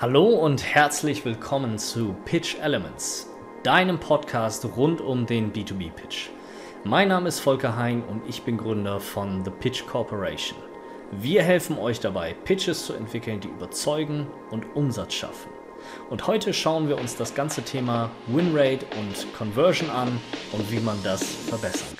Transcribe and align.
Hallo 0.00 0.28
und 0.28 0.62
herzlich 0.62 1.24
willkommen 1.24 1.76
zu 1.76 2.14
Pitch 2.24 2.54
Elements, 2.62 3.28
deinem 3.64 3.98
Podcast 3.98 4.64
rund 4.76 5.00
um 5.00 5.26
den 5.26 5.52
B2B-Pitch. 5.52 6.28
Mein 6.84 7.08
Name 7.08 7.26
ist 7.26 7.40
Volker 7.40 7.76
Hein 7.76 8.04
und 8.08 8.22
ich 8.28 8.42
bin 8.42 8.58
Gründer 8.58 9.00
von 9.00 9.44
The 9.44 9.50
Pitch 9.50 9.84
Corporation. 9.88 10.56
Wir 11.10 11.42
helfen 11.42 11.76
euch 11.78 11.98
dabei, 11.98 12.32
Pitches 12.44 12.86
zu 12.86 12.92
entwickeln, 12.92 13.40
die 13.40 13.48
überzeugen 13.48 14.28
und 14.52 14.76
Umsatz 14.76 15.14
schaffen. 15.14 15.50
Und 16.10 16.28
heute 16.28 16.54
schauen 16.54 16.88
wir 16.88 16.96
uns 16.96 17.16
das 17.16 17.34
ganze 17.34 17.62
Thema 17.62 18.08
Winrate 18.28 18.86
und 19.00 19.34
Conversion 19.36 19.90
an 19.90 20.20
und 20.52 20.70
wie 20.70 20.78
man 20.78 21.02
das 21.02 21.24
verbessern 21.24 21.97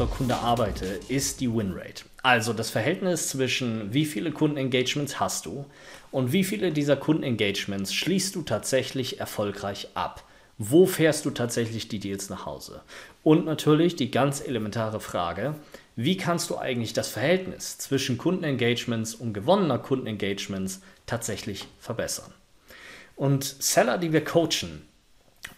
zur 0.00 0.08
Kunde 0.08 0.36
arbeite, 0.36 0.98
ist 1.08 1.42
die 1.42 1.54
Winrate. 1.54 2.04
Also 2.22 2.54
das 2.54 2.70
Verhältnis 2.70 3.28
zwischen 3.28 3.92
wie 3.92 4.06
viele 4.06 4.32
Kundenengagements 4.32 5.20
hast 5.20 5.44
du 5.44 5.66
und 6.10 6.32
wie 6.32 6.42
viele 6.42 6.72
dieser 6.72 6.96
Kundenengagements 6.96 7.92
schließt 7.92 8.34
du 8.34 8.40
tatsächlich 8.40 9.20
erfolgreich 9.20 9.88
ab. 9.92 10.24
Wo 10.56 10.86
fährst 10.86 11.26
du 11.26 11.30
tatsächlich 11.30 11.88
die 11.88 11.98
Deals 11.98 12.30
nach 12.30 12.46
Hause? 12.46 12.80
Und 13.22 13.44
natürlich 13.44 13.94
die 13.94 14.10
ganz 14.10 14.40
elementare 14.40 15.00
Frage, 15.00 15.56
wie 15.96 16.16
kannst 16.16 16.48
du 16.48 16.56
eigentlich 16.56 16.94
das 16.94 17.10
Verhältnis 17.10 17.76
zwischen 17.76 18.16
Kundenengagements 18.16 19.14
und 19.14 19.34
gewonnener 19.34 19.78
Kundenengagements 19.78 20.80
tatsächlich 21.04 21.68
verbessern? 21.78 22.32
Und 23.16 23.44
Seller, 23.44 23.98
die 23.98 24.14
wir 24.14 24.24
coachen, 24.24 24.80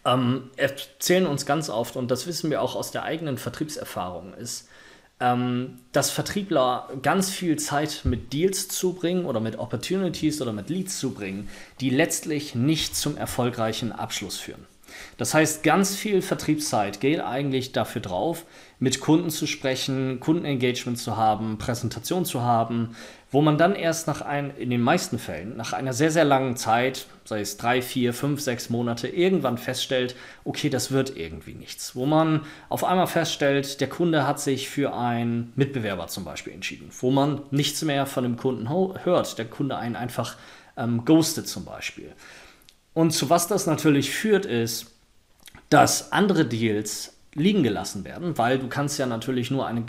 ähm, 0.05 0.51
erzählen 0.56 1.27
uns 1.27 1.47
ganz 1.47 1.69
oft, 1.69 1.97
und 1.97 2.10
das 2.10 2.27
wissen 2.27 2.51
wir 2.51 2.62
auch 2.62 2.74
aus 2.74 2.91
der 2.91 3.05
eigenen 3.05 3.38
Vertriebserfahrung, 3.38 4.34
ist, 4.34 4.69
ähm, 5.20 5.79
dass 5.93 6.10
Vertriebler 6.10 6.88
ganz 7.02 7.30
viel 7.30 7.56
Zeit 7.59 8.01
mit 8.05 8.33
Deals 8.33 8.69
zubringen 8.69 9.24
oder 9.24 9.38
mit 9.38 9.59
Opportunities 9.59 10.43
oder 10.43 10.52
mit 10.52 10.68
Leads 10.68 10.99
zubringen, 10.99 11.49
die 11.80 11.91
letztlich 11.91 12.54
nicht 12.54 12.96
zum 12.96 13.16
erfolgreichen 13.16 13.93
Abschluss 13.93 14.38
führen. 14.38 14.66
Das 15.16 15.32
heißt, 15.32 15.63
ganz 15.63 15.95
viel 15.95 16.23
Vertriebszeit 16.23 17.01
geht 17.01 17.21
eigentlich 17.21 17.73
dafür 17.73 18.02
drauf, 18.02 18.45
mit 18.83 18.99
Kunden 18.99 19.30
zu 19.30 19.47
sprechen, 19.47 20.19
Kundenengagement 20.19 20.99
zu 20.99 21.16
haben, 21.16 21.57
Präsentation 21.57 22.25
zu 22.25 22.43
haben, 22.43 22.97
wo 23.30 23.41
man 23.41 23.57
dann 23.57 23.77
erst 23.77 24.09
nach 24.09 24.23
ein, 24.23 24.51
in 24.57 24.71
den 24.71 24.80
meisten 24.80 25.21
Fällen, 25.21 25.57
nach 25.57 25.73
einer 25.73 25.93
sehr, 25.93 26.11
sehr 26.11 26.25
langen 26.25 26.57
Zeit, 26.57 27.07
sei 27.25 27.43
es 27.43 27.57
drei, 27.57 27.80
vier, 27.80 28.13
fünf, 28.13 28.41
sechs 28.41 28.71
Monate, 28.71 29.07
irgendwann 29.07 29.57
feststellt, 29.57 30.16
okay, 30.43 30.69
das 30.69 30.91
wird 30.91 31.16
irgendwie 31.16 31.55
nichts. 31.55 31.95
Wo 31.95 32.07
man 32.07 32.41
auf 32.69 32.83
einmal 32.83 33.07
feststellt, 33.07 33.80
der 33.80 33.88
Kunde 33.88 34.27
hat 34.27 34.41
sich 34.41 34.69
für 34.69 34.93
einen 34.97 35.53
Mitbewerber 35.55 36.09
zum 36.09 36.25
Beispiel 36.25 36.53
entschieden, 36.53 36.91
wo 37.01 37.13
man 37.13 37.43
nichts 37.53 37.83
mehr 37.83 38.05
von 38.05 38.25
dem 38.25 38.37
Kunden 38.37 38.69
hört, 38.69 39.38
der 39.38 39.45
Kunde 39.45 39.77
einen 39.77 39.95
einfach 39.95 40.35
ähm, 40.77 41.05
ghostet 41.05 41.47
zum 41.47 41.65
Beispiel. 41.65 42.10
Und 42.95 43.13
zu 43.13 43.30
was 43.30 43.47
das 43.47 43.66
natürlich 43.66 44.10
führt, 44.10 44.45
ist, 44.45 44.87
dass 45.71 46.10
andere 46.10 46.45
Deals 46.45 47.13
liegen 47.35 47.63
gelassen 47.63 48.05
werden, 48.05 48.37
weil 48.37 48.59
du 48.59 48.69
kannst 48.69 48.99
ja 48.99 49.07
natürlich 49.07 49.51
nur 49.51 49.66
eine 49.66 49.83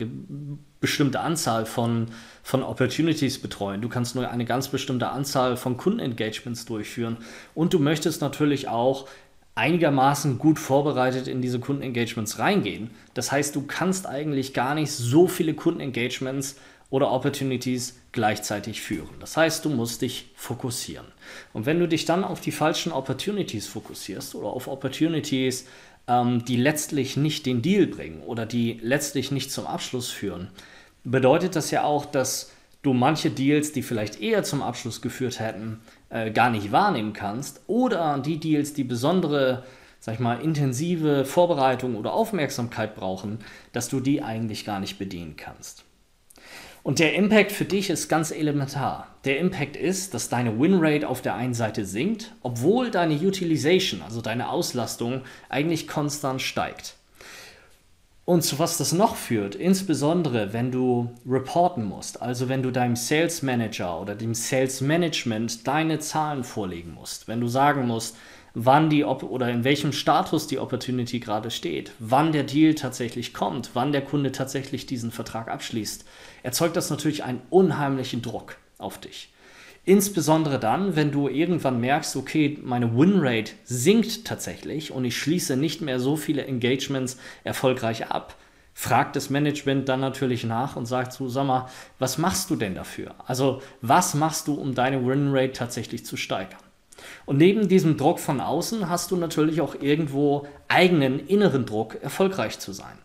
bestimmte 0.79 1.19
Anzahl 1.19 1.65
von, 1.65 2.07
von 2.41 2.63
Opportunities 2.63 3.41
betreuen. 3.41 3.81
Du 3.81 3.89
kannst 3.89 4.15
nur 4.15 4.29
eine 4.29 4.45
ganz 4.45 4.69
bestimmte 4.69 5.09
Anzahl 5.09 5.57
von 5.57 5.77
Kundenengagements 5.77 6.65
durchführen 6.65 7.17
und 7.53 7.73
du 7.73 7.79
möchtest 7.79 8.21
natürlich 8.21 8.69
auch 8.69 9.07
einigermaßen 9.55 10.39
gut 10.39 10.57
vorbereitet 10.57 11.27
in 11.27 11.41
diese 11.41 11.59
Kundenengagements 11.59 12.39
reingehen. 12.39 12.89
Das 13.13 13.31
heißt, 13.31 13.55
du 13.55 13.63
kannst 13.67 14.07
eigentlich 14.07 14.53
gar 14.53 14.73
nicht 14.73 14.91
so 14.91 15.27
viele 15.27 15.53
Kundenengagements 15.53 16.55
oder 16.89 17.11
Opportunities 17.11 17.99
gleichzeitig 18.11 18.81
führen. 18.81 19.09
Das 19.19 19.35
heißt, 19.35 19.65
du 19.65 19.69
musst 19.69 20.01
dich 20.01 20.31
fokussieren. 20.35 21.07
Und 21.51 21.65
wenn 21.65 21.79
du 21.79 21.87
dich 21.87 22.05
dann 22.05 22.23
auf 22.23 22.39
die 22.39 22.51
falschen 22.51 22.91
Opportunities 22.91 23.67
fokussierst 23.67 24.35
oder 24.35 24.49
auf 24.49 24.67
Opportunities, 24.67 25.65
ähm, 26.07 26.45
die 26.45 26.57
letztlich 26.57 27.17
nicht 27.17 27.45
den 27.45 27.61
Deal 27.61 27.87
bringen 27.87 28.21
oder 28.21 28.45
die 28.45 28.79
letztlich 28.81 29.31
nicht 29.31 29.51
zum 29.51 29.67
Abschluss 29.67 30.09
führen, 30.09 30.49
bedeutet 31.03 31.55
das 31.55 31.71
ja 31.71 31.83
auch, 31.83 32.05
dass 32.05 32.51
du 32.81 32.93
manche 32.93 33.29
Deals, 33.29 33.71
die 33.71 33.83
vielleicht 33.83 34.21
eher 34.21 34.43
zum 34.43 34.61
Abschluss 34.61 35.01
geführt 35.01 35.39
hätten, 35.39 35.79
äh, 36.09 36.31
gar 36.31 36.49
nicht 36.49 36.71
wahrnehmen 36.71 37.13
kannst 37.13 37.61
oder 37.67 38.19
die 38.19 38.39
Deals, 38.39 38.73
die 38.73 38.83
besondere 38.83 39.63
sag 40.03 40.15
ich 40.15 40.19
mal, 40.19 40.41
intensive 40.41 41.23
Vorbereitung 41.23 41.95
oder 41.95 42.11
Aufmerksamkeit 42.11 42.93
brauchen, 42.93 43.39
dass 43.71 43.87
du 43.87 44.01
die 44.01 44.21
eigentlich 44.21 44.65
gar 44.65 44.81
nicht 44.81 44.99
bedienen 44.99 45.37
kannst. 45.37 45.82
Und 46.83 46.99
der 46.99 47.15
Impact 47.15 47.53
für 47.53 47.63
dich 47.63 47.89
ist 47.89 48.09
ganz 48.09 48.31
elementar. 48.31 49.07
Der 49.23 49.39
Impact 49.39 49.77
ist, 49.77 50.13
dass 50.13 50.27
deine 50.27 50.59
Winrate 50.59 51.07
auf 51.07 51.21
der 51.21 51.35
einen 51.35 51.53
Seite 51.53 51.85
sinkt, 51.85 52.35
obwohl 52.41 52.91
deine 52.91 53.15
Utilization, 53.15 54.01
also 54.01 54.19
deine 54.19 54.49
Auslastung, 54.49 55.21
eigentlich 55.47 55.87
konstant 55.87 56.41
steigt. 56.41 56.95
Und 58.25 58.41
zu 58.43 58.59
was 58.59 58.77
das 58.77 58.91
noch 58.91 59.15
führt, 59.15 59.55
insbesondere 59.55 60.51
wenn 60.51 60.71
du 60.71 61.11
reporten 61.25 61.85
musst, 61.85 62.21
also 62.21 62.47
wenn 62.47 62.63
du 62.63 62.71
deinem 62.71 62.97
Sales 62.97 63.41
Manager 63.43 63.99
oder 64.01 64.15
dem 64.15 64.33
Sales 64.33 64.81
Management 64.81 65.67
deine 65.67 65.99
Zahlen 65.99 66.43
vorlegen 66.43 66.93
musst, 66.93 67.29
wenn 67.29 67.41
du 67.41 67.47
sagen 67.47 67.87
musst, 67.87 68.15
wann 68.53 68.89
die 68.89 69.03
Op 69.03 69.23
oder 69.23 69.49
in 69.49 69.63
welchem 69.63 69.91
Status 69.91 70.47
die 70.47 70.59
Opportunity 70.59 71.19
gerade 71.19 71.49
steht, 71.49 71.91
wann 71.99 72.31
der 72.31 72.43
Deal 72.43 72.75
tatsächlich 72.75 73.33
kommt, 73.33 73.71
wann 73.73 73.91
der 73.91 74.01
Kunde 74.01 74.31
tatsächlich 74.31 74.85
diesen 74.85 75.11
Vertrag 75.11 75.49
abschließt, 75.49 76.05
erzeugt 76.43 76.75
das 76.75 76.89
natürlich 76.89 77.23
einen 77.23 77.41
unheimlichen 77.49 78.21
Druck 78.21 78.57
auf 78.77 78.99
dich. 78.99 79.29
Insbesondere 79.85 80.59
dann, 80.59 80.95
wenn 80.95 81.11
du 81.11 81.27
irgendwann 81.27 81.81
merkst, 81.81 82.15
okay, 82.15 82.57
meine 82.63 82.95
Winrate 82.95 83.51
sinkt 83.65 84.23
tatsächlich 84.25 84.91
und 84.91 85.03
ich 85.03 85.17
schließe 85.17 85.57
nicht 85.57 85.81
mehr 85.81 85.99
so 85.99 86.15
viele 86.15 86.45
Engagements 86.45 87.17
erfolgreich 87.43 88.07
ab, 88.07 88.35
fragt 88.73 89.15
das 89.15 89.29
Management 89.29 89.89
dann 89.89 89.99
natürlich 89.99 90.45
nach 90.45 90.77
und 90.77 90.85
sagt 90.85 91.11
so, 91.13 91.27
sag 91.27 91.45
mal, 91.45 91.67
was 91.99 92.17
machst 92.17 92.49
du 92.49 92.55
denn 92.55 92.75
dafür? 92.75 93.15
Also 93.25 93.61
was 93.81 94.13
machst 94.13 94.47
du, 94.47 94.53
um 94.53 94.73
deine 94.73 95.05
Winrate 95.05 95.51
tatsächlich 95.51 96.05
zu 96.05 96.15
steigern? 96.15 96.59
Und 97.25 97.37
neben 97.37 97.67
diesem 97.67 97.97
Druck 97.97 98.19
von 98.19 98.41
außen 98.41 98.89
hast 98.89 99.11
du 99.11 99.15
natürlich 99.15 99.61
auch 99.61 99.75
irgendwo 99.79 100.47
eigenen 100.67 101.25
inneren 101.27 101.65
Druck, 101.65 102.01
erfolgreich 102.01 102.59
zu 102.59 102.73
sein. 102.73 102.97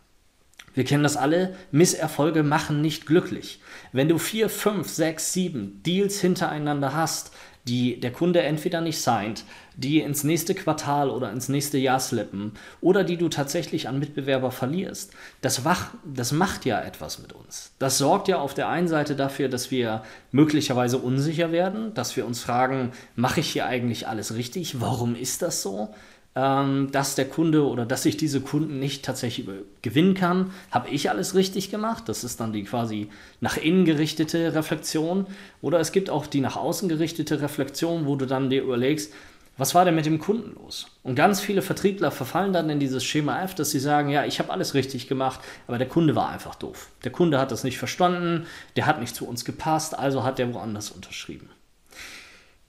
Wir 0.74 0.84
kennen 0.84 1.02
das 1.02 1.16
alle, 1.16 1.56
Misserfolge 1.72 2.44
machen 2.44 2.80
nicht 2.80 3.04
glücklich. 3.04 3.60
Wenn 3.92 4.08
du 4.08 4.18
vier, 4.18 4.48
fünf, 4.48 4.88
sechs, 4.88 5.32
sieben 5.32 5.82
Deals 5.82 6.20
hintereinander 6.20 6.94
hast, 6.94 7.32
die 7.68 8.00
der 8.00 8.12
Kunde 8.12 8.42
entweder 8.42 8.80
nicht 8.80 9.00
signed, 9.00 9.44
die 9.76 10.00
ins 10.00 10.24
nächste 10.24 10.54
Quartal 10.54 11.10
oder 11.10 11.30
ins 11.30 11.48
nächste 11.48 11.78
Jahr 11.78 12.00
slippen 12.00 12.52
oder 12.80 13.04
die 13.04 13.16
du 13.16 13.28
tatsächlich 13.28 13.88
an 13.88 13.98
Mitbewerber 13.98 14.50
verlierst. 14.50 15.12
Das, 15.40 15.64
wach, 15.64 15.90
das 16.04 16.32
macht 16.32 16.64
ja 16.64 16.80
etwas 16.80 17.20
mit 17.20 17.32
uns. 17.32 17.72
Das 17.78 17.98
sorgt 17.98 18.26
ja 18.28 18.38
auf 18.38 18.54
der 18.54 18.68
einen 18.68 18.88
Seite 18.88 19.14
dafür, 19.14 19.48
dass 19.48 19.70
wir 19.70 20.02
möglicherweise 20.32 20.98
unsicher 20.98 21.52
werden, 21.52 21.94
dass 21.94 22.16
wir 22.16 22.26
uns 22.26 22.40
fragen, 22.40 22.92
mache 23.14 23.40
ich 23.40 23.50
hier 23.50 23.66
eigentlich 23.66 24.08
alles 24.08 24.34
richtig? 24.34 24.80
Warum 24.80 25.14
ist 25.14 25.42
das 25.42 25.62
so? 25.62 25.94
Ähm, 26.38 26.92
dass 26.92 27.16
der 27.16 27.28
Kunde 27.28 27.66
oder 27.66 27.84
dass 27.84 28.06
ich 28.06 28.16
diese 28.16 28.40
Kunden 28.40 28.78
nicht 28.78 29.04
tatsächlich 29.04 29.48
gewinnen 29.82 30.14
kann. 30.14 30.52
Habe 30.70 30.88
ich 30.88 31.10
alles 31.10 31.34
richtig 31.34 31.68
gemacht? 31.68 32.04
Das 32.08 32.22
ist 32.22 32.38
dann 32.38 32.52
die 32.52 32.62
quasi 32.62 33.08
nach 33.40 33.56
innen 33.56 33.84
gerichtete 33.84 34.54
Reflexion. 34.54 35.26
Oder 35.62 35.80
es 35.80 35.90
gibt 35.90 36.10
auch 36.10 36.28
die 36.28 36.40
nach 36.40 36.56
außen 36.56 36.88
gerichtete 36.88 37.40
Reflexion, 37.40 38.06
wo 38.06 38.14
du 38.14 38.24
dann 38.24 38.50
dir 38.50 38.62
überlegst, 38.62 39.12
was 39.56 39.74
war 39.74 39.84
denn 39.84 39.96
mit 39.96 40.06
dem 40.06 40.20
Kunden 40.20 40.54
los? 40.54 40.86
Und 41.02 41.16
ganz 41.16 41.40
viele 41.40 41.62
Vertriebler 41.62 42.12
verfallen 42.12 42.52
dann 42.52 42.70
in 42.70 42.78
dieses 42.78 43.02
Schema 43.02 43.42
F, 43.42 43.56
dass 43.56 43.72
sie 43.72 43.80
sagen, 43.80 44.08
ja, 44.08 44.24
ich 44.24 44.38
habe 44.38 44.52
alles 44.52 44.74
richtig 44.74 45.08
gemacht, 45.08 45.40
aber 45.66 45.78
der 45.78 45.88
Kunde 45.88 46.14
war 46.14 46.28
einfach 46.28 46.54
doof. 46.54 46.90
Der 47.02 47.10
Kunde 47.10 47.40
hat 47.40 47.50
das 47.50 47.64
nicht 47.64 47.78
verstanden, 47.78 48.46
der 48.76 48.86
hat 48.86 49.00
nicht 49.00 49.16
zu 49.16 49.26
uns 49.26 49.44
gepasst, 49.44 49.98
also 49.98 50.22
hat 50.22 50.38
der 50.38 50.54
woanders 50.54 50.92
unterschrieben. 50.92 51.50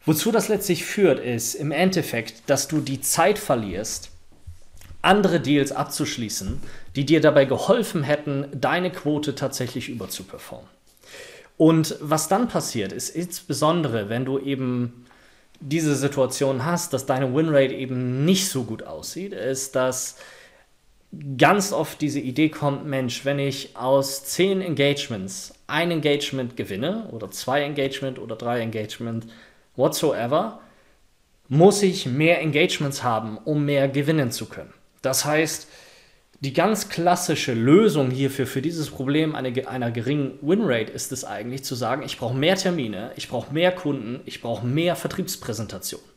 Wozu 0.09 0.31
das 0.31 0.47
letztlich 0.47 0.85
führt, 0.85 1.19
ist 1.19 1.53
im 1.53 1.71
Endeffekt, 1.71 2.41
dass 2.47 2.67
du 2.67 2.81
die 2.81 2.99
Zeit 2.99 3.37
verlierst, 3.37 4.09
andere 5.03 5.39
Deals 5.39 5.71
abzuschließen, 5.71 6.59
die 6.95 7.05
dir 7.05 7.21
dabei 7.21 7.45
geholfen 7.45 8.01
hätten, 8.01 8.47
deine 8.51 8.91
Quote 8.91 9.35
tatsächlich 9.35 9.87
überzuperformen. 9.87 10.67
Und 11.57 11.95
was 12.01 12.27
dann 12.27 12.47
passiert, 12.47 12.91
ist 12.91 13.09
insbesondere, 13.15 14.09
wenn 14.09 14.25
du 14.25 14.39
eben 14.39 15.05
diese 15.59 15.95
Situation 15.95 16.65
hast, 16.65 16.91
dass 16.93 17.05
deine 17.05 17.31
Winrate 17.35 17.75
eben 17.75 18.25
nicht 18.25 18.49
so 18.49 18.63
gut 18.63 18.81
aussieht, 18.81 19.33
ist, 19.33 19.75
dass 19.75 20.15
ganz 21.37 21.71
oft 21.71 22.01
diese 22.01 22.19
Idee 22.19 22.49
kommt, 22.49 22.83
Mensch, 22.87 23.25
wenn 23.25 23.37
ich 23.37 23.77
aus 23.77 24.25
zehn 24.25 24.61
Engagements 24.61 25.53
ein 25.67 25.91
Engagement 25.91 26.57
gewinne 26.57 27.07
oder 27.11 27.29
zwei 27.29 27.61
Engagement 27.61 28.17
oder 28.17 28.35
drei 28.35 28.61
Engagement, 28.61 29.27
whatsoever, 29.79 30.59
muss 31.47 31.81
ich 31.81 32.05
mehr 32.05 32.41
Engagements 32.41 33.01
haben, 33.01 33.39
um 33.39 33.65
mehr 33.65 33.87
gewinnen 33.87 34.29
zu 34.29 34.45
können. 34.45 34.73
Das 35.01 35.25
heißt, 35.25 35.67
die 36.41 36.53
ganz 36.53 36.89
klassische 36.89 37.53
Lösung 37.53 38.11
hierfür, 38.11 38.45
für 38.45 38.61
dieses 38.61 38.91
Problem 38.91 39.35
eine, 39.35 39.67
einer 39.67 39.91
geringen 39.91 40.37
Winrate, 40.41 40.91
ist 40.91 41.11
es 41.11 41.25
eigentlich 41.25 41.63
zu 41.63 41.75
sagen, 41.75 42.03
ich 42.03 42.17
brauche 42.17 42.35
mehr 42.35 42.55
Termine, 42.55 43.11
ich 43.15 43.27
brauche 43.27 43.53
mehr 43.53 43.71
Kunden, 43.71 44.21
ich 44.25 44.41
brauche 44.41 44.65
mehr 44.65 44.95
Vertriebspräsentationen. 44.95 46.07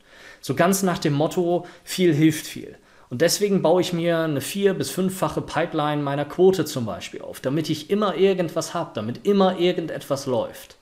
So 0.40 0.54
ganz 0.54 0.82
nach 0.82 0.98
dem 0.98 1.14
Motto, 1.14 1.66
viel 1.82 2.14
hilft 2.14 2.46
viel. 2.46 2.76
Und 3.10 3.20
deswegen 3.20 3.62
baue 3.62 3.80
ich 3.80 3.92
mir 3.92 4.20
eine 4.20 4.40
vier- 4.40 4.74
bis 4.74 4.90
fünffache 4.90 5.42
Pipeline 5.42 6.02
meiner 6.02 6.24
Quote 6.24 6.64
zum 6.64 6.86
Beispiel 6.86 7.22
auf, 7.22 7.40
damit 7.40 7.68
ich 7.68 7.90
immer 7.90 8.16
irgendwas 8.16 8.74
habe, 8.74 8.92
damit 8.94 9.26
immer 9.26 9.58
irgendetwas 9.58 10.26
läuft. 10.26 10.76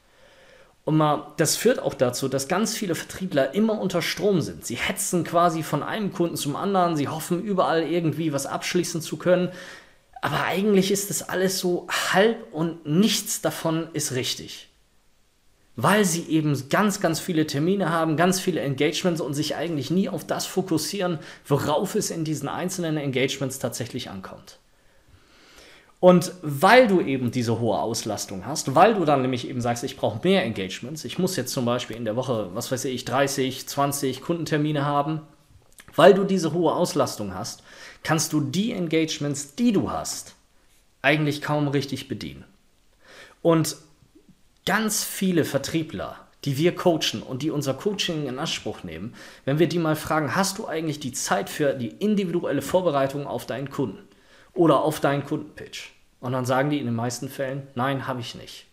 Und 0.84 0.96
mal, 0.96 1.32
das 1.36 1.56
führt 1.56 1.78
auch 1.78 1.94
dazu, 1.94 2.28
dass 2.28 2.48
ganz 2.48 2.76
viele 2.76 2.94
Vertriebler 2.94 3.54
immer 3.54 3.80
unter 3.80 4.02
Strom 4.02 4.40
sind. 4.40 4.64
Sie 4.64 4.76
hetzen 4.76 5.24
quasi 5.24 5.62
von 5.62 5.82
einem 5.82 6.12
Kunden 6.12 6.36
zum 6.36 6.56
anderen, 6.56 6.96
sie 6.96 7.08
hoffen 7.08 7.42
überall 7.42 7.82
irgendwie 7.82 8.32
was 8.32 8.46
abschließen 8.46 9.02
zu 9.02 9.16
können. 9.16 9.50
Aber 10.22 10.44
eigentlich 10.44 10.90
ist 10.90 11.10
das 11.10 11.28
alles 11.28 11.58
so 11.58 11.86
halb 12.12 12.52
und 12.52 12.86
nichts 12.86 13.40
davon 13.40 13.88
ist 13.92 14.12
richtig. 14.12 14.68
Weil 15.76 16.04
sie 16.04 16.24
eben 16.24 16.68
ganz, 16.68 17.00
ganz 17.00 17.20
viele 17.20 17.46
Termine 17.46 17.90
haben, 17.90 18.16
ganz 18.16 18.40
viele 18.40 18.60
Engagements 18.60 19.20
und 19.20 19.34
sich 19.34 19.56
eigentlich 19.56 19.90
nie 19.90 20.08
auf 20.08 20.26
das 20.26 20.44
fokussieren, 20.44 21.18
worauf 21.46 21.94
es 21.94 22.10
in 22.10 22.24
diesen 22.24 22.48
einzelnen 22.48 22.96
Engagements 22.96 23.58
tatsächlich 23.58 24.10
ankommt. 24.10 24.58
Und 26.00 26.32
weil 26.40 26.88
du 26.88 27.02
eben 27.02 27.30
diese 27.30 27.60
hohe 27.60 27.78
Auslastung 27.78 28.46
hast, 28.46 28.74
weil 28.74 28.94
du 28.94 29.04
dann 29.04 29.20
nämlich 29.20 29.46
eben 29.46 29.60
sagst, 29.60 29.84
ich 29.84 29.98
brauche 29.98 30.26
mehr 30.26 30.44
Engagements, 30.44 31.04
ich 31.04 31.18
muss 31.18 31.36
jetzt 31.36 31.52
zum 31.52 31.66
Beispiel 31.66 31.96
in 31.96 32.06
der 32.06 32.16
Woche, 32.16 32.48
was 32.54 32.72
weiß 32.72 32.86
ich, 32.86 33.04
30, 33.04 33.68
20 33.68 34.22
Kundentermine 34.22 34.86
haben, 34.86 35.20
weil 35.94 36.14
du 36.14 36.24
diese 36.24 36.54
hohe 36.54 36.72
Auslastung 36.72 37.34
hast, 37.34 37.62
kannst 38.02 38.32
du 38.32 38.40
die 38.40 38.72
Engagements, 38.72 39.54
die 39.56 39.72
du 39.72 39.90
hast, 39.90 40.36
eigentlich 41.02 41.42
kaum 41.42 41.68
richtig 41.68 42.08
bedienen. 42.08 42.44
Und 43.42 43.76
ganz 44.64 45.04
viele 45.04 45.44
Vertriebler, 45.44 46.16
die 46.46 46.56
wir 46.56 46.74
coachen 46.74 47.22
und 47.22 47.42
die 47.42 47.50
unser 47.50 47.74
Coaching 47.74 48.26
in 48.26 48.38
Anspruch 48.38 48.84
nehmen, 48.84 49.14
wenn 49.44 49.58
wir 49.58 49.68
die 49.68 49.78
mal 49.78 49.96
fragen, 49.96 50.34
hast 50.34 50.56
du 50.56 50.66
eigentlich 50.66 51.00
die 51.00 51.12
Zeit 51.12 51.50
für 51.50 51.74
die 51.74 51.88
individuelle 51.88 52.62
Vorbereitung 52.62 53.26
auf 53.26 53.44
deinen 53.44 53.68
Kunden? 53.68 54.09
Oder 54.60 54.82
auf 54.82 55.00
deinen 55.00 55.24
Kundenpitch. 55.24 55.90
Und 56.20 56.32
dann 56.32 56.44
sagen 56.44 56.68
die 56.68 56.80
in 56.80 56.84
den 56.84 56.94
meisten 56.94 57.30
Fällen, 57.30 57.66
nein, 57.74 58.06
habe 58.06 58.20
ich 58.20 58.34
nicht. 58.34 58.66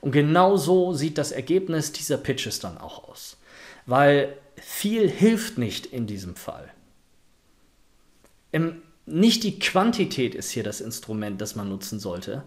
Und 0.00 0.10
genau 0.10 0.56
so 0.56 0.94
sieht 0.94 1.16
das 1.16 1.30
Ergebnis 1.30 1.92
dieser 1.92 2.16
Pitches 2.16 2.58
dann 2.58 2.76
auch 2.76 3.08
aus. 3.08 3.36
Weil 3.86 4.36
viel 4.56 5.08
hilft 5.08 5.58
nicht 5.58 5.86
in 5.86 6.08
diesem 6.08 6.34
Fall. 6.34 6.68
Im, 8.50 8.82
nicht 9.06 9.44
die 9.44 9.60
Quantität 9.60 10.34
ist 10.34 10.50
hier 10.50 10.64
das 10.64 10.80
Instrument, 10.80 11.40
das 11.40 11.54
man 11.54 11.68
nutzen 11.68 12.00
sollte, 12.00 12.42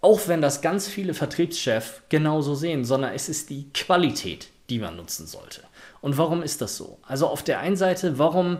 auch 0.00 0.28
wenn 0.28 0.40
das 0.40 0.62
ganz 0.62 0.86
viele 0.86 1.14
Vertriebschefs 1.14 2.02
genauso 2.10 2.54
sehen, 2.54 2.84
sondern 2.84 3.12
es 3.12 3.28
ist 3.28 3.50
die 3.50 3.72
Qualität, 3.74 4.50
die 4.68 4.78
man 4.78 4.94
nutzen 4.94 5.26
sollte. 5.26 5.64
Und 6.00 6.16
warum 6.16 6.44
ist 6.44 6.60
das 6.60 6.76
so? 6.76 7.00
Also 7.02 7.26
auf 7.26 7.42
der 7.42 7.58
einen 7.58 7.76
Seite, 7.76 8.20
warum 8.20 8.58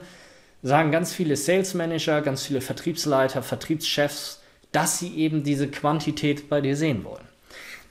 sagen 0.62 0.90
ganz 0.90 1.12
viele 1.12 1.36
Sales 1.36 1.74
Manager, 1.74 2.20
ganz 2.20 2.44
viele 2.44 2.60
Vertriebsleiter, 2.60 3.42
Vertriebschefs, 3.42 4.40
dass 4.72 4.98
sie 4.98 5.16
eben 5.16 5.42
diese 5.42 5.68
Quantität 5.68 6.48
bei 6.48 6.60
dir 6.60 6.76
sehen 6.76 7.04
wollen. 7.04 7.26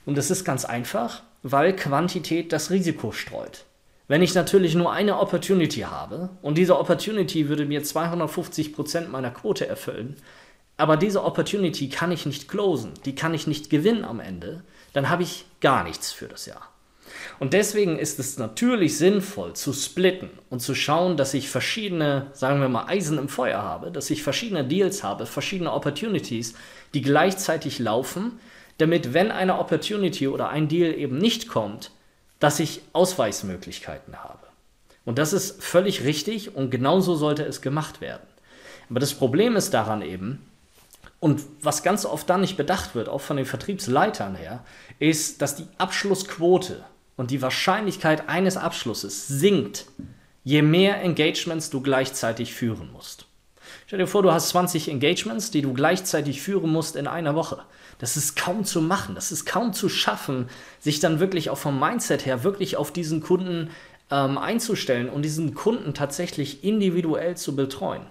Und 0.06 0.16
das 0.16 0.30
ist 0.30 0.44
ganz 0.44 0.64
einfach, 0.64 1.22
weil 1.42 1.74
Quantität 1.74 2.52
das 2.52 2.70
Risiko 2.70 3.12
streut. 3.12 3.64
Wenn 4.08 4.22
ich 4.22 4.34
natürlich 4.34 4.74
nur 4.74 4.92
eine 4.92 5.20
Opportunity 5.20 5.80
habe 5.80 6.30
und 6.42 6.58
diese 6.58 6.78
Opportunity 6.78 7.48
würde 7.48 7.64
mir 7.64 7.82
250% 7.82 9.08
meiner 9.08 9.30
Quote 9.30 9.68
erfüllen, 9.68 10.16
aber 10.76 10.96
diese 10.96 11.22
Opportunity 11.22 11.88
kann 11.88 12.10
ich 12.10 12.26
nicht 12.26 12.48
closen, 12.48 12.92
die 13.04 13.14
kann 13.14 13.34
ich 13.34 13.46
nicht 13.46 13.70
gewinnen 13.70 14.04
am 14.04 14.18
Ende, 14.18 14.64
dann 14.94 15.10
habe 15.10 15.22
ich 15.22 15.44
gar 15.60 15.84
nichts 15.84 16.10
für 16.10 16.26
das 16.26 16.46
Jahr. 16.46 16.68
Und 17.40 17.54
deswegen 17.54 17.98
ist 17.98 18.18
es 18.18 18.36
natürlich 18.36 18.98
sinnvoll 18.98 19.54
zu 19.54 19.72
splitten 19.72 20.28
und 20.50 20.60
zu 20.60 20.74
schauen, 20.74 21.16
dass 21.16 21.32
ich 21.32 21.48
verschiedene, 21.48 22.26
sagen 22.34 22.60
wir 22.60 22.68
mal, 22.68 22.84
Eisen 22.84 23.16
im 23.16 23.30
Feuer 23.30 23.62
habe, 23.62 23.90
dass 23.90 24.10
ich 24.10 24.22
verschiedene 24.22 24.62
Deals 24.62 25.02
habe, 25.02 25.24
verschiedene 25.24 25.72
Opportunities, 25.72 26.52
die 26.92 27.00
gleichzeitig 27.00 27.78
laufen, 27.78 28.38
damit, 28.76 29.14
wenn 29.14 29.30
eine 29.30 29.58
Opportunity 29.58 30.28
oder 30.28 30.50
ein 30.50 30.68
Deal 30.68 30.92
eben 30.92 31.16
nicht 31.16 31.48
kommt, 31.48 31.92
dass 32.40 32.60
ich 32.60 32.82
Ausweichsmöglichkeiten 32.92 34.22
habe. 34.22 34.46
Und 35.06 35.18
das 35.18 35.32
ist 35.32 35.64
völlig 35.64 36.04
richtig 36.04 36.54
und 36.54 36.70
genauso 36.70 37.14
sollte 37.14 37.44
es 37.44 37.62
gemacht 37.62 38.02
werden. 38.02 38.26
Aber 38.90 39.00
das 39.00 39.14
Problem 39.14 39.56
ist 39.56 39.72
daran 39.72 40.02
eben, 40.02 40.46
und 41.20 41.40
was 41.62 41.82
ganz 41.82 42.04
oft 42.04 42.28
dann 42.28 42.42
nicht 42.42 42.58
bedacht 42.58 42.94
wird, 42.94 43.08
auch 43.08 43.22
von 43.22 43.38
den 43.38 43.46
Vertriebsleitern 43.46 44.34
her, 44.34 44.62
ist, 44.98 45.40
dass 45.40 45.56
die 45.56 45.66
Abschlussquote 45.78 46.84
und 47.20 47.30
die 47.30 47.42
Wahrscheinlichkeit 47.42 48.30
eines 48.30 48.56
Abschlusses 48.56 49.28
sinkt, 49.28 49.84
je 50.42 50.62
mehr 50.62 51.02
Engagements 51.02 51.68
du 51.68 51.82
gleichzeitig 51.82 52.54
führen 52.54 52.90
musst. 52.94 53.26
Stell 53.86 53.98
dir 53.98 54.06
vor, 54.06 54.22
du 54.22 54.32
hast 54.32 54.48
20 54.48 54.88
Engagements, 54.88 55.50
die 55.50 55.60
du 55.60 55.74
gleichzeitig 55.74 56.40
führen 56.40 56.70
musst 56.70 56.96
in 56.96 57.06
einer 57.06 57.34
Woche. 57.34 57.62
Das 57.98 58.16
ist 58.16 58.36
kaum 58.36 58.64
zu 58.64 58.80
machen, 58.80 59.14
das 59.14 59.32
ist 59.32 59.44
kaum 59.44 59.74
zu 59.74 59.90
schaffen, 59.90 60.48
sich 60.78 60.98
dann 60.98 61.20
wirklich 61.20 61.50
auch 61.50 61.58
vom 61.58 61.78
Mindset 61.78 62.24
her 62.24 62.42
wirklich 62.42 62.78
auf 62.78 62.90
diesen 62.90 63.20
Kunden 63.20 63.68
ähm, 64.10 64.38
einzustellen 64.38 65.10
und 65.10 65.20
diesen 65.20 65.52
Kunden 65.52 65.92
tatsächlich 65.92 66.64
individuell 66.64 67.36
zu 67.36 67.54
betreuen. 67.54 68.06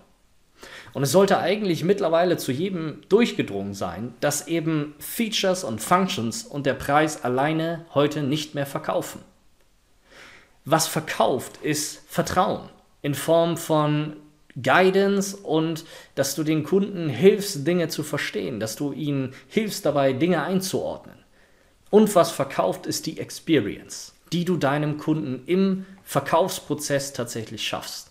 Und 0.94 1.03
es 1.03 1.12
sollte 1.12 1.39
eigentlich 1.39 1.83
mittlerweile 1.83 2.38
zu 2.38 2.51
jedem 2.51 3.01
durchgedrungen 3.09 3.74
sein, 3.74 4.13
dass 4.21 4.47
eben 4.47 4.95
Features 5.00 5.63
und 5.63 5.81
Functions 5.81 6.44
und 6.44 6.65
der 6.65 6.74
Preis 6.74 7.24
alleine 7.24 7.86
heute 7.94 8.24
nicht 8.24 8.56
mehr 8.56 8.65
verkaufen. 8.65 9.21
Was 10.65 10.88
verkauft, 10.88 11.57
ist 11.63 12.01
Vertrauen 12.07 12.69
in 13.01 13.13
Form 13.13 13.57
von 13.57 14.18
Guidance 14.62 15.38
und 15.38 15.86
dass 16.15 16.36
du 16.36 16.44
den 16.44 16.63
Kunden 16.63 17.09
hilfst, 17.09 17.65
Dinge 17.65 17.88
zu 17.88 18.03
verstehen, 18.03 18.59
dass 18.59 18.75
du 18.75 18.91
ihnen 18.91 19.33
hilfst 19.47 19.86
dabei, 19.86 20.13
Dinge 20.13 20.44
einzuordnen. 20.44 21.18
Und 21.89 22.13
was 22.15 22.31
verkauft, 22.31 22.86
ist 22.86 23.06
die 23.06 23.19
Experience, 23.19 24.13
die 24.31 24.45
du 24.45 24.57
deinem 24.57 24.97
Kunden 24.97 25.44
im 25.45 25.86
Verkaufsprozess 26.03 27.13
tatsächlich 27.13 27.65
schaffst. 27.68 28.08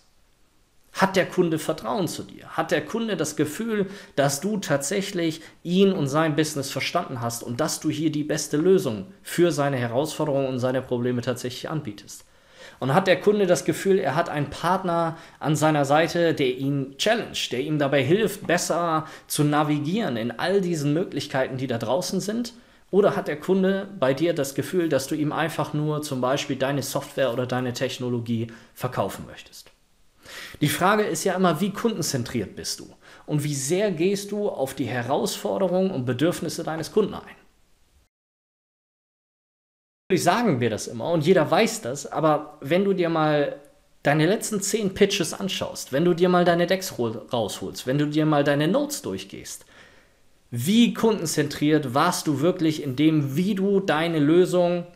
Hat 0.93 1.15
der 1.15 1.27
Kunde 1.27 1.59
Vertrauen 1.59 2.07
zu 2.07 2.23
dir? 2.23 2.49
Hat 2.49 2.71
der 2.71 2.83
Kunde 2.83 3.15
das 3.15 3.35
Gefühl, 3.35 3.87
dass 4.15 4.41
du 4.41 4.57
tatsächlich 4.57 5.41
ihn 5.63 5.93
und 5.93 6.07
sein 6.07 6.35
Business 6.35 6.71
verstanden 6.71 7.21
hast 7.21 7.43
und 7.43 7.59
dass 7.59 7.79
du 7.79 7.89
hier 7.89 8.11
die 8.11 8.23
beste 8.23 8.57
Lösung 8.57 9.07
für 9.21 9.51
seine 9.51 9.77
Herausforderungen 9.77 10.47
und 10.47 10.59
seine 10.59 10.81
Probleme 10.81 11.21
tatsächlich 11.21 11.69
anbietest? 11.69 12.25
Und 12.79 12.93
hat 12.93 13.07
der 13.07 13.19
Kunde 13.19 13.45
das 13.45 13.65
Gefühl, 13.65 13.99
er 13.99 14.15
hat 14.15 14.29
einen 14.29 14.49
Partner 14.49 15.17
an 15.39 15.55
seiner 15.55 15.85
Seite, 15.85 16.33
der 16.33 16.57
ihn 16.57 16.95
challenge, 16.97 17.37
der 17.51 17.59
ihm 17.59 17.77
dabei 17.77 18.03
hilft, 18.03 18.47
besser 18.47 19.05
zu 19.27 19.43
navigieren 19.43 20.17
in 20.17 20.31
all 20.31 20.61
diesen 20.61 20.93
Möglichkeiten, 20.93 21.57
die 21.57 21.67
da 21.67 21.77
draußen 21.77 22.21
sind? 22.21 22.53
Oder 22.91 23.15
hat 23.15 23.27
der 23.27 23.39
Kunde 23.39 23.87
bei 23.99 24.13
dir 24.13 24.33
das 24.33 24.55
Gefühl, 24.55 24.89
dass 24.89 25.07
du 25.07 25.15
ihm 25.15 25.31
einfach 25.31 25.73
nur 25.73 26.01
zum 26.01 26.21
Beispiel 26.21 26.55
deine 26.55 26.81
Software 26.81 27.31
oder 27.33 27.45
deine 27.45 27.73
Technologie 27.73 28.47
verkaufen 28.73 29.25
möchtest? 29.27 29.71
Die 30.61 30.69
Frage 30.69 31.03
ist 31.03 31.23
ja 31.23 31.33
immer, 31.33 31.61
wie 31.61 31.71
kundenzentriert 31.71 32.55
bist 32.55 32.79
du 32.79 32.89
und 33.25 33.43
wie 33.43 33.55
sehr 33.55 33.91
gehst 33.91 34.31
du 34.31 34.49
auf 34.49 34.73
die 34.73 34.87
Herausforderungen 34.87 35.91
und 35.91 36.05
Bedürfnisse 36.05 36.63
deines 36.63 36.91
Kunden 36.91 37.13
ein. 37.13 37.35
Natürlich 40.09 40.23
sagen 40.23 40.59
wir 40.59 40.69
das 40.69 40.87
immer 40.87 41.11
und 41.11 41.25
jeder 41.25 41.49
weiß 41.49 41.81
das, 41.81 42.11
aber 42.11 42.57
wenn 42.61 42.83
du 42.83 42.93
dir 42.93 43.09
mal 43.09 43.59
deine 44.01 44.25
letzten 44.25 44.61
zehn 44.61 44.93
Pitches 44.93 45.33
anschaust, 45.33 45.93
wenn 45.93 46.05
du 46.05 46.13
dir 46.13 46.29
mal 46.29 46.45
deine 46.45 46.65
Decks 46.67 46.95
rausholst, 46.97 47.85
wenn 47.85 47.97
du 47.97 48.07
dir 48.07 48.25
mal 48.25 48.43
deine 48.43 48.67
Notes 48.67 49.01
durchgehst, 49.01 49.65
wie 50.51 50.93
kundenzentriert 50.95 51.93
warst 51.93 52.25
du 52.25 52.39
wirklich 52.39 52.81
in 52.81 52.95
dem, 52.95 53.35
wie 53.35 53.53
du 53.53 53.79
deine 53.79 54.17
Lösung, 54.17 54.87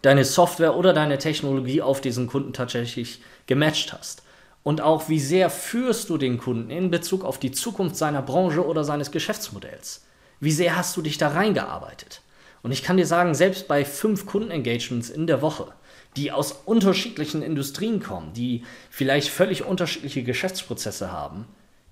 deine 0.00 0.24
Software 0.24 0.76
oder 0.76 0.94
deine 0.94 1.18
Technologie 1.18 1.82
auf 1.82 2.00
diesen 2.00 2.26
Kunden 2.26 2.54
tatsächlich 2.54 3.20
gematcht 3.46 3.92
hast? 3.92 4.22
Und 4.62 4.80
auch 4.80 5.08
wie 5.08 5.20
sehr 5.20 5.50
führst 5.50 6.10
du 6.10 6.18
den 6.18 6.38
Kunden 6.38 6.70
in 6.70 6.90
Bezug 6.90 7.24
auf 7.24 7.38
die 7.38 7.52
Zukunft 7.52 7.96
seiner 7.96 8.22
Branche 8.22 8.66
oder 8.66 8.84
seines 8.84 9.10
Geschäftsmodells? 9.10 10.04
Wie 10.40 10.52
sehr 10.52 10.76
hast 10.76 10.96
du 10.96 11.02
dich 11.02 11.18
da 11.18 11.28
reingearbeitet? 11.28 12.20
Und 12.62 12.72
ich 12.72 12.82
kann 12.82 12.96
dir 12.96 13.06
sagen, 13.06 13.34
selbst 13.34 13.68
bei 13.68 13.84
fünf 13.84 14.26
Kundenengagements 14.26 15.10
in 15.10 15.26
der 15.26 15.42
Woche, 15.42 15.72
die 16.16 16.32
aus 16.32 16.52
unterschiedlichen 16.64 17.42
Industrien 17.42 18.02
kommen, 18.02 18.32
die 18.32 18.64
vielleicht 18.90 19.28
völlig 19.28 19.64
unterschiedliche 19.64 20.22
Geschäftsprozesse 20.22 21.12
haben, 21.12 21.46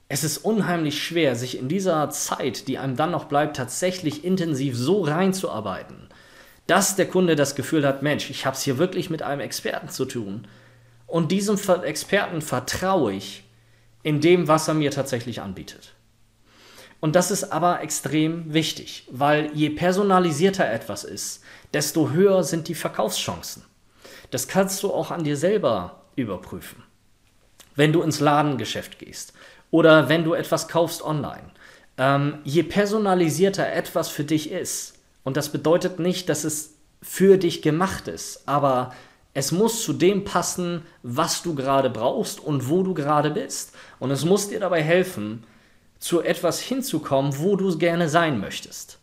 es 0.08 0.22
ist 0.22 0.38
unheimlich 0.38 1.02
schwer, 1.02 1.34
sich 1.34 1.58
in 1.58 1.68
dieser 1.68 2.10
Zeit, 2.10 2.68
die 2.68 2.78
einem 2.78 2.96
dann 2.96 3.10
noch 3.10 3.24
bleibt, 3.24 3.56
tatsächlich 3.56 4.24
intensiv 4.24 4.76
so 4.76 5.02
reinzuarbeiten, 5.02 6.08
dass 6.68 6.94
der 6.94 7.08
Kunde 7.08 7.34
das 7.34 7.54
Gefühl 7.54 7.86
hat, 7.86 8.02
Mensch, 8.02 8.30
ich 8.30 8.46
habe 8.46 8.56
es 8.56 8.62
hier 8.62 8.78
wirklich 8.78 9.10
mit 9.10 9.22
einem 9.22 9.40
Experten 9.40 9.88
zu 9.88 10.04
tun, 10.04 10.46
und 11.06 11.32
diesem 11.32 11.58
Experten 11.82 12.42
vertraue 12.42 13.12
ich 13.12 13.44
in 14.02 14.20
dem, 14.20 14.48
was 14.48 14.68
er 14.68 14.74
mir 14.74 14.90
tatsächlich 14.90 15.40
anbietet. 15.40 15.94
Und 17.00 17.14
das 17.14 17.30
ist 17.30 17.52
aber 17.52 17.82
extrem 17.82 18.52
wichtig, 18.52 19.06
weil 19.10 19.50
je 19.54 19.70
personalisierter 19.70 20.70
etwas 20.70 21.04
ist, 21.04 21.42
desto 21.74 22.10
höher 22.10 22.42
sind 22.42 22.68
die 22.68 22.74
Verkaufschancen. 22.74 23.64
Das 24.30 24.48
kannst 24.48 24.82
du 24.82 24.92
auch 24.92 25.10
an 25.10 25.24
dir 25.24 25.36
selber 25.36 26.04
überprüfen. 26.16 26.82
Wenn 27.74 27.92
du 27.92 28.02
ins 28.02 28.20
Ladengeschäft 28.20 28.98
gehst 28.98 29.34
oder 29.70 30.08
wenn 30.08 30.24
du 30.24 30.34
etwas 30.34 30.68
kaufst 30.68 31.02
online. 31.02 31.50
Ähm, 31.98 32.38
je 32.44 32.62
personalisierter 32.62 33.70
etwas 33.72 34.08
für 34.08 34.24
dich 34.24 34.50
ist, 34.50 34.94
und 35.24 35.36
das 35.36 35.50
bedeutet 35.50 35.98
nicht, 35.98 36.28
dass 36.28 36.44
es 36.44 36.74
für 37.02 37.36
dich 37.36 37.62
gemacht 37.62 38.08
ist, 38.08 38.48
aber 38.48 38.94
es 39.36 39.52
muss 39.52 39.82
zu 39.82 39.92
dem 39.92 40.24
passen, 40.24 40.80
was 41.02 41.42
du 41.42 41.54
gerade 41.54 41.90
brauchst 41.90 42.40
und 42.40 42.70
wo 42.70 42.82
du 42.82 42.94
gerade 42.94 43.30
bist. 43.30 43.74
Und 43.98 44.10
es 44.10 44.24
muss 44.24 44.48
dir 44.48 44.60
dabei 44.60 44.82
helfen, 44.82 45.44
zu 45.98 46.22
etwas 46.22 46.58
hinzukommen, 46.58 47.38
wo 47.38 47.54
du 47.54 47.76
gerne 47.76 48.08
sein 48.08 48.40
möchtest. 48.40 48.98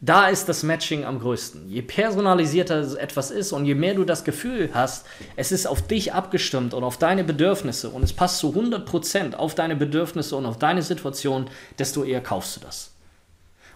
Da 0.00 0.26
ist 0.26 0.48
das 0.48 0.64
Matching 0.64 1.04
am 1.04 1.20
größten. 1.20 1.68
Je 1.68 1.82
personalisierter 1.82 2.98
etwas 2.98 3.30
ist 3.30 3.52
und 3.52 3.64
je 3.64 3.76
mehr 3.76 3.94
du 3.94 4.02
das 4.02 4.24
Gefühl 4.24 4.70
hast, 4.74 5.06
es 5.36 5.52
ist 5.52 5.68
auf 5.68 5.86
dich 5.86 6.12
abgestimmt 6.12 6.74
und 6.74 6.82
auf 6.82 6.98
deine 6.98 7.22
Bedürfnisse 7.22 7.90
und 7.90 8.02
es 8.02 8.12
passt 8.12 8.38
zu 8.38 8.48
100% 8.48 9.36
auf 9.36 9.54
deine 9.54 9.76
Bedürfnisse 9.76 10.34
und 10.34 10.46
auf 10.46 10.58
deine 10.58 10.82
Situation, 10.82 11.48
desto 11.78 12.02
eher 12.02 12.20
kaufst 12.20 12.56
du 12.56 12.60
das. 12.60 12.90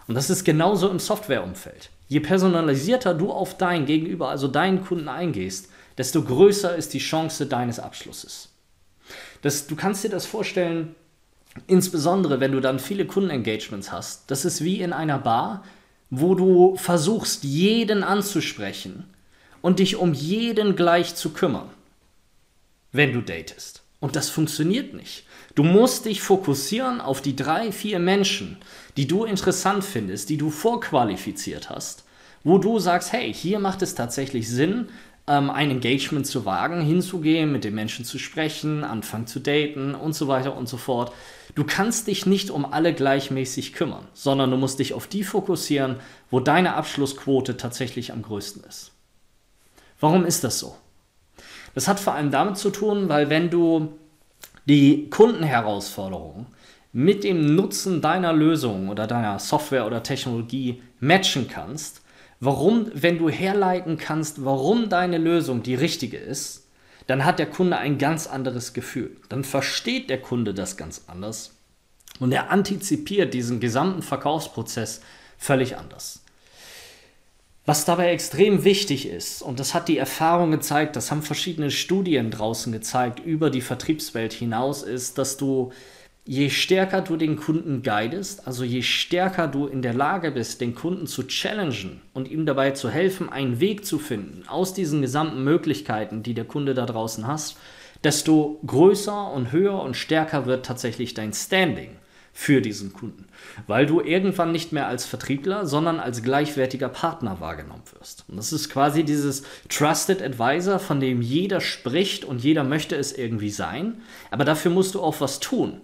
Und 0.09 0.15
das 0.15 0.29
ist 0.29 0.43
genauso 0.43 0.89
im 0.89 0.99
Softwareumfeld. 0.99 1.89
Je 2.09 2.19
personalisierter 2.19 3.13
du 3.13 3.31
auf 3.31 3.55
dein 3.55 3.85
Gegenüber, 3.85 4.29
also 4.29 4.47
deinen 4.47 4.83
Kunden 4.83 5.07
eingehst, 5.07 5.69
desto 5.97 6.23
größer 6.23 6.75
ist 6.75 6.93
die 6.93 6.99
Chance 6.99 7.45
deines 7.45 7.79
Abschlusses. 7.79 8.49
Das, 9.41 9.67
du 9.67 9.75
kannst 9.75 10.03
dir 10.03 10.09
das 10.09 10.25
vorstellen, 10.25 10.95
insbesondere 11.67 12.39
wenn 12.39 12.51
du 12.51 12.59
dann 12.59 12.79
viele 12.79 13.05
Kundenengagements 13.05 13.91
hast. 13.91 14.29
Das 14.31 14.43
ist 14.43 14.63
wie 14.63 14.81
in 14.81 14.91
einer 14.91 15.19
Bar, 15.19 15.63
wo 16.09 16.33
du 16.33 16.75
versuchst, 16.77 17.43
jeden 17.43 18.03
anzusprechen 18.03 19.05
und 19.61 19.77
dich 19.77 19.95
um 19.95 20.13
jeden 20.13 20.75
gleich 20.75 21.13
zu 21.13 21.29
kümmern, 21.29 21.69
wenn 22.91 23.13
du 23.13 23.21
datest. 23.21 23.83
Und 23.99 24.15
das 24.15 24.29
funktioniert 24.29 24.95
nicht. 24.95 25.25
Du 25.55 25.63
musst 25.63 26.05
dich 26.05 26.21
fokussieren 26.21 27.01
auf 27.01 27.21
die 27.21 27.35
drei, 27.35 27.71
vier 27.71 27.99
Menschen, 27.99 28.57
die 28.97 29.07
du 29.07 29.25
interessant 29.25 29.83
findest, 29.83 30.29
die 30.29 30.37
du 30.37 30.49
vorqualifiziert 30.49 31.69
hast, 31.69 32.05
wo 32.43 32.57
du 32.57 32.79
sagst, 32.79 33.11
hey, 33.13 33.33
hier 33.33 33.59
macht 33.59 33.81
es 33.81 33.95
tatsächlich 33.95 34.49
Sinn, 34.49 34.89
ähm, 35.27 35.49
ein 35.49 35.71
Engagement 35.71 36.27
zu 36.27 36.45
wagen, 36.45 36.81
hinzugehen, 36.81 37.51
mit 37.51 37.63
den 37.63 37.75
Menschen 37.75 38.03
zu 38.03 38.17
sprechen, 38.17 38.83
anfangen 38.83 39.27
zu 39.27 39.39
daten 39.39 39.95
und 39.95 40.13
so 40.13 40.27
weiter 40.27 40.57
und 40.57 40.67
so 40.67 40.77
fort. 40.77 41.13
Du 41.55 41.63
kannst 41.63 42.07
dich 42.07 42.25
nicht 42.25 42.51
um 42.51 42.65
alle 42.65 42.93
gleichmäßig 42.93 43.73
kümmern, 43.73 44.07
sondern 44.13 44.51
du 44.51 44.57
musst 44.57 44.79
dich 44.79 44.93
auf 44.93 45.07
die 45.07 45.23
fokussieren, 45.23 45.97
wo 46.29 46.39
deine 46.39 46.75
Abschlussquote 46.75 47.57
tatsächlich 47.57 48.11
am 48.11 48.21
größten 48.21 48.63
ist. 48.63 48.91
Warum 49.99 50.25
ist 50.25 50.43
das 50.43 50.59
so? 50.59 50.75
Das 51.75 51.87
hat 51.87 51.99
vor 51.99 52.13
allem 52.13 52.31
damit 52.31 52.57
zu 52.57 52.69
tun, 52.69 53.09
weil 53.09 53.29
wenn 53.29 53.49
du 53.49 53.93
die 54.69 55.09
Kundenherausforderungen 55.09 56.45
mit 56.93 57.23
dem 57.23 57.55
Nutzen 57.55 58.01
deiner 58.01 58.33
Lösung 58.33 58.87
oder 58.89 59.07
deiner 59.07 59.39
Software 59.39 59.87
oder 59.87 60.03
Technologie 60.03 60.81
matchen 60.99 61.47
kannst, 61.47 62.01
warum, 62.39 62.89
wenn 62.93 63.17
du 63.17 63.29
herleiten 63.29 63.97
kannst, 63.97 64.45
warum 64.45 64.87
deine 64.87 65.17
Lösung 65.17 65.63
die 65.63 65.73
richtige 65.73 66.17
ist, 66.17 66.67
dann 67.07 67.25
hat 67.25 67.39
der 67.39 67.47
Kunde 67.47 67.77
ein 67.77 67.97
ganz 67.97 68.27
anderes 68.27 68.73
Gefühl. 68.73 69.17
Dann 69.27 69.43
versteht 69.43 70.09
der 70.09 70.21
Kunde 70.21 70.53
das 70.53 70.77
ganz 70.77 71.05
anders 71.07 71.55
und 72.19 72.31
er 72.31 72.51
antizipiert 72.51 73.33
diesen 73.33 73.59
gesamten 73.59 74.03
Verkaufsprozess 74.03 75.01
völlig 75.39 75.77
anders. 75.77 76.23
Was 77.69 77.85
dabei 77.85 78.11
extrem 78.11 78.63
wichtig 78.63 79.07
ist, 79.07 79.43
und 79.43 79.59
das 79.59 79.75
hat 79.75 79.89
die 79.89 79.99
Erfahrung 79.99 80.49
gezeigt, 80.49 80.95
das 80.95 81.11
haben 81.11 81.21
verschiedene 81.21 81.69
Studien 81.69 82.31
draußen 82.31 82.73
gezeigt 82.73 83.19
über 83.23 83.51
die 83.51 83.61
Vertriebswelt 83.61 84.33
hinaus, 84.33 84.81
ist, 84.81 85.19
dass 85.19 85.37
du 85.37 85.71
je 86.25 86.49
stärker 86.49 87.01
du 87.01 87.15
den 87.15 87.35
Kunden 87.35 87.83
guidest, 87.83 88.47
also 88.47 88.63
je 88.63 88.81
stärker 88.81 89.47
du 89.47 89.67
in 89.67 89.83
der 89.83 89.93
Lage 89.93 90.31
bist, 90.31 90.61
den 90.61 90.73
Kunden 90.73 91.05
zu 91.05 91.27
challengen 91.27 92.01
und 92.15 92.31
ihm 92.31 92.47
dabei 92.47 92.71
zu 92.71 92.89
helfen, 92.89 93.29
einen 93.29 93.59
Weg 93.59 93.85
zu 93.85 93.99
finden 93.99 94.47
aus 94.47 94.73
diesen 94.73 95.03
gesamten 95.03 95.43
Möglichkeiten, 95.43 96.23
die 96.23 96.33
der 96.33 96.45
Kunde 96.45 96.73
da 96.73 96.87
draußen 96.87 97.27
hat, 97.27 97.55
desto 98.03 98.59
größer 98.65 99.31
und 99.31 99.51
höher 99.51 99.79
und 99.79 99.95
stärker 99.95 100.47
wird 100.47 100.65
tatsächlich 100.65 101.13
dein 101.13 101.33
Standing 101.33 101.91
für 102.33 102.61
diesen 102.61 102.93
Kunden, 102.93 103.25
weil 103.67 103.85
du 103.85 104.01
irgendwann 104.01 104.51
nicht 104.51 104.71
mehr 104.71 104.87
als 104.87 105.05
Vertriebler, 105.05 105.65
sondern 105.65 105.99
als 105.99 106.23
gleichwertiger 106.23 106.89
Partner 106.89 107.39
wahrgenommen 107.39 107.83
wirst. 107.97 108.25
Und 108.27 108.37
das 108.37 108.53
ist 108.53 108.69
quasi 108.69 109.03
dieses 109.03 109.43
Trusted 109.67 110.21
Advisor, 110.21 110.79
von 110.79 110.99
dem 110.99 111.21
jeder 111.21 111.61
spricht 111.61 112.25
und 112.25 112.43
jeder 112.43 112.63
möchte 112.63 112.95
es 112.95 113.11
irgendwie 113.11 113.49
sein, 113.49 114.01
aber 114.31 114.45
dafür 114.45 114.71
musst 114.71 114.95
du 114.95 115.01
auch 115.01 115.19
was 115.21 115.39
tun. 115.39 115.81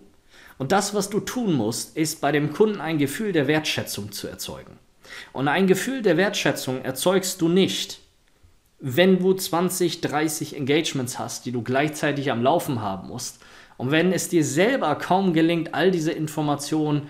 Und 0.57 0.71
das, 0.71 0.93
was 0.93 1.09
du 1.09 1.19
tun 1.19 1.53
musst, 1.53 1.97
ist 1.97 2.21
bei 2.21 2.31
dem 2.31 2.53
Kunden 2.53 2.79
ein 2.79 2.97
Gefühl 2.97 3.31
der 3.31 3.47
Wertschätzung 3.47 4.11
zu 4.11 4.27
erzeugen. 4.27 4.79
Und 5.33 5.47
ein 5.47 5.67
Gefühl 5.67 6.01
der 6.01 6.17
Wertschätzung 6.17 6.83
erzeugst 6.83 7.41
du 7.41 7.49
nicht, 7.49 7.99
wenn 8.79 9.19
du 9.19 9.33
20, 9.33 10.01
30 10.01 10.55
Engagements 10.55 11.19
hast, 11.19 11.45
die 11.45 11.51
du 11.51 11.61
gleichzeitig 11.61 12.31
am 12.31 12.43
Laufen 12.43 12.81
haben 12.81 13.07
musst. 13.07 13.39
Und 13.77 13.91
wenn 13.91 14.11
es 14.11 14.29
dir 14.29 14.43
selber 14.43 14.95
kaum 14.95 15.33
gelingt, 15.33 15.73
all 15.73 15.91
diese 15.91 16.11
Informationen 16.11 17.09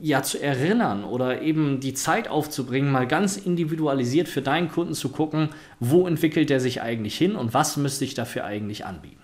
ja 0.00 0.22
zu 0.22 0.42
erinnern 0.42 1.04
oder 1.04 1.42
eben 1.42 1.80
die 1.80 1.94
Zeit 1.94 2.28
aufzubringen, 2.28 2.90
mal 2.90 3.06
ganz 3.06 3.36
individualisiert 3.36 4.28
für 4.28 4.42
deinen 4.42 4.68
Kunden 4.68 4.94
zu 4.94 5.10
gucken, 5.10 5.50
wo 5.80 6.06
entwickelt 6.06 6.50
er 6.50 6.60
sich 6.60 6.82
eigentlich 6.82 7.16
hin 7.16 7.36
und 7.36 7.54
was 7.54 7.76
müsste 7.76 8.04
ich 8.04 8.14
dafür 8.14 8.44
eigentlich 8.44 8.84
anbieten? 8.84 9.22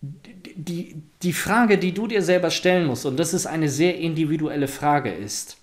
Die, 0.00 1.02
die 1.22 1.32
Frage, 1.32 1.78
die 1.78 1.92
du 1.92 2.06
dir 2.06 2.22
selber 2.22 2.50
stellen 2.50 2.86
musst, 2.86 3.06
und 3.06 3.16
das 3.18 3.34
ist 3.34 3.46
eine 3.46 3.68
sehr 3.68 3.98
individuelle 3.98 4.68
Frage, 4.68 5.10
ist, 5.10 5.56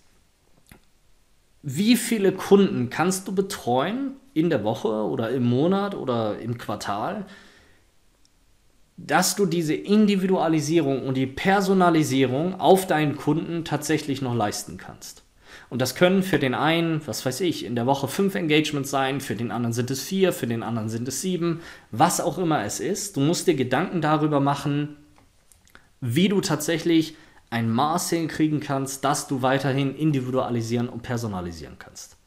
wie 1.62 1.96
viele 1.96 2.32
Kunden 2.34 2.89
kannst 2.89 3.27
du 3.27 3.34
betreuen 3.34 4.12
in 4.34 4.50
der 4.50 4.63
Woche 4.63 4.89
oder 4.89 5.29
im 5.29 5.44
Monat 5.44 5.96
oder 5.96 6.38
im 6.39 6.58
Quartal, 6.58 7.25
dass 8.98 9.36
du 9.36 9.46
diese 9.46 9.74
Individualisierung 9.74 11.06
und 11.06 11.16
die 11.16 11.28
Personalisierung 11.28 12.60
auf 12.60 12.88
deinen 12.88 13.16
Kunden 13.16 13.66
tatsächlich 13.66 14.22
noch 14.22 14.36
leisten 14.36 14.78
kannst? 14.78 15.24
Und 15.70 15.82
das 15.82 15.96
können 15.96 16.24
für 16.24 16.40
den 16.40 16.54
einen, 16.54 17.06
was 17.08 17.25
weiß 17.25 17.42
ich, 17.42 17.66
in 17.66 17.75
der 17.75 17.86
Woche 17.86 18.08
fünf 18.08 18.36
Engagements 18.36 18.92
sein, 18.92 19.20
für 19.20 19.36
den 19.36 19.52
anderen 19.52 19.74
sind 19.74 19.90
es 19.90 20.02
vier, 20.02 20.32
für 20.32 20.48
den 20.48 20.64
anderen 20.64 20.90
sind 20.90 21.08
es 21.08 21.22
sieben, 21.22 21.62
was 21.92 22.22
auch 22.22 22.38
immer 22.38 22.64
es 22.64 22.80
ist. 22.80 23.18
Du 23.18 23.22
musst 23.22 23.48
dir 23.48 23.56
Gedanken 23.56 24.02
darüber 24.02 24.40
machen, 24.40 24.98
wie 26.02 26.30
du 26.30 26.42
tatsächlich 26.42 27.16
ein 27.50 27.70
Maß 27.70 28.10
hinkriegen 28.10 28.60
kannst, 28.60 29.04
dass 29.06 29.28
du 29.28 29.42
weiterhin 29.42 29.96
individualisieren 29.96 30.90
und 30.90 31.04
personalisieren 31.04 31.78
kannst. 31.80 32.18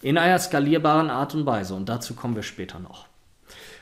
In 0.00 0.16
einer 0.16 0.38
skalierbaren 0.38 1.10
Art 1.10 1.34
und 1.34 1.46
Weise. 1.46 1.74
Und 1.74 1.88
dazu 1.88 2.14
kommen 2.14 2.36
wir 2.36 2.44
später 2.44 2.78
noch. 2.78 3.07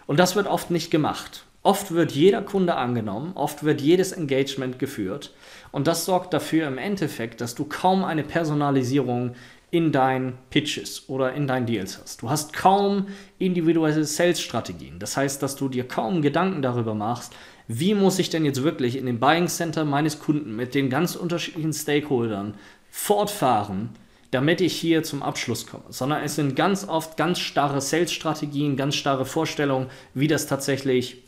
Und 0.07 0.19
das 0.19 0.37
wird 0.37 0.47
oft 0.47 0.71
nicht 0.71 0.91
gemacht. 0.91 1.45
Oft 1.63 1.91
wird 1.93 2.13
jeder 2.13 2.43
Kunde 2.43 2.77
angenommen, 2.77 3.33
oft 3.35 3.65
wird 3.65 3.81
jedes 3.81 4.13
Engagement 4.13 4.79
geführt 4.79 5.35
und 5.73 5.89
das 5.89 6.05
sorgt 6.05 6.33
dafür 6.33 6.69
im 6.69 6.79
Endeffekt, 6.79 7.41
dass 7.41 7.57
du 7.57 7.65
kaum 7.65 8.05
eine 8.05 8.23
Personalisierung 8.23 9.35
in 9.73 9.91
deinen 9.91 10.39
Pitches 10.51 11.09
oder 11.09 11.33
in 11.33 11.49
deinen 11.49 11.67
Deals 11.67 11.99
hast. 12.01 12.23
Du 12.23 12.31
hast 12.31 12.53
kaum 12.53 13.09
individuelle 13.41 14.05
Sales-Strategien. 14.05 15.01
Das 15.01 15.17
heißt, 15.17 15.43
dass 15.43 15.57
du 15.57 15.69
dir 15.69 15.89
kaum 15.89 16.23
Gedanken 16.23 16.63
darüber 16.63 16.95
machst, 16.95 17.35
wie 17.67 17.95
muss 17.95 18.21
ich 18.21 18.31
denn 18.31 18.45
jetzt 18.45 18.63
wirklich 18.63 18.97
in 18.97 19.07
dem 19.07 19.19
Buying 19.19 19.49
Center 19.49 19.85
meines 19.85 20.21
Kunden 20.21 20.55
mit 20.55 20.75
den 20.75 20.89
ganz 20.89 21.17
unterschiedlichen 21.17 21.73
Stakeholdern 21.73 22.55
fortfahren, 22.91 23.91
damit 24.37 24.61
ich 24.61 24.77
hier 24.77 25.03
zum 25.03 25.23
Abschluss 25.23 25.67
komme, 25.67 25.85
sondern 25.89 26.23
es 26.23 26.35
sind 26.35 26.55
ganz 26.55 26.87
oft 26.87 27.17
ganz 27.17 27.39
starre 27.39 27.81
Sales-Strategien, 27.81 28.77
ganz 28.77 28.95
starre 28.95 29.25
Vorstellungen, 29.25 29.87
wie 30.13 30.29
das 30.29 30.47
tatsächlich 30.47 31.25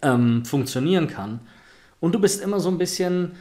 ähm, 0.00 0.44
funktionieren 0.44 1.08
kann. 1.08 1.40
Und 1.98 2.14
du 2.14 2.20
bist 2.20 2.40
immer 2.40 2.60
so 2.60 2.68
ein 2.68 2.78
bisschen, 2.78 3.32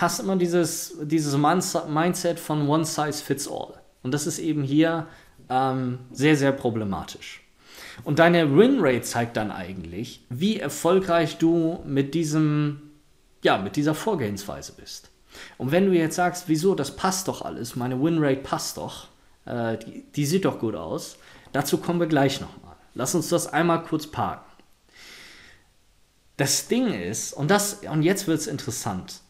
hast 0.00 0.18
immer 0.18 0.34
dieses, 0.34 0.96
dieses 1.02 1.36
Mindset 1.36 2.40
von 2.40 2.68
One 2.68 2.84
Size 2.84 3.12
Fits 3.12 3.46
All. 3.46 3.74
Und 4.02 4.12
das 4.12 4.26
ist 4.26 4.40
eben 4.40 4.64
hier 4.64 5.06
ähm, 5.48 6.00
sehr, 6.10 6.36
sehr 6.36 6.50
problematisch. 6.50 7.44
Und 8.02 8.18
deine 8.18 8.56
Win-Rate 8.56 9.02
zeigt 9.02 9.36
dann 9.36 9.52
eigentlich, 9.52 10.24
wie 10.30 10.58
erfolgreich 10.58 11.38
du 11.38 11.78
mit 11.86 12.14
diesem, 12.14 12.90
ja, 13.44 13.56
mit 13.56 13.76
dieser 13.76 13.94
Vorgehensweise 13.94 14.72
bist. 14.72 15.10
Und 15.58 15.72
wenn 15.72 15.86
du 15.86 15.92
jetzt 15.92 16.16
sagst, 16.16 16.44
wieso, 16.48 16.74
das 16.74 16.96
passt 16.96 17.28
doch 17.28 17.42
alles, 17.42 17.76
meine 17.76 18.00
Win-Rate 18.02 18.40
passt 18.40 18.76
doch, 18.76 19.08
äh, 19.46 19.78
die, 19.78 20.04
die 20.14 20.26
sieht 20.26 20.44
doch 20.44 20.58
gut 20.58 20.74
aus, 20.74 21.16
dazu 21.52 21.78
kommen 21.78 22.00
wir 22.00 22.06
gleich 22.06 22.40
nochmal. 22.40 22.76
Lass 22.94 23.14
uns 23.14 23.28
das 23.28 23.46
einmal 23.46 23.82
kurz 23.82 24.06
parken. 24.06 24.44
Das 26.36 26.66
Ding 26.68 26.92
ist, 26.92 27.32
und, 27.32 27.50
das, 27.50 27.80
und 27.90 28.02
jetzt 28.02 28.26
wird 28.26 28.40
es 28.40 28.46
interessant, 28.46 29.20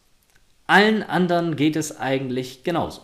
Allen 0.67 1.03
anderen 1.03 1.55
geht 1.55 1.75
es 1.75 1.99
eigentlich 1.99 2.63
genauso. 2.63 3.01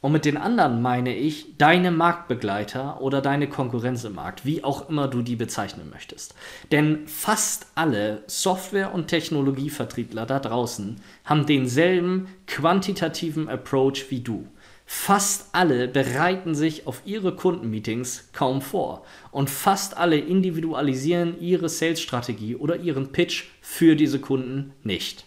Und 0.00 0.12
mit 0.12 0.24
den 0.24 0.38
anderen 0.38 0.80
meine 0.80 1.14
ich 1.14 1.58
deine 1.58 1.90
Marktbegleiter 1.90 3.02
oder 3.02 3.20
deine 3.20 3.48
Konkurrenz 3.48 4.04
im 4.04 4.14
Markt, 4.14 4.46
wie 4.46 4.64
auch 4.64 4.88
immer 4.88 5.08
du 5.08 5.20
die 5.20 5.36
bezeichnen 5.36 5.90
möchtest. 5.90 6.34
Denn 6.72 7.06
fast 7.06 7.66
alle 7.74 8.22
Software- 8.26 8.94
und 8.94 9.08
Technologievertriebler 9.08 10.24
da 10.24 10.38
draußen 10.38 10.96
haben 11.26 11.44
denselben 11.44 12.28
quantitativen 12.46 13.50
Approach 13.50 14.06
wie 14.08 14.20
du. 14.20 14.46
Fast 14.86 15.50
alle 15.54 15.86
bereiten 15.86 16.54
sich 16.54 16.86
auf 16.88 17.02
ihre 17.04 17.36
Kundenmeetings 17.36 18.30
kaum 18.32 18.60
vor 18.60 19.04
und 19.30 19.48
fast 19.48 19.96
alle 19.96 20.18
individualisieren 20.18 21.40
ihre 21.40 21.68
Sales-Strategie 21.68 22.56
oder 22.56 22.76
ihren 22.76 23.12
Pitch 23.12 23.44
für 23.60 23.94
diese 23.94 24.18
Kunden 24.18 24.72
nicht. 24.82 25.26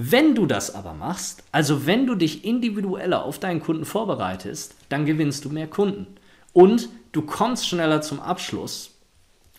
Wenn 0.00 0.36
du 0.36 0.46
das 0.46 0.76
aber 0.76 0.94
machst, 0.94 1.42
also 1.50 1.84
wenn 1.84 2.06
du 2.06 2.14
dich 2.14 2.44
individueller 2.44 3.24
auf 3.24 3.40
deinen 3.40 3.60
Kunden 3.60 3.84
vorbereitest, 3.84 4.76
dann 4.90 5.06
gewinnst 5.06 5.44
du 5.44 5.48
mehr 5.48 5.66
Kunden. 5.66 6.06
Und 6.52 6.88
du 7.10 7.22
kommst 7.22 7.66
schneller 7.66 8.00
zum 8.00 8.20
Abschluss, 8.20 8.92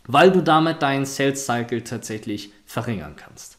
weil 0.07 0.31
du 0.31 0.41
damit 0.41 0.81
deinen 0.81 1.05
Sales 1.05 1.45
Cycle 1.45 1.83
tatsächlich 1.83 2.53
verringern 2.65 3.17
kannst. 3.17 3.57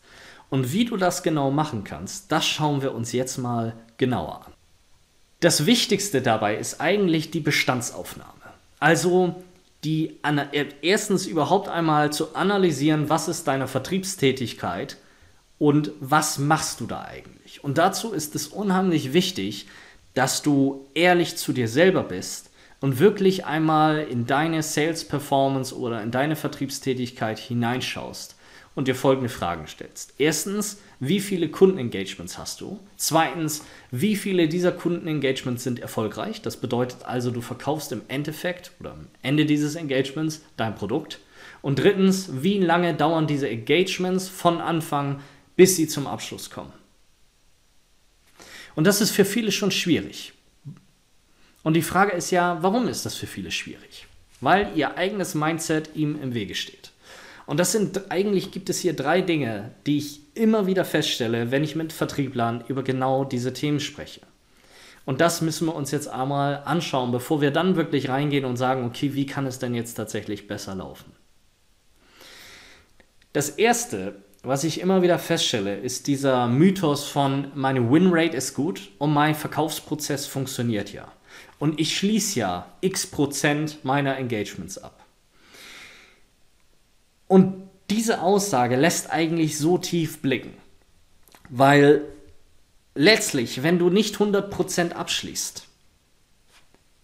Und 0.49 0.73
wie 0.73 0.87
du 0.87 0.97
das 0.97 1.23
genau 1.23 1.51
machen 1.51 1.85
kannst, 1.85 2.33
das 2.33 2.47
schauen 2.47 2.81
wir 2.81 2.95
uns 2.95 3.13
jetzt 3.13 3.37
mal 3.37 3.75
genauer 3.99 4.47
an. 4.47 4.53
Das 5.41 5.67
Wichtigste 5.67 6.23
dabei 6.23 6.57
ist 6.57 6.81
eigentlich 6.81 7.31
die 7.31 7.41
Bestandsaufnahme. 7.41 8.33
Also 8.79 9.35
die 9.85 10.17
erstens 10.81 11.27
überhaupt 11.27 11.69
einmal 11.69 12.11
zu 12.11 12.35
analysieren, 12.35 13.11
was 13.11 13.29
ist 13.29 13.47
deine 13.47 13.69
Vertriebstätigkeit 13.69 14.97
und 15.61 15.93
was 16.01 16.39
machst 16.39 16.81
du 16.81 16.87
da 16.87 17.03
eigentlich? 17.03 17.63
Und 17.63 17.77
dazu 17.77 18.13
ist 18.13 18.35
es 18.35 18.49
unheimlich 18.49 19.13
wichtig, 19.13 19.67
dass 20.15 20.41
du 20.41 20.87
ehrlich 20.95 21.37
zu 21.37 21.53
dir 21.53 21.69
selber 21.69 22.03
bist 22.03 22.51
und 22.81 22.99
wirklich 22.99 23.45
einmal 23.45 23.99
in 23.99 24.25
deine 24.27 24.63
Sales 24.63 25.05
Performance 25.05 25.77
oder 25.77 26.03
in 26.03 26.11
deine 26.11 26.35
Vertriebstätigkeit 26.35 27.39
hineinschaust 27.39 28.37
und 28.75 28.89
dir 28.89 28.95
folgende 28.95 29.29
Fragen 29.29 29.67
stellst. 29.67 30.15
Erstens, 30.17 30.81
wie 30.99 31.21
viele 31.21 31.51
Kundenengagements 31.51 32.39
hast 32.39 32.63
du? 32.63 32.81
Zweitens, 32.97 33.63
wie 33.91 34.17
viele 34.17 34.49
dieser 34.49 34.73
Kundenengagements 34.73 35.63
sind 35.63 35.79
erfolgreich? 35.79 36.41
Das 36.41 36.57
bedeutet 36.57 37.05
also, 37.05 37.31
du 37.31 37.43
verkaufst 37.43 37.93
im 37.93 38.01
Endeffekt 38.09 38.73
oder 38.81 38.93
am 38.93 39.09
Ende 39.21 39.45
dieses 39.45 39.75
Engagements 39.75 40.41
dein 40.57 40.75
Produkt. 40.75 41.19
Und 41.61 41.79
drittens, 41.79 42.31
wie 42.43 42.61
lange 42.61 42.95
dauern 42.95 43.27
diese 43.27 43.51
Engagements 43.51 44.31
von 44.31 44.63
Anfang 44.63 45.21
bis 45.61 45.77
sie 45.77 45.87
zum 45.87 46.07
Abschluss 46.07 46.49
kommen. 46.49 46.73
Und 48.75 48.87
das 48.87 49.03
ist 49.03 49.11
für 49.11 49.27
viele 49.27 49.53
schon 49.53 49.71
schwierig. 49.71 50.33
Und 51.63 51.75
die 51.75 51.83
Frage 51.83 52.13
ist 52.13 52.31
ja, 52.31 52.63
warum 52.63 52.89
ist 52.89 53.05
das 53.05 53.15
für 53.15 53.27
viele 53.27 53.51
schwierig? 53.51 54.07
Weil 54.41 54.73
ihr 54.75 54.97
eigenes 54.97 55.35
Mindset 55.35 55.91
ihm 55.95 56.19
im 56.23 56.33
Wege 56.33 56.55
steht. 56.55 56.93
Und 57.45 57.61
das 57.61 57.73
sind 57.73 58.11
eigentlich 58.11 58.53
gibt 58.53 58.71
es 58.71 58.81
hier 58.81 58.95
drei 58.95 59.21
Dinge, 59.21 59.73
die 59.85 59.99
ich 59.99 60.21
immer 60.33 60.67
wieder 60.67 60.87
feststelle, 60.87 61.51
wenn 61.51 61.63
ich 61.63 61.77
mit 61.77 61.93
Vertrieblern 61.93 62.65
über 62.67 62.83
genau 62.83 63.27
diese 63.27 63.53
Themen 63.53 63.81
spreche. 63.81 64.23
Und 65.05 65.21
das 65.21 65.43
müssen 65.43 65.67
wir 65.67 65.75
uns 65.75 65.91
jetzt 65.91 66.09
einmal 66.09 66.63
anschauen, 66.65 67.13
bevor 67.13 67.43
wir 67.43 67.51
dann 67.51 67.77
wirklich 67.77 68.09
reingehen 68.09 68.47
und 68.47 68.57
sagen, 68.57 68.87
okay, 68.87 69.13
wie 69.13 69.27
kann 69.27 69.45
es 69.45 69.59
denn 69.59 69.75
jetzt 69.75 69.93
tatsächlich 69.93 70.49
besser 70.49 70.75
laufen? 70.75 71.13
Das 73.35 73.51
erste 73.51 74.23
was 74.43 74.65
ich 74.65 74.81
immer 74.81 75.03
wieder 75.03 75.19
feststelle, 75.19 75.77
ist 75.77 76.07
dieser 76.07 76.49
Mythos 76.49 77.07
von 77.07 77.51
meine 77.55 77.91
Winrate 77.91 78.37
ist 78.37 78.55
gut 78.55 78.91
und 78.99 79.13
mein 79.13 79.35
Verkaufsprozess 79.35 80.27
funktioniert 80.27 80.93
ja. 80.93 81.13
Und 81.59 81.79
ich 81.79 81.97
schließe 81.97 82.39
ja 82.39 82.73
x 82.81 83.07
Prozent 83.07 83.85
meiner 83.85 84.17
Engagements 84.17 84.79
ab. 84.79 85.05
Und 87.29 87.69
diese 87.91 88.23
Aussage 88.23 88.77
lässt 88.77 89.11
eigentlich 89.11 89.59
so 89.59 89.77
tief 89.77 90.23
blicken, 90.23 90.55
weil 91.49 92.05
letztlich, 92.95 93.63
wenn 93.63 93.79
du 93.79 93.91
nicht 93.91 94.17
100% 94.17 94.93
abschließt, 94.93 95.67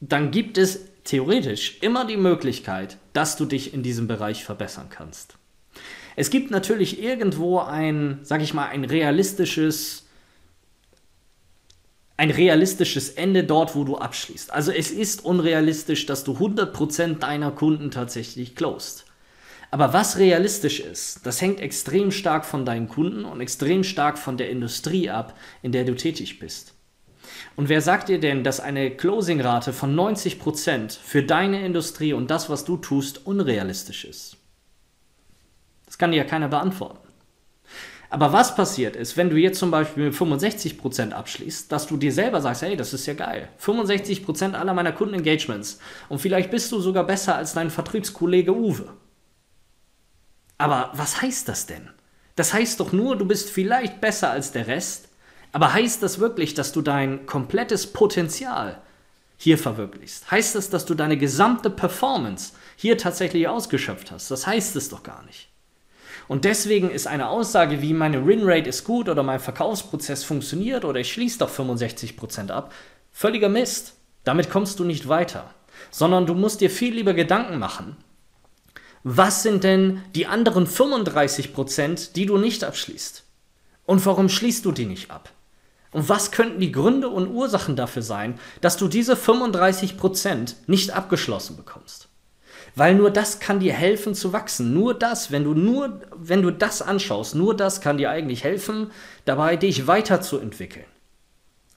dann 0.00 0.30
gibt 0.30 0.58
es 0.58 0.80
theoretisch 1.04 1.78
immer 1.80 2.06
die 2.06 2.16
Möglichkeit, 2.16 2.96
dass 3.12 3.36
du 3.36 3.44
dich 3.44 3.74
in 3.74 3.82
diesem 3.82 4.08
Bereich 4.08 4.44
verbessern 4.44 4.88
kannst. 4.90 5.35
Es 6.16 6.30
gibt 6.30 6.50
natürlich 6.50 7.00
irgendwo 7.00 7.60
ein, 7.60 8.18
sag 8.22 8.42
ich 8.42 8.54
mal, 8.54 8.66
ein 8.66 8.84
realistisches 8.84 10.02
ein 12.18 12.30
realistisches 12.30 13.10
Ende 13.10 13.44
dort, 13.44 13.74
wo 13.74 13.84
du 13.84 13.98
abschließt. 13.98 14.50
Also 14.50 14.72
es 14.72 14.90
ist 14.90 15.24
unrealistisch, 15.24 16.06
dass 16.06 16.24
du 16.24 16.32
100% 16.32 17.18
deiner 17.18 17.50
Kunden 17.50 17.90
tatsächlich 17.90 18.56
closed. 18.56 19.04
Aber 19.70 19.92
was 19.92 20.16
realistisch 20.16 20.80
ist, 20.80 21.26
das 21.26 21.42
hängt 21.42 21.60
extrem 21.60 22.10
stark 22.10 22.46
von 22.46 22.64
deinen 22.64 22.88
Kunden 22.88 23.26
und 23.26 23.42
extrem 23.42 23.84
stark 23.84 24.16
von 24.16 24.38
der 24.38 24.48
Industrie 24.48 25.10
ab, 25.10 25.36
in 25.60 25.72
der 25.72 25.84
du 25.84 25.94
tätig 25.94 26.38
bist. 26.38 26.72
Und 27.56 27.68
wer 27.68 27.82
sagt 27.82 28.08
dir 28.08 28.20
denn, 28.20 28.44
dass 28.44 28.60
eine 28.60 28.90
Closing-Rate 28.90 29.74
von 29.74 29.94
90% 29.94 30.98
für 30.98 31.22
deine 31.22 31.66
Industrie 31.66 32.14
und 32.14 32.30
das, 32.30 32.48
was 32.48 32.64
du 32.64 32.78
tust, 32.78 33.26
unrealistisch 33.26 34.06
ist? 34.06 34.38
Das 35.86 35.98
kann 35.98 36.10
dir 36.10 36.18
ja 36.18 36.24
keiner 36.24 36.48
beantworten. 36.48 37.06
Aber 38.08 38.32
was 38.32 38.54
passiert 38.54 38.94
ist, 38.94 39.16
wenn 39.16 39.30
du 39.30 39.36
jetzt 39.36 39.58
zum 39.58 39.70
Beispiel 39.70 40.04
mit 40.04 40.14
65% 40.14 41.12
abschließt, 41.12 41.70
dass 41.72 41.86
du 41.86 41.96
dir 41.96 42.12
selber 42.12 42.40
sagst, 42.40 42.62
hey, 42.62 42.76
das 42.76 42.94
ist 42.94 43.06
ja 43.06 43.14
geil. 43.14 43.48
65% 43.60 44.54
aller 44.54 44.74
meiner 44.74 44.92
Kundenengagements. 44.92 45.80
Und 46.08 46.20
vielleicht 46.20 46.50
bist 46.50 46.70
du 46.70 46.80
sogar 46.80 47.04
besser 47.04 47.34
als 47.34 47.54
dein 47.54 47.70
Vertriebskollege 47.70 48.54
Uwe. 48.54 48.92
Aber 50.58 50.90
was 50.94 51.20
heißt 51.20 51.48
das 51.48 51.66
denn? 51.66 51.90
Das 52.36 52.52
heißt 52.52 52.80
doch 52.80 52.92
nur, 52.92 53.16
du 53.16 53.26
bist 53.26 53.50
vielleicht 53.50 54.00
besser 54.00 54.30
als 54.30 54.52
der 54.52 54.66
Rest. 54.66 55.08
Aber 55.52 55.72
heißt 55.72 56.02
das 56.02 56.18
wirklich, 56.18 56.54
dass 56.54 56.72
du 56.72 56.82
dein 56.82 57.26
komplettes 57.26 57.92
Potenzial 57.92 58.80
hier 59.36 59.58
verwirklichst? 59.58 60.30
Heißt 60.30 60.54
das, 60.54 60.70
dass 60.70 60.86
du 60.86 60.94
deine 60.94 61.16
gesamte 61.16 61.70
Performance 61.70 62.52
hier 62.76 62.98
tatsächlich 62.98 63.48
ausgeschöpft 63.48 64.10
hast? 64.10 64.30
Das 64.30 64.46
heißt 64.46 64.76
es 64.76 64.88
doch 64.88 65.02
gar 65.02 65.24
nicht. 65.24 65.48
Und 66.28 66.44
deswegen 66.44 66.90
ist 66.90 67.06
eine 67.06 67.28
Aussage 67.28 67.82
wie 67.82 67.92
meine 67.92 68.26
Win-Rate 68.26 68.68
ist 68.68 68.84
gut 68.84 69.08
oder 69.08 69.22
mein 69.22 69.40
Verkaufsprozess 69.40 70.24
funktioniert 70.24 70.84
oder 70.84 71.00
ich 71.00 71.12
schließe 71.12 71.38
doch 71.38 71.50
65% 71.50 72.50
ab, 72.50 72.72
völliger 73.12 73.48
Mist. 73.48 73.94
Damit 74.24 74.50
kommst 74.50 74.78
du 74.80 74.84
nicht 74.84 75.08
weiter. 75.08 75.54
Sondern 75.90 76.26
du 76.26 76.34
musst 76.34 76.60
dir 76.60 76.70
viel 76.70 76.94
lieber 76.94 77.14
Gedanken 77.14 77.58
machen. 77.58 77.96
Was 79.04 79.44
sind 79.44 79.62
denn 79.62 80.02
die 80.16 80.26
anderen 80.26 80.66
35%, 80.66 82.14
die 82.14 82.26
du 82.26 82.38
nicht 82.38 82.64
abschließt? 82.64 83.22
Und 83.84 84.04
warum 84.04 84.28
schließt 84.28 84.64
du 84.64 84.72
die 84.72 84.86
nicht 84.86 85.12
ab? 85.12 85.30
Und 85.92 86.08
was 86.08 86.32
könnten 86.32 86.58
die 86.58 86.72
Gründe 86.72 87.08
und 87.08 87.28
Ursachen 87.28 87.76
dafür 87.76 88.02
sein, 88.02 88.38
dass 88.60 88.76
du 88.76 88.88
diese 88.88 89.14
35% 89.14 90.54
nicht 90.66 90.90
abgeschlossen 90.90 91.56
bekommst? 91.56 92.05
Weil 92.76 92.94
nur 92.94 93.10
das 93.10 93.40
kann 93.40 93.58
dir 93.58 93.72
helfen 93.72 94.14
zu 94.14 94.34
wachsen. 94.34 94.74
Nur 94.74 94.92
das, 94.92 95.32
wenn 95.32 95.44
du 95.44 95.54
nur, 95.54 96.02
wenn 96.14 96.42
du 96.42 96.50
das 96.50 96.82
anschaust, 96.82 97.34
nur 97.34 97.56
das 97.56 97.80
kann 97.80 97.96
dir 97.96 98.10
eigentlich 98.10 98.44
helfen, 98.44 98.92
dabei 99.24 99.56
dich 99.56 99.86
weiterzuentwickeln. 99.86 100.84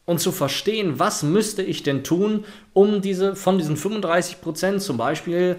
Und 0.03 0.19
zu 0.19 0.33
verstehen, 0.33 0.99
was 0.99 1.23
müsste 1.23 1.63
ich 1.63 1.83
denn 1.83 2.03
tun, 2.03 2.43
um 2.73 3.01
diese, 3.01 3.37
von 3.37 3.57
diesen 3.57 3.77
35% 3.77 4.79
zum 4.79 4.97
Beispiel 4.97 5.55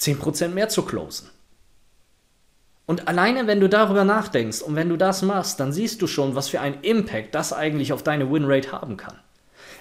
10% 0.00 0.48
mehr 0.48 0.68
zu 0.68 0.82
closen. 0.82 1.30
Und 2.86 3.06
alleine, 3.06 3.46
wenn 3.46 3.60
du 3.60 3.68
darüber 3.68 4.04
nachdenkst 4.04 4.62
und 4.62 4.74
wenn 4.74 4.88
du 4.88 4.96
das 4.96 5.22
machst, 5.22 5.60
dann 5.60 5.72
siehst 5.72 6.02
du 6.02 6.08
schon, 6.08 6.34
was 6.34 6.48
für 6.48 6.60
einen 6.60 6.82
Impact 6.82 7.36
das 7.36 7.52
eigentlich 7.52 7.92
auf 7.92 8.02
deine 8.02 8.32
Winrate 8.32 8.72
haben 8.72 8.96
kann. 8.96 9.18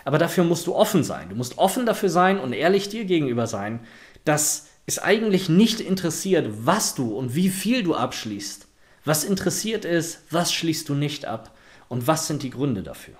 Aber 0.03 0.19
dafür 0.19 0.43
musst 0.43 0.67
du 0.67 0.75
offen 0.75 1.03
sein. 1.03 1.29
Du 1.29 1.35
musst 1.35 1.57
offen 1.57 1.87
dafür 1.87 2.09
sein 2.09 2.39
und 2.39 2.53
ehrlich 2.53 2.89
dir 2.89 3.05
gegenüber 3.05 3.47
sein, 3.47 3.79
dass 4.25 4.67
ist 4.85 4.99
eigentlich 4.99 5.49
nicht 5.49 5.79
interessiert, 5.79 6.47
was 6.65 6.95
du 6.95 7.15
und 7.15 7.35
wie 7.35 7.49
viel 7.49 7.83
du 7.83 7.95
abschließt. 7.95 8.67
Was 9.03 9.23
interessiert 9.23 9.85
ist, 9.85 10.23
was 10.31 10.53
schließt 10.53 10.89
du 10.89 10.95
nicht 10.95 11.25
ab 11.25 11.55
und 11.89 12.07
was 12.07 12.27
sind 12.27 12.43
die 12.43 12.49
Gründe 12.49 12.83
dafür. 12.83 13.15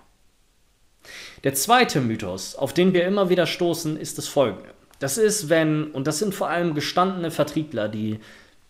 Der 1.43 1.53
zweite 1.53 2.01
Mythos, 2.01 2.55
auf 2.55 2.73
den 2.73 2.93
wir 2.93 3.05
immer 3.05 3.29
wieder 3.29 3.45
stoßen, 3.45 3.97
ist 3.97 4.17
das 4.17 4.27
folgende. 4.27 4.69
Das 4.99 5.17
ist, 5.17 5.49
wenn, 5.49 5.91
und 5.91 6.07
das 6.07 6.19
sind 6.19 6.33
vor 6.33 6.49
allem 6.49 6.73
gestandene 6.73 7.29
Vertriebler, 7.29 7.87
die 7.87 8.19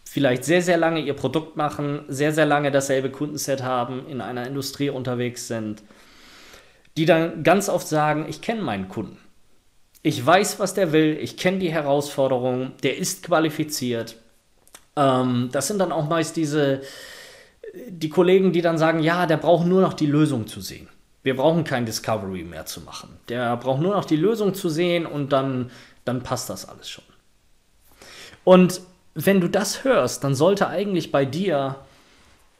vielleicht 0.04 0.44
sehr, 0.44 0.62
sehr 0.62 0.78
lange 0.78 1.02
ihr 1.02 1.14
Produkt 1.14 1.56
machen, 1.56 2.04
sehr, 2.08 2.34
sehr 2.34 2.46
lange 2.46 2.72
dasselbe 2.72 3.10
Kundenset 3.10 3.64
haben, 3.64 4.08
in 4.08 4.22
einer 4.22 4.48
Industrie 4.48 4.90
unterwegs 4.90 5.48
sind, 5.48 5.84
die 6.98 7.06
dann 7.06 7.44
ganz 7.44 7.70
oft 7.70 7.88
sagen, 7.88 8.26
ich 8.28 8.42
kenne 8.42 8.62
meinen 8.62 8.90
Kunden. 8.90 9.18
Ich 10.06 10.24
weiß, 10.24 10.60
was 10.60 10.76
der 10.76 10.92
will, 10.92 11.18
ich 11.20 11.36
kenne 11.36 11.58
die 11.58 11.72
Herausforderungen, 11.72 12.74
der 12.84 12.96
ist 12.96 13.24
qualifiziert. 13.24 14.18
Ähm, 14.96 15.50
das 15.52 15.68
sind 15.68 15.80
dann 15.80 15.92
auch 15.92 16.08
meist 16.08 16.36
diese, 16.36 16.82
die 17.90 18.10
Kollegen, 18.10 18.52
die 18.52 18.62
dann 18.62 18.78
sagen, 18.78 19.00
ja, 19.00 19.26
der 19.26 19.38
braucht 19.38 19.66
nur 19.66 19.82
noch 19.82 19.94
die 19.94 20.06
Lösung 20.06 20.46
zu 20.46 20.62
sehen. 20.62 20.88
Wir 21.24 21.36
brauchen 21.36 21.64
kein 21.64 21.88
Discovery 21.88 22.44
mehr 22.44 22.68
zu 22.68 22.82
machen. 22.82 23.18
Der 23.30 23.58
braucht 23.58 23.82
nur 23.82 23.96
noch 23.96 24.06
die 24.06 24.16
Lösung 24.16 24.54
zu 24.54 24.70
sehen 24.70 25.08
und 25.08 25.34
dann, 25.34 25.72
dann 26.04 26.22
passt 26.22 26.52
das 26.52 26.70
alles 26.70 26.88
schon. 26.88 27.04
Und 28.44 28.82
wenn 29.16 29.42
du 29.42 29.50
das 29.50 29.86
hörst, 29.86 30.24
dann 30.24 30.36
sollte 30.36 30.68
eigentlich 30.68 31.12
bei 31.12 31.26
dir 31.26 31.78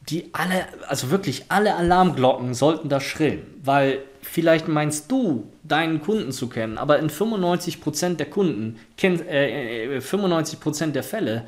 die 0.10 0.30
alle, 0.34 0.68
also 0.88 1.10
wirklich 1.10 1.46
alle 1.50 1.76
Alarmglocken 1.76 2.54
sollten 2.54 2.90
da 2.90 3.00
schrillen, 3.00 3.44
weil 3.64 4.04
vielleicht 4.22 4.68
meinst 4.68 5.12
du, 5.12 5.52
deinen 5.64 6.02
Kunden 6.02 6.32
zu 6.32 6.48
kennen, 6.48 6.78
aber 6.78 7.00
in 7.00 7.10
95% 7.10 8.16
der 8.16 8.30
Kunden, 8.30 8.80
äh, 9.02 10.00
95% 10.00 10.90
äh, 10.90 10.92
der 10.92 11.04
Fälle 11.04 11.46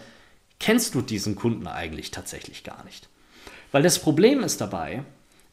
kennst 0.59 0.95
du 0.95 1.01
diesen 1.01 1.35
Kunden 1.35 1.67
eigentlich 1.67 2.09
tatsächlich 2.09 2.63
gar 2.63 2.83
nicht. 2.85 3.09
Weil 3.71 3.83
das 3.83 3.99
Problem 3.99 4.43
ist 4.43 4.59
dabei, 4.59 5.03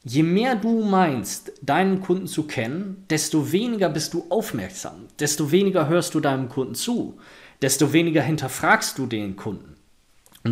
je 0.03 0.23
mehr 0.23 0.55
du 0.55 0.83
meinst, 0.83 1.51
deinen 1.61 2.01
Kunden 2.01 2.27
zu 2.27 2.43
kennen, 2.43 3.05
desto 3.09 3.51
weniger 3.51 3.89
bist 3.89 4.13
du 4.15 4.25
aufmerksam, 4.29 5.07
desto 5.19 5.51
weniger 5.51 5.87
hörst 5.87 6.15
du 6.15 6.19
deinem 6.19 6.49
Kunden 6.49 6.75
zu, 6.75 7.19
desto 7.61 7.93
weniger 7.93 8.23
hinterfragst 8.23 8.97
du 8.97 9.05
den 9.05 9.35
Kunden 9.35 9.74
und 9.74 9.74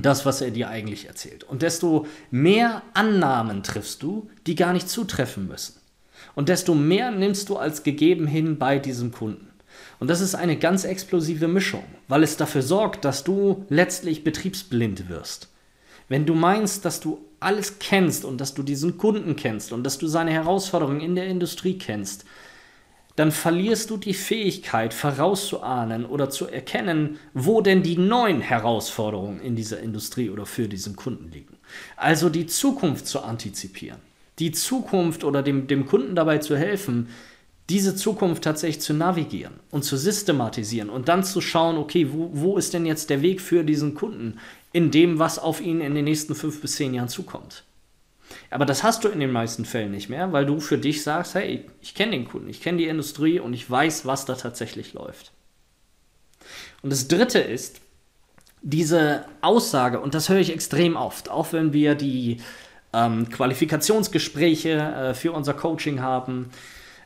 das, 0.02 0.26
was 0.26 0.42
er 0.42 0.52
dir 0.52 0.70
eigentlich 0.70 1.06
erzählt. 1.06 1.44
Und 1.44 1.62
desto 1.62 2.08
mehr 2.32 2.82
Annahmen 2.94 3.62
triffst 3.62 4.02
du, 4.02 4.30
die 4.48 4.56
gar 4.56 4.74
nicht 4.74 4.90
zutreffen 4.90 5.48
müssen. 5.48 5.76
Und 6.36 6.50
desto 6.50 6.74
mehr 6.74 7.12
nimmst 7.12 7.50
du 7.50 7.58
als 7.58 7.84
gegeben 7.84 8.26
hin 8.26 8.58
bei 8.58 8.80
diesem 8.80 9.12
Kunden. 9.12 9.50
Und 10.00 10.10
das 10.10 10.20
ist 10.20 10.36
eine 10.36 10.58
ganz 10.58 10.84
explosive 10.84 11.48
Mischung, 11.48 11.84
weil 12.08 12.24
es 12.24 12.38
dafür 12.38 12.62
sorgt, 12.62 13.06
dass 13.06 13.24
du 13.24 13.66
letztlich 13.70 14.24
betriebsblind 14.24 15.10
wirst. 15.10 15.50
Wenn 16.10 16.26
du 16.26 16.34
meinst, 16.34 16.86
dass 16.86 17.00
du 17.00 17.24
alles 17.40 17.80
kennst 17.80 18.26
und 18.26 18.42
dass 18.42 18.54
du 18.54 18.64
diesen 18.64 18.98
Kunden 18.98 19.36
kennst 19.36 19.72
und 19.72 19.84
dass 19.84 19.98
du 19.98 20.08
seine 20.08 20.32
Herausforderungen 20.32 21.02
in 21.02 21.16
der 21.16 21.28
Industrie 21.28 21.78
kennst, 21.78 22.26
dann 23.16 23.32
verlierst 23.32 23.90
du 23.90 23.98
die 23.98 24.14
Fähigkeit 24.14 24.94
vorauszuahnen 24.94 26.06
oder 26.06 26.30
zu 26.30 26.48
erkennen, 26.48 27.20
wo 27.34 27.62
denn 27.62 27.84
die 27.84 27.98
neuen 27.98 28.42
Herausforderungen 28.42 29.40
in 29.40 29.56
dieser 29.56 29.80
Industrie 29.80 30.30
oder 30.30 30.46
für 30.46 30.68
diesen 30.68 30.96
Kunden 30.96 31.32
liegen. 31.32 31.58
Also 31.96 32.30
die 32.30 32.48
Zukunft 32.48 33.06
zu 33.06 33.22
antizipieren, 33.22 34.00
die 34.40 34.52
Zukunft 34.52 35.24
oder 35.24 35.44
dem, 35.44 35.68
dem 35.68 35.86
Kunden 35.86 36.16
dabei 36.16 36.40
zu 36.40 36.58
helfen, 36.58 37.10
diese 37.70 37.96
Zukunft 37.96 38.44
tatsächlich 38.44 38.82
zu 38.82 38.94
navigieren 38.94 39.54
und 39.72 39.84
zu 39.84 39.96
systematisieren 39.96 40.90
und 40.90 41.08
dann 41.08 41.24
zu 41.24 41.40
schauen, 41.40 41.78
okay, 41.78 42.08
wo, 42.12 42.30
wo 42.34 42.58
ist 42.58 42.74
denn 42.74 42.86
jetzt 42.86 43.10
der 43.10 43.22
Weg 43.22 43.42
für 43.42 43.64
diesen 43.64 43.94
Kunden 43.94 44.40
in 44.74 44.92
dem, 44.92 45.20
was 45.20 45.40
auf 45.40 45.62
ihn 45.62 45.82
in 45.82 45.96
den 45.96 46.06
nächsten 46.06 46.36
fünf 46.36 46.62
bis 46.62 46.76
zehn 46.76 46.94
Jahren 46.94 47.10
zukommt. 47.10 47.64
Aber 48.54 48.66
das 48.66 48.84
hast 48.84 49.04
du 49.04 49.08
in 49.08 49.20
den 49.20 49.32
meisten 49.32 49.66
Fällen 49.66 49.92
nicht 49.92 50.10
mehr, 50.10 50.32
weil 50.32 50.46
du 50.46 50.60
für 50.60 50.78
dich 50.78 51.02
sagst, 51.02 51.34
hey, 51.34 51.66
ich 51.82 51.96
kenne 51.96 52.12
den 52.12 52.28
Kunden, 52.28 52.50
ich 52.50 52.62
kenne 52.62 52.78
die 52.78 52.88
Industrie 52.88 53.40
und 53.40 53.54
ich 53.54 53.70
weiß, 53.70 54.06
was 54.06 54.26
da 54.26 54.36
tatsächlich 54.36 54.94
läuft. 54.94 55.32
Und 56.84 56.92
das 56.92 57.08
Dritte 57.08 57.40
ist 57.40 57.82
diese 58.62 59.26
Aussage, 59.42 60.00
und 60.00 60.14
das 60.14 60.30
höre 60.30 60.38
ich 60.38 60.54
extrem 60.54 60.96
oft, 60.96 61.32
auch 61.32 61.52
wenn 61.52 61.74
wir 61.74 61.96
die 61.96 62.38
ähm, 62.94 63.28
Qualifikationsgespräche 63.30 64.70
äh, 64.70 65.14
für 65.16 65.32
unser 65.32 65.56
Coaching 65.56 66.02
haben, 66.02 66.52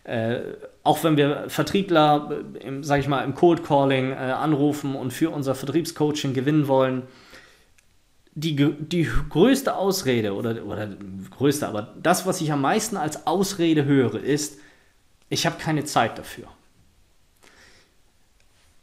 äh, 0.04 0.40
auch 0.84 1.04
wenn 1.06 1.16
wir 1.16 1.46
Vertriebler, 1.50 2.44
äh, 2.60 2.84
sage 2.84 3.02
ich 3.02 3.08
mal, 3.08 3.24
im 3.24 3.36
Cold 3.36 3.64
Calling 3.64 4.12
äh, 4.12 4.16
anrufen 4.16 4.96
und 4.96 5.14
für 5.14 5.30
unser 5.30 5.56
Vertriebscoaching 5.56 6.34
gewinnen 6.34 6.68
wollen, 6.68 7.04
die, 8.38 8.56
die 8.56 9.10
größte 9.30 9.76
Ausrede 9.76 10.36
oder, 10.36 10.64
oder 10.64 10.90
größte, 11.36 11.68
aber 11.68 11.96
das, 12.02 12.28
was 12.28 12.40
ich 12.40 12.52
am 12.52 12.62
meisten 12.62 12.96
als 12.96 13.26
Ausrede 13.26 13.86
höre, 13.86 14.22
ist, 14.22 14.60
ich 15.28 15.48
habe 15.48 15.58
keine 15.58 15.86
Zeit 15.86 16.20
dafür. 16.20 16.48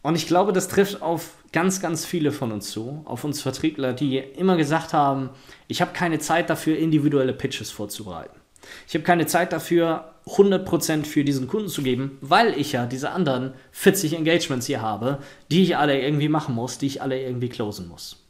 Und 0.02 0.16
ich 0.16 0.26
glaube, 0.26 0.52
das 0.52 0.66
trifft 0.66 1.02
auf 1.02 1.36
ganz, 1.52 1.80
ganz 1.80 2.04
viele 2.04 2.32
von 2.32 2.50
uns 2.50 2.72
zu, 2.72 3.02
auf 3.04 3.22
uns 3.22 3.40
Vertriebler, 3.40 3.92
die 3.92 4.18
immer 4.18 4.56
gesagt 4.56 4.92
haben, 4.92 5.30
ich 5.68 5.80
habe 5.80 5.92
keine 5.92 6.18
Zeit 6.18 6.50
dafür, 6.50 6.76
individuelle 6.76 7.32
Pitches 7.32 7.70
vorzubereiten. 7.70 8.40
Ich 8.88 8.94
habe 8.94 9.04
keine 9.04 9.26
Zeit 9.26 9.52
dafür, 9.52 10.14
100% 10.26 11.04
für 11.04 11.22
diesen 11.22 11.46
Kunden 11.46 11.68
zu 11.68 11.82
geben, 11.82 12.18
weil 12.20 12.58
ich 12.58 12.72
ja 12.72 12.86
diese 12.86 13.12
anderen 13.12 13.54
40 13.70 14.14
Engagements 14.14 14.66
hier 14.66 14.82
habe, 14.82 15.20
die 15.52 15.62
ich 15.62 15.76
alle 15.76 16.00
irgendwie 16.00 16.28
machen 16.28 16.56
muss, 16.56 16.76
die 16.78 16.86
ich 16.86 17.02
alle 17.02 17.22
irgendwie 17.22 17.48
closen 17.48 17.86
muss. 17.86 18.23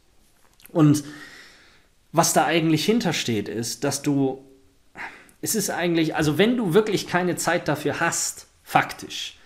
Und 0.75 1.05
was 2.13 2.33
da 2.33 2.45
eigentlich 2.45 2.85
hintersteht, 2.85 3.49
ist, 3.49 3.85
dass 3.85 4.03
du, 4.03 4.45
es 5.41 5.55
ist 5.55 5.71
eigentlich, 5.71 6.15
also 6.15 6.39
wenn 6.39 6.57
du 6.57 6.75
wirklich 6.75 7.07
keine 7.07 7.37
Zeit 7.37 7.69
dafür 7.69 8.01
hast, 8.01 8.47
faktisch, 8.63 9.39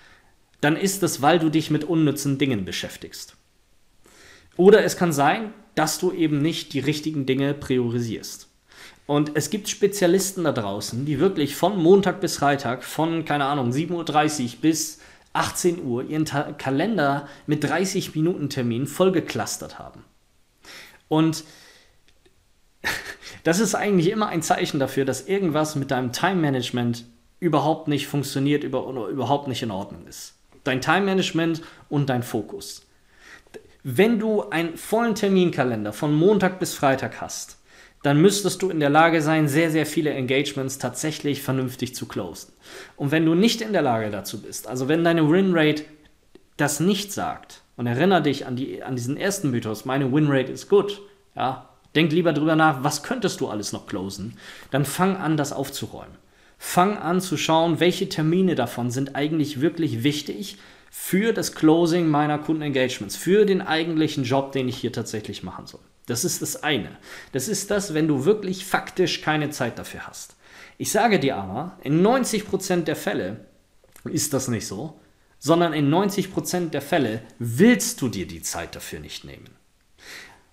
dann 0.61 0.77
ist 0.77 1.03
es, 1.03 1.23
weil 1.23 1.39
du 1.39 1.51
dich 1.51 1.71
mit 1.71 1.85
unnützen 1.85 2.39
Dingen 2.39 2.65
beschäftigst. 2.65 3.37
Oder 4.57 4.85
es 4.85 4.97
kann 4.97 5.13
sein, 5.13 5.55
dass 5.77 5.99
du 5.99 6.13
eben 6.13 6.43
nicht 6.43 6.73
die 6.73 6.81
richtigen 6.81 7.27
Dinge 7.27 7.55
priorisierst. 7.55 8.49
Und 9.07 9.33
es 9.35 9.49
gibt 9.49 9.69
Spezialisten 9.69 10.45
da 10.45 10.53
draußen, 10.53 11.07
die 11.07 11.21
wirklich 11.21 11.57
von 11.57 11.81
Montag 11.81 12.21
bis 12.21 12.37
Freitag, 12.37 12.85
von, 12.85 13.25
keine 13.25 13.45
Ahnung, 13.47 13.71
7.30 13.71 14.43
Uhr 14.43 14.51
bis 14.61 14.99
18 15.33 15.83
Uhr 15.85 16.05
ihren 16.05 16.25
Ta 16.25 16.53
Kalender 16.53 17.29
mit 17.47 17.65
30 17.65 18.15
Minuten 18.15 18.51
Termin 18.51 18.87
vollgeklustert 18.87 19.79
haben. 19.79 20.05
Und 21.09 21.45
das 23.45 23.61
ist 23.61 23.75
eigentlich 23.75 24.11
immer 24.11 24.29
ein 24.29 24.43
Zeichen 24.43 24.79
dafür, 24.79 25.05
dass 25.05 25.27
irgendwas 25.27 25.75
mit 25.75 25.91
deinem 25.91 26.13
Time-Management 26.13 27.05
überhaupt 27.41 27.89
nicht 27.89 28.07
funktioniert 28.07 28.65
oder 28.75 29.07
überhaupt 29.07 29.49
nicht 29.49 29.63
in 29.63 29.71
Ordnung 29.71 30.07
ist. 30.07 30.35
Dein 30.65 30.81
Time-Management 30.81 31.63
und 31.89 32.11
dein 32.11 32.23
Fokus. 32.23 32.87
Wenn 33.85 34.19
du 34.19 34.43
einen 34.51 34.77
vollen 34.77 35.15
Terminkalender 35.15 35.93
von 35.93 36.15
Montag 36.15 36.59
bis 36.59 36.75
Freitag 36.75 37.21
hast, 37.21 37.59
dann 38.03 38.21
müsstest 38.21 38.63
du 38.63 38.71
in 38.71 38.81
der 38.81 38.91
Lage 38.91 39.23
sein, 39.23 39.49
sehr, 39.49 39.71
sehr 39.71 39.87
viele 39.87 40.11
Engagements 40.11 40.79
tatsächlich 40.79 41.43
vernünftig 41.43 41.95
zu 41.95 42.07
closen. 42.07 42.53
Und 42.97 43.11
wenn 43.11 43.25
du 43.25 43.35
nicht 43.35 43.61
in 43.61 43.73
der 43.73 43.83
Lage 43.83 44.11
dazu 44.11 44.43
bist, 44.43 44.67
also 44.69 44.89
wenn 44.89 45.05
deine 45.05 45.29
Win-Rate 45.29 45.85
das 46.57 46.81
nicht 46.81 47.13
sagt, 47.13 47.63
und 47.79 47.87
erinnere 47.87 48.21
dich 48.23 48.45
an, 48.45 48.57
die, 48.57 48.83
an 48.83 48.97
diesen 48.97 49.17
ersten 49.17 49.51
Mythos, 49.51 49.85
meine 49.85 50.13
Winrate 50.13 50.51
ist 50.51 50.69
gut. 50.69 51.01
Ja, 51.37 51.69
denk 51.95 52.13
lieber 52.13 52.33
drüber 52.33 52.57
nach, 52.57 52.83
was 52.83 53.05
könntest 53.05 53.41
du 53.41 53.49
alles 53.49 53.73
noch 53.73 53.87
closen? 53.87 54.37
Dann 54.73 54.85
fang 54.85 55.17
an, 55.17 55.37
das 55.37 55.53
aufzuräumen. 55.53 56.17
Fang 56.59 56.99
an 56.99 57.21
zu 57.21 57.37
schauen, 57.37 57.79
welche 57.79 58.09
Termine 58.09 58.57
davon 58.57 58.91
sind 58.91 59.15
eigentlich 59.15 59.61
wirklich 59.61 60.03
wichtig 60.03 60.59
für 60.91 61.33
das 61.33 61.55
Closing 61.55 62.09
meiner 62.09 62.39
Kundenengagements, 62.39 63.15
für 63.15 63.47
den 63.47 63.63
eigentlichen 63.63 64.25
Job, 64.25 64.51
den 64.51 64.69
ich 64.69 64.79
hier 64.79 64.93
tatsächlich 64.93 65.45
machen 65.45 65.69
soll. 65.69 65.81
Das 66.07 66.25
ist 66.25 66.43
das 66.43 66.65
eine. 66.65 66.91
Das 67.31 67.47
ist 67.47 67.71
das, 67.71 67.95
wenn 67.95 68.09
du 68.09 68.25
wirklich 68.25 68.65
faktisch 68.65 69.21
keine 69.21 69.51
Zeit 69.51 69.79
dafür 69.79 70.09
hast. 70.09 70.35
Ich 70.79 70.91
sage 70.91 71.21
dir 71.21 71.37
aber, 71.37 71.79
in 71.85 72.05
90% 72.05 72.85
der 72.85 72.97
Fälle 72.97 73.45
ist 74.05 74.33
das 74.33 74.49
nicht 74.49 74.67
so, 74.67 74.99
sondern 75.39 75.73
in 75.73 75.93
90% 75.93 76.71
der 76.71 76.83
Fälle 76.83 77.23
willst 77.39 78.01
du 78.01 78.09
dir 78.09 78.27
die 78.27 78.43
Zeit 78.43 78.75
dafür 78.75 79.01
nicht 79.01 79.25
nehmen. 79.25 79.51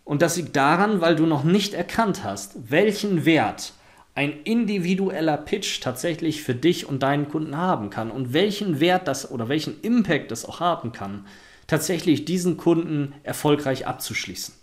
Und 0.03 0.21
das 0.21 0.37
liegt 0.37 0.55
daran, 0.55 1.01
weil 1.01 1.15
du 1.15 1.25
noch 1.25 1.43
nicht 1.43 1.73
erkannt 1.73 2.23
hast, 2.23 2.71
welchen 2.71 3.25
Wert 3.25 3.73
ein 4.13 4.43
individueller 4.43 5.35
Pitch 5.35 5.81
tatsächlich 5.81 6.41
für 6.41 6.55
dich 6.55 6.87
und 6.87 7.03
deinen 7.03 7.27
Kunden 7.27 7.57
haben 7.57 7.89
kann 7.89 8.11
und 8.11 8.31
welchen 8.31 8.79
Wert 8.79 9.07
das 9.07 9.29
oder 9.29 9.49
welchen 9.49 9.81
Impact 9.81 10.31
das 10.31 10.45
auch 10.45 10.61
haben 10.61 10.93
kann, 10.93 11.25
tatsächlich 11.67 12.23
diesen 12.23 12.55
Kunden 12.55 13.13
erfolgreich 13.23 13.87
abzuschließen. 13.87 14.53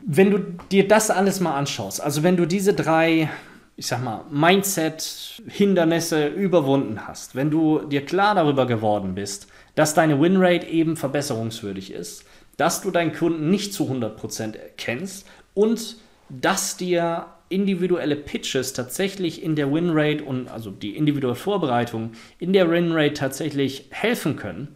Wenn 0.00 0.30
du 0.30 0.38
dir 0.70 0.86
das 0.86 1.10
alles 1.10 1.40
mal 1.40 1.56
anschaust, 1.56 2.00
also 2.00 2.22
wenn 2.22 2.36
du 2.36 2.46
diese 2.46 2.72
drei 2.72 3.30
ich 3.78 3.86
sag 3.86 4.02
mal, 4.02 4.24
Mindset-Hindernisse 4.28 6.26
überwunden 6.26 7.06
hast, 7.06 7.36
wenn 7.36 7.48
du 7.48 7.78
dir 7.82 8.04
klar 8.04 8.34
darüber 8.34 8.66
geworden 8.66 9.14
bist, 9.14 9.46
dass 9.76 9.94
deine 9.94 10.20
Winrate 10.20 10.66
eben 10.66 10.96
verbesserungswürdig 10.96 11.92
ist, 11.92 12.24
dass 12.56 12.80
du 12.80 12.90
deinen 12.90 13.12
Kunden 13.12 13.50
nicht 13.50 13.72
zu 13.72 13.84
100% 13.84 14.56
kennst 14.76 15.28
und 15.54 15.96
dass 16.28 16.76
dir 16.76 17.26
individuelle 17.50 18.16
Pitches 18.16 18.72
tatsächlich 18.72 19.44
in 19.44 19.54
der 19.54 19.72
Winrate 19.72 20.24
und 20.24 20.48
also 20.48 20.72
die 20.72 20.96
individuelle 20.96 21.36
Vorbereitung 21.36 22.14
in 22.40 22.52
der 22.52 22.68
Winrate 22.68 23.14
tatsächlich 23.14 23.86
helfen 23.90 24.34
können, 24.34 24.74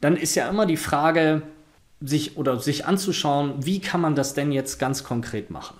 dann 0.00 0.16
ist 0.16 0.36
ja 0.36 0.48
immer 0.48 0.66
die 0.66 0.76
Frage, 0.76 1.42
sich 2.00 2.36
oder 2.36 2.60
sich 2.60 2.86
anzuschauen, 2.86 3.66
wie 3.66 3.80
kann 3.80 4.00
man 4.00 4.14
das 4.14 4.32
denn 4.32 4.52
jetzt 4.52 4.78
ganz 4.78 5.02
konkret 5.02 5.50
machen? 5.50 5.76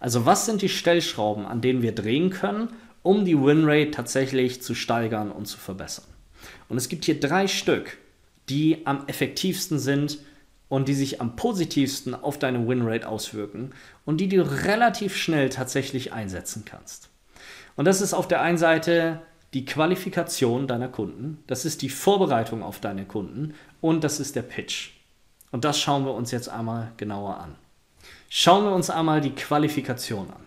Also 0.00 0.26
was 0.26 0.46
sind 0.46 0.62
die 0.62 0.68
Stellschrauben, 0.68 1.46
an 1.46 1.60
denen 1.60 1.82
wir 1.82 1.94
drehen 1.94 2.30
können, 2.30 2.70
um 3.02 3.24
die 3.24 3.40
Winrate 3.40 3.92
tatsächlich 3.92 4.62
zu 4.62 4.74
steigern 4.74 5.30
und 5.30 5.46
zu 5.46 5.58
verbessern? 5.58 6.06
Und 6.68 6.78
es 6.78 6.88
gibt 6.88 7.04
hier 7.04 7.20
drei 7.20 7.46
Stück, 7.46 7.98
die 8.48 8.86
am 8.86 9.06
effektivsten 9.06 9.78
sind, 9.78 10.18
und 10.70 10.88
die 10.88 10.94
sich 10.94 11.20
am 11.20 11.36
positivsten 11.36 12.14
auf 12.14 12.38
deine 12.38 12.66
Winrate 12.66 13.06
auswirken 13.06 13.72
und 14.06 14.18
die 14.20 14.28
du 14.28 14.40
relativ 14.40 15.16
schnell 15.16 15.50
tatsächlich 15.50 16.14
einsetzen 16.14 16.64
kannst. 16.64 17.10
Und 17.76 17.84
das 17.84 18.00
ist 18.00 18.14
auf 18.14 18.28
der 18.28 18.40
einen 18.40 18.56
Seite 18.56 19.20
die 19.52 19.64
Qualifikation 19.64 20.68
deiner 20.68 20.88
Kunden, 20.88 21.42
das 21.48 21.64
ist 21.64 21.82
die 21.82 21.90
Vorbereitung 21.90 22.62
auf 22.62 22.78
deine 22.78 23.04
Kunden 23.04 23.54
und 23.80 24.04
das 24.04 24.20
ist 24.20 24.36
der 24.36 24.42
Pitch. 24.42 24.92
Und 25.50 25.64
das 25.64 25.80
schauen 25.80 26.04
wir 26.04 26.14
uns 26.14 26.30
jetzt 26.30 26.48
einmal 26.48 26.92
genauer 26.96 27.38
an. 27.38 27.56
Schauen 28.32 28.64
wir 28.64 28.72
uns 28.72 28.90
einmal 28.90 29.20
die 29.20 29.34
Qualifikation 29.34 30.30
an. 30.30 30.46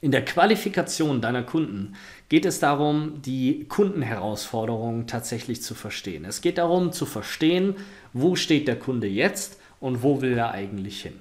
In 0.00 0.10
der 0.10 0.24
Qualifikation 0.24 1.20
deiner 1.20 1.44
Kunden 1.44 1.94
geht 2.28 2.44
es 2.44 2.58
darum, 2.58 3.22
die 3.22 3.66
Kundenherausforderungen 3.68 5.06
tatsächlich 5.06 5.62
zu 5.62 5.76
verstehen. 5.76 6.24
Es 6.24 6.40
geht 6.40 6.58
darum 6.58 6.90
zu 6.90 7.06
verstehen, 7.06 7.76
wo 8.12 8.34
steht 8.34 8.66
der 8.66 8.76
Kunde 8.76 9.06
jetzt 9.06 9.60
und 9.78 10.02
wo 10.02 10.20
will 10.20 10.36
er 10.36 10.50
eigentlich 10.50 11.00
hin. 11.00 11.20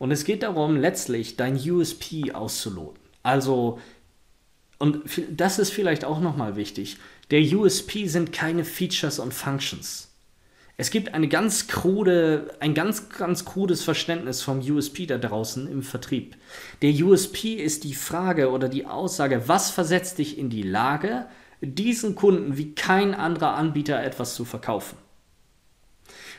Und 0.00 0.10
es 0.10 0.24
geht 0.24 0.42
darum, 0.42 0.76
letztlich 0.76 1.36
dein 1.36 1.54
USP 1.56 2.32
auszuloten. 2.32 3.00
Also, 3.22 3.78
und 4.78 5.02
das 5.30 5.60
ist 5.60 5.70
vielleicht 5.70 6.04
auch 6.04 6.20
nochmal 6.20 6.56
wichtig, 6.56 6.96
der 7.30 7.40
USP 7.40 8.08
sind 8.08 8.32
keine 8.32 8.64
Features 8.64 9.20
und 9.20 9.32
Functions. 9.32 10.13
Es 10.76 10.90
gibt 10.90 11.14
eine 11.14 11.28
ganz 11.28 11.68
krude, 11.68 12.50
ein 12.58 12.74
ganz, 12.74 13.08
ganz 13.08 13.44
krudes 13.44 13.84
Verständnis 13.84 14.42
vom 14.42 14.58
USP 14.58 15.06
da 15.06 15.18
draußen 15.18 15.70
im 15.70 15.82
Vertrieb. 15.82 16.36
Der 16.82 16.92
USP 16.92 17.54
ist 17.54 17.84
die 17.84 17.94
Frage 17.94 18.50
oder 18.50 18.68
die 18.68 18.86
Aussage, 18.86 19.46
was 19.46 19.70
versetzt 19.70 20.18
dich 20.18 20.36
in 20.36 20.50
die 20.50 20.62
Lage, 20.62 21.26
diesen 21.60 22.16
Kunden 22.16 22.56
wie 22.56 22.74
kein 22.74 23.14
anderer 23.14 23.54
Anbieter 23.54 24.02
etwas 24.02 24.34
zu 24.34 24.44
verkaufen. 24.44 24.98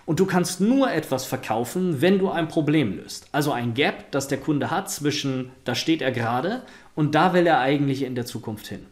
Und 0.05 0.19
du 0.19 0.25
kannst 0.25 0.59
nur 0.59 0.91
etwas 0.91 1.25
verkaufen, 1.25 2.01
wenn 2.01 2.19
du 2.19 2.29
ein 2.29 2.49
Problem 2.49 2.97
löst. 2.97 3.27
Also 3.31 3.53
ein 3.53 3.73
Gap, 3.73 4.11
das 4.11 4.27
der 4.27 4.39
Kunde 4.39 4.69
hat 4.69 4.91
zwischen, 4.91 5.51
da 5.63 5.75
steht 5.75 6.01
er 6.01 6.11
gerade 6.11 6.63
und 6.93 7.15
da 7.15 7.33
will 7.33 7.47
er 7.47 7.59
eigentlich 7.59 8.03
in 8.03 8.15
der 8.15 8.25
Zukunft 8.25 8.67
hin. 8.67 8.85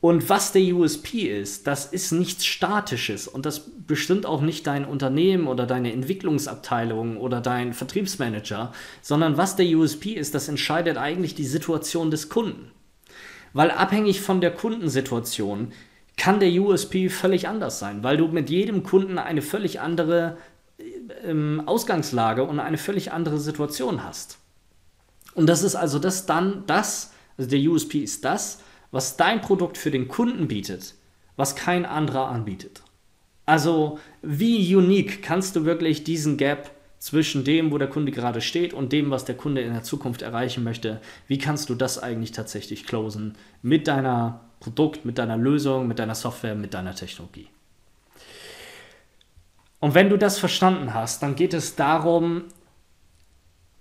Und 0.00 0.30
was 0.30 0.52
der 0.52 0.62
USP 0.74 1.28
ist, 1.28 1.66
das 1.66 1.84
ist 1.84 2.12
nichts 2.12 2.46
Statisches 2.46 3.28
und 3.28 3.44
das 3.44 3.70
bestimmt 3.86 4.24
auch 4.24 4.40
nicht 4.40 4.66
dein 4.66 4.86
Unternehmen 4.86 5.46
oder 5.46 5.66
deine 5.66 5.92
Entwicklungsabteilung 5.92 7.18
oder 7.18 7.42
dein 7.42 7.74
Vertriebsmanager, 7.74 8.72
sondern 9.02 9.36
was 9.36 9.56
der 9.56 9.66
USP 9.66 10.12
ist, 10.12 10.34
das 10.34 10.48
entscheidet 10.48 10.96
eigentlich 10.96 11.34
die 11.34 11.44
Situation 11.44 12.10
des 12.10 12.30
Kunden. 12.30 12.70
Weil 13.52 13.70
abhängig 13.70 14.22
von 14.22 14.40
der 14.40 14.52
Kundensituation 14.52 15.72
kann 16.16 16.40
der 16.40 16.50
USP 16.50 17.10
völlig 17.10 17.46
anders 17.46 17.78
sein, 17.78 18.02
weil 18.02 18.16
du 18.16 18.28
mit 18.28 18.48
jedem 18.48 18.82
Kunden 18.82 19.18
eine 19.18 19.42
völlig 19.42 19.80
andere 19.80 20.38
ähm, 21.24 21.62
Ausgangslage 21.66 22.44
und 22.44 22.58
eine 22.58 22.78
völlig 22.78 23.12
andere 23.12 23.38
Situation 23.38 24.02
hast. 24.02 24.38
Und 25.34 25.46
das 25.46 25.62
ist 25.62 25.76
also 25.76 25.98
das 25.98 26.24
dann 26.24 26.64
das, 26.66 27.12
also 27.36 27.50
der 27.50 27.60
USP 27.60 27.98
ist 27.98 28.24
das, 28.24 28.60
was 28.90 29.16
dein 29.16 29.40
Produkt 29.40 29.78
für 29.78 29.90
den 29.90 30.08
Kunden 30.08 30.48
bietet, 30.48 30.94
was 31.36 31.56
kein 31.56 31.86
anderer 31.86 32.28
anbietet. 32.28 32.82
Also 33.46 33.98
wie 34.22 34.74
unique 34.74 35.22
kannst 35.22 35.56
du 35.56 35.64
wirklich 35.64 36.04
diesen 36.04 36.36
Gap 36.36 36.70
zwischen 36.98 37.44
dem, 37.44 37.72
wo 37.72 37.78
der 37.78 37.88
Kunde 37.88 38.12
gerade 38.12 38.40
steht 38.40 38.74
und 38.74 38.92
dem, 38.92 39.10
was 39.10 39.24
der 39.24 39.36
Kunde 39.36 39.62
in 39.62 39.72
der 39.72 39.82
Zukunft 39.82 40.22
erreichen 40.22 40.62
möchte, 40.62 41.00
wie 41.26 41.38
kannst 41.38 41.70
du 41.70 41.74
das 41.74 41.98
eigentlich 41.98 42.32
tatsächlich 42.32 42.86
closen 42.86 43.36
mit 43.62 43.88
deiner 43.88 44.42
Produkt, 44.60 45.06
mit 45.06 45.18
deiner 45.18 45.38
Lösung, 45.38 45.88
mit 45.88 45.98
deiner 45.98 46.14
Software, 46.14 46.54
mit 46.54 46.74
deiner 46.74 46.94
Technologie. 46.94 47.48
Und 49.80 49.94
wenn 49.94 50.10
du 50.10 50.18
das 50.18 50.38
verstanden 50.38 50.92
hast, 50.92 51.22
dann 51.22 51.34
geht 51.34 51.54
es 51.54 51.74
darum, 51.74 52.44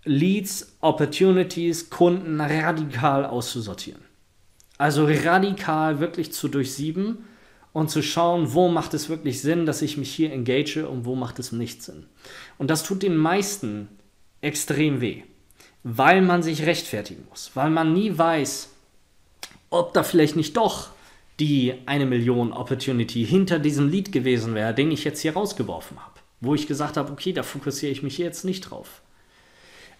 Leads, 0.05 0.77
Opportunities, 0.79 1.89
Kunden 1.89 2.39
radikal 2.39 3.25
auszusortieren. 3.25 4.08
Also 4.79 5.05
radikal 5.05 5.99
wirklich 5.99 6.31
zu 6.31 6.47
durchsieben 6.47 7.25
und 7.73 7.91
zu 7.91 8.01
schauen, 8.01 8.53
wo 8.53 8.69
macht 8.69 8.93
es 8.93 9.09
wirklich 9.09 9.41
Sinn, 9.41 9.65
dass 9.65 9.81
ich 9.81 9.97
mich 9.97 10.09
hier 10.09 10.31
engage 10.31 10.87
und 10.87 11.03
wo 11.03 11.15
macht 11.15 11.37
es 11.37 11.51
nicht 11.51 11.83
Sinn. 11.83 12.05
Und 12.57 12.71
das 12.71 12.83
tut 12.83 13.03
den 13.03 13.17
meisten 13.17 13.89
extrem 14.39 15.01
weh, 15.01 15.23
weil 15.83 16.21
man 16.21 16.43
sich 16.43 16.65
rechtfertigen 16.65 17.27
muss, 17.29 17.51
weil 17.55 17.69
man 17.69 17.93
nie 17.93 18.17
weiß, 18.17 18.69
ob 19.69 19.93
da 19.93 20.03
vielleicht 20.03 20.37
nicht 20.37 20.55
doch 20.55 20.91
die 21.41 21.73
eine 21.85 22.05
Million 22.05 22.53
Opportunity 22.53 23.25
hinter 23.25 23.59
diesem 23.59 23.89
Lead 23.89 24.13
gewesen 24.13 24.55
wäre, 24.55 24.73
den 24.73 24.91
ich 24.91 25.03
jetzt 25.03 25.19
hier 25.19 25.33
rausgeworfen 25.33 25.99
habe. 25.99 26.13
Wo 26.39 26.55
ich 26.55 26.67
gesagt 26.67 26.95
habe, 26.95 27.11
okay, 27.11 27.33
da 27.33 27.43
fokussiere 27.43 27.91
ich 27.91 28.01
mich 28.01 28.17
jetzt 28.17 28.45
nicht 28.45 28.61
drauf. 28.61 29.01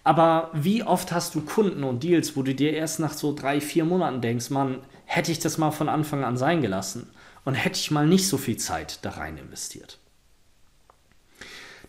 Aber 0.02 0.50
wie 0.54 0.82
oft 0.82 1.12
hast 1.12 1.34
du 1.34 1.42
Kunden 1.42 1.84
und 1.84 2.02
Deals, 2.02 2.36
wo 2.36 2.42
du 2.42 2.54
dir 2.54 2.72
erst 2.72 3.00
nach 3.00 3.12
so 3.12 3.34
drei, 3.34 3.60
vier 3.60 3.84
Monaten 3.84 4.20
denkst, 4.20 4.50
man, 4.50 4.78
hätte 5.04 5.32
ich 5.32 5.38
das 5.40 5.58
mal 5.58 5.70
von 5.70 5.88
Anfang 5.88 6.24
an 6.24 6.36
sein 6.36 6.62
gelassen 6.62 7.10
und 7.44 7.54
hätte 7.54 7.78
ich 7.78 7.90
mal 7.90 8.06
nicht 8.06 8.28
so 8.28 8.38
viel 8.38 8.56
Zeit 8.56 9.00
da 9.02 9.10
rein 9.10 9.36
investiert. 9.36 9.98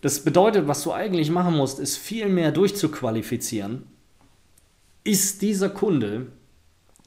Das 0.01 0.23
bedeutet, 0.23 0.67
was 0.67 0.83
du 0.83 0.91
eigentlich 0.91 1.29
machen 1.29 1.55
musst, 1.55 1.79
ist 1.79 1.97
viel 1.97 2.27
mehr 2.27 2.51
durchzuqualifizieren. 2.51 3.83
Ist 5.03 5.41
dieser 5.41 5.69
Kunde 5.69 6.27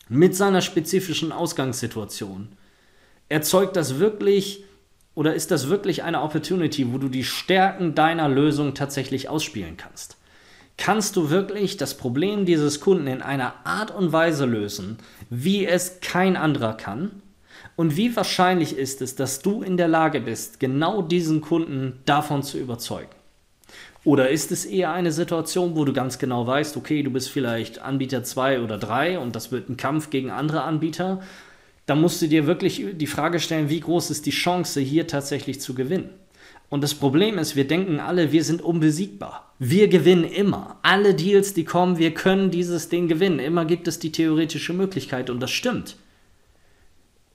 mit 0.09 0.37
seiner 0.37 0.61
spezifischen 0.61 1.33
Ausgangssituation, 1.33 2.49
erzeugt 3.29 3.77
das 3.77 3.99
wirklich 3.99 4.65
oder 5.15 5.35
ist 5.35 5.51
das 5.51 5.69
wirklich 5.69 6.03
eine 6.03 6.23
Opportunity, 6.23 6.93
wo 6.93 6.99
du 6.99 7.09
die 7.09 7.25
Stärken 7.25 7.95
deiner 7.95 8.29
Lösung 8.29 8.75
tatsächlich 8.75 9.29
ausspielen 9.29 9.77
kannst? 9.77 10.17
Kannst 10.77 11.17
du 11.17 11.31
wirklich 11.31 11.77
das 11.77 11.97
Problem 11.97 12.45
dieses 12.47 12.81
Kunden 12.81 13.07
in 13.07 13.23
einer 13.23 13.55
Art 13.65 13.91
und 13.91 14.13
Weise 14.13 14.45
lösen, 14.45 14.99
wie 15.31 15.67
es 15.67 16.01
kein 16.01 16.37
anderer 16.37 16.75
kann? 16.77 17.23
Und 17.77 17.97
wie 17.97 18.15
wahrscheinlich 18.15 18.77
ist 18.77 19.03
es, 19.03 19.17
dass 19.17 19.41
du 19.41 19.63
in 19.63 19.77
der 19.77 19.89
Lage 19.89 20.21
bist, 20.21 20.61
genau 20.61 21.03
diesen 21.03 21.41
Kunden 21.41 22.01
davon 22.05 22.43
zu 22.43 22.59
überzeugen? 22.59 23.11
Oder 24.05 24.29
ist 24.29 24.53
es 24.53 24.67
eher 24.67 24.93
eine 24.93 25.13
Situation, 25.13 25.77
wo 25.77 25.85
du 25.85 25.93
ganz 25.93 26.19
genau 26.19 26.47
weißt, 26.47 26.77
okay, 26.77 27.03
du 27.03 27.11
bist 27.11 27.31
vielleicht 27.31 27.79
Anbieter 27.79 28.23
2 28.23 28.61
oder 28.61 28.77
3 28.77 29.19
und 29.19 29.35
das 29.35 29.51
wird 29.51 29.71
ein 29.71 29.79
Kampf 29.79 30.11
gegen 30.11 30.31
andere 30.31 30.63
Anbieter? 30.63 31.23
Da 31.87 31.95
musst 31.95 32.21
du 32.21 32.29
dir 32.29 32.47
wirklich 32.47 32.85
die 32.93 33.07
Frage 33.07 33.41
stellen, 33.41 33.71
wie 33.71 33.81
groß 33.81 34.11
ist 34.11 34.27
die 34.27 34.31
Chance, 34.31 34.81
hier 34.81 35.07
tatsächlich 35.07 35.61
zu 35.61 35.75
gewinnen? 35.75 36.11
Und 36.75 36.81
das 36.81 36.97
Problem 36.97 37.39
ist, 37.39 37.55
wir 37.55 37.69
denken 37.69 38.01
alle, 38.01 38.33
wir 38.33 38.43
sind 38.43 38.61
unbesiegbar. 38.61 39.55
Wir 39.61 39.87
gewinnen 39.87 40.25
immer. 40.25 40.81
Alle 40.83 41.15
Deals, 41.15 41.55
die 41.55 41.63
kommen, 41.65 41.99
wir 41.99 42.13
können 42.15 42.51
dieses 42.51 42.89
Ding 42.89 43.07
gewinnen. 43.07 43.39
Immer 43.39 43.65
gibt 43.65 43.87
es 43.87 44.01
die 44.01 44.11
theoretische 44.11 44.73
Möglichkeit 44.73 45.31
und 45.31 45.39
das 45.39 45.53
stimmt. 45.53 45.95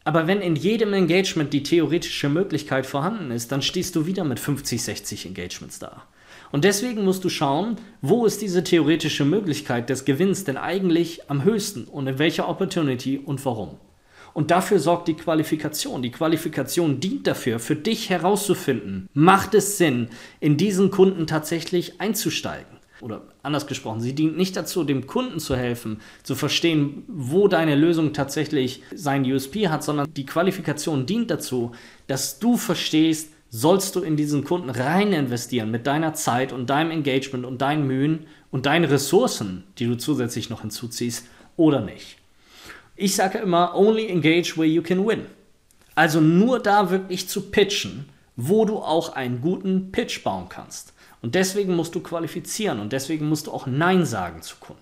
Aber 0.04 0.28
wenn 0.28 0.41
in 0.41 0.58
jedem 0.58 0.91
Engagement 0.91 1.54
die 1.54 1.63
theoretische 1.63 2.28
Möglichkeit 2.28 2.86
vorhanden 2.86 3.32
ist, 3.32 3.54
dann 3.54 3.62
stehst 3.62 3.95
du 3.95 4.06
wieder 4.06 4.25
mit 4.25 4.41
50, 4.41 4.84
60 4.84 5.28
Engagements 5.28 5.80
da. 5.80 6.04
Und 6.52 6.65
deswegen 6.65 7.06
musst 7.06 7.23
du 7.23 7.30
schauen, 7.30 7.78
wo 8.02 8.25
ist 8.25 8.41
diese 8.41 8.65
theoretische 8.65 9.23
Möglichkeit 9.23 9.89
des 9.89 10.04
Gewinns 10.04 10.43
denn 10.43 10.58
eigentlich 10.58 11.30
am 11.30 11.45
höchsten 11.45 11.86
und 11.86 12.08
in 12.08 12.19
welcher 12.19 12.49
Opportunity 12.49 13.17
und 13.17 13.45
warum. 13.45 13.78
Und 14.39 14.52
dafür 14.52 14.80
sorgt 14.80 15.10
die 15.10 15.15
Qualifikation. 15.15 16.02
Die 16.02 16.12
Qualifikation 16.12 17.02
dient 17.02 17.28
dafür, 17.28 17.60
für 17.60 17.75
dich 17.75 18.10
herauszufinden, 18.10 19.10
macht 19.13 19.54
es 19.54 19.78
Sinn, 19.78 20.08
in 20.39 20.56
diesen 20.56 20.91
Kunden 20.91 21.28
tatsächlich 21.28 21.99
einzusteigen. 21.99 22.78
Oder 23.02 23.23
anders 23.43 23.67
gesprochen, 23.67 23.99
sie 23.99 24.15
dient 24.15 24.38
nicht 24.38 24.56
dazu, 24.56 24.86
dem 24.86 25.08
Kunden 25.08 25.39
zu 25.41 25.58
helfen, 25.58 25.99
zu 26.23 26.36
verstehen, 26.36 27.04
wo 27.10 27.49
deine 27.49 27.75
Lösung 27.75 28.13
tatsächlich 28.13 28.82
sein 28.95 29.30
USP 29.30 29.67
hat, 29.67 29.84
sondern 29.84 30.13
die 30.13 30.25
Qualifikation 30.25 31.06
dient 31.06 31.30
dazu, 31.30 31.73
dass 32.08 32.39
du 32.39 32.56
verstehst, 32.56 33.34
sollst 33.49 33.97
du 33.97 33.99
in 33.99 34.15
diesen 34.15 34.45
Kunden 34.45 34.69
rein 34.69 35.12
investieren 35.12 35.69
mit 35.69 35.86
deiner 35.86 36.13
Zeit 36.13 36.54
und 36.54 36.69
deinem 36.69 36.91
Engagement 36.91 37.43
und 37.43 37.62
deinen 37.62 37.86
Mühen 37.86 38.19
und 38.52 38.67
deinen 38.67 38.86
Ressourcen, 38.86 39.65
die 39.80 39.86
du 39.86 39.97
zusätzlich 39.97 40.49
noch 40.49 40.62
hinzuziehst, 40.62 41.25
oder 41.58 41.82
nicht. 41.82 42.18
Ich 43.02 43.16
sage 43.16 43.38
immer, 43.38 43.76
only 43.76 44.10
engage 44.10 44.58
where 44.58 44.68
you 44.68 44.82
can 44.82 45.08
win. 45.08 45.26
Also 45.96 46.20
nur 46.20 46.60
da 46.60 46.92
wirklich 46.92 47.30
zu 47.30 47.50
pitchen, 47.50 48.10
wo 48.36 48.66
du 48.66 48.80
auch 48.80 49.14
einen 49.14 49.40
guten 49.40 49.94
Pitch 49.94 50.22
bauen 50.22 50.50
kannst. 50.50 50.92
Und 51.22 51.34
deswegen 51.34 51.78
musst 51.78 51.96
du 51.96 52.02
qualifizieren 52.02 52.82
und 52.82 52.92
deswegen 52.92 53.30
musst 53.30 53.48
du 53.48 53.52
auch 53.52 53.68
Nein 53.68 54.06
sagen 54.06 54.42
zu 54.42 54.58
Kunden. 54.60 54.82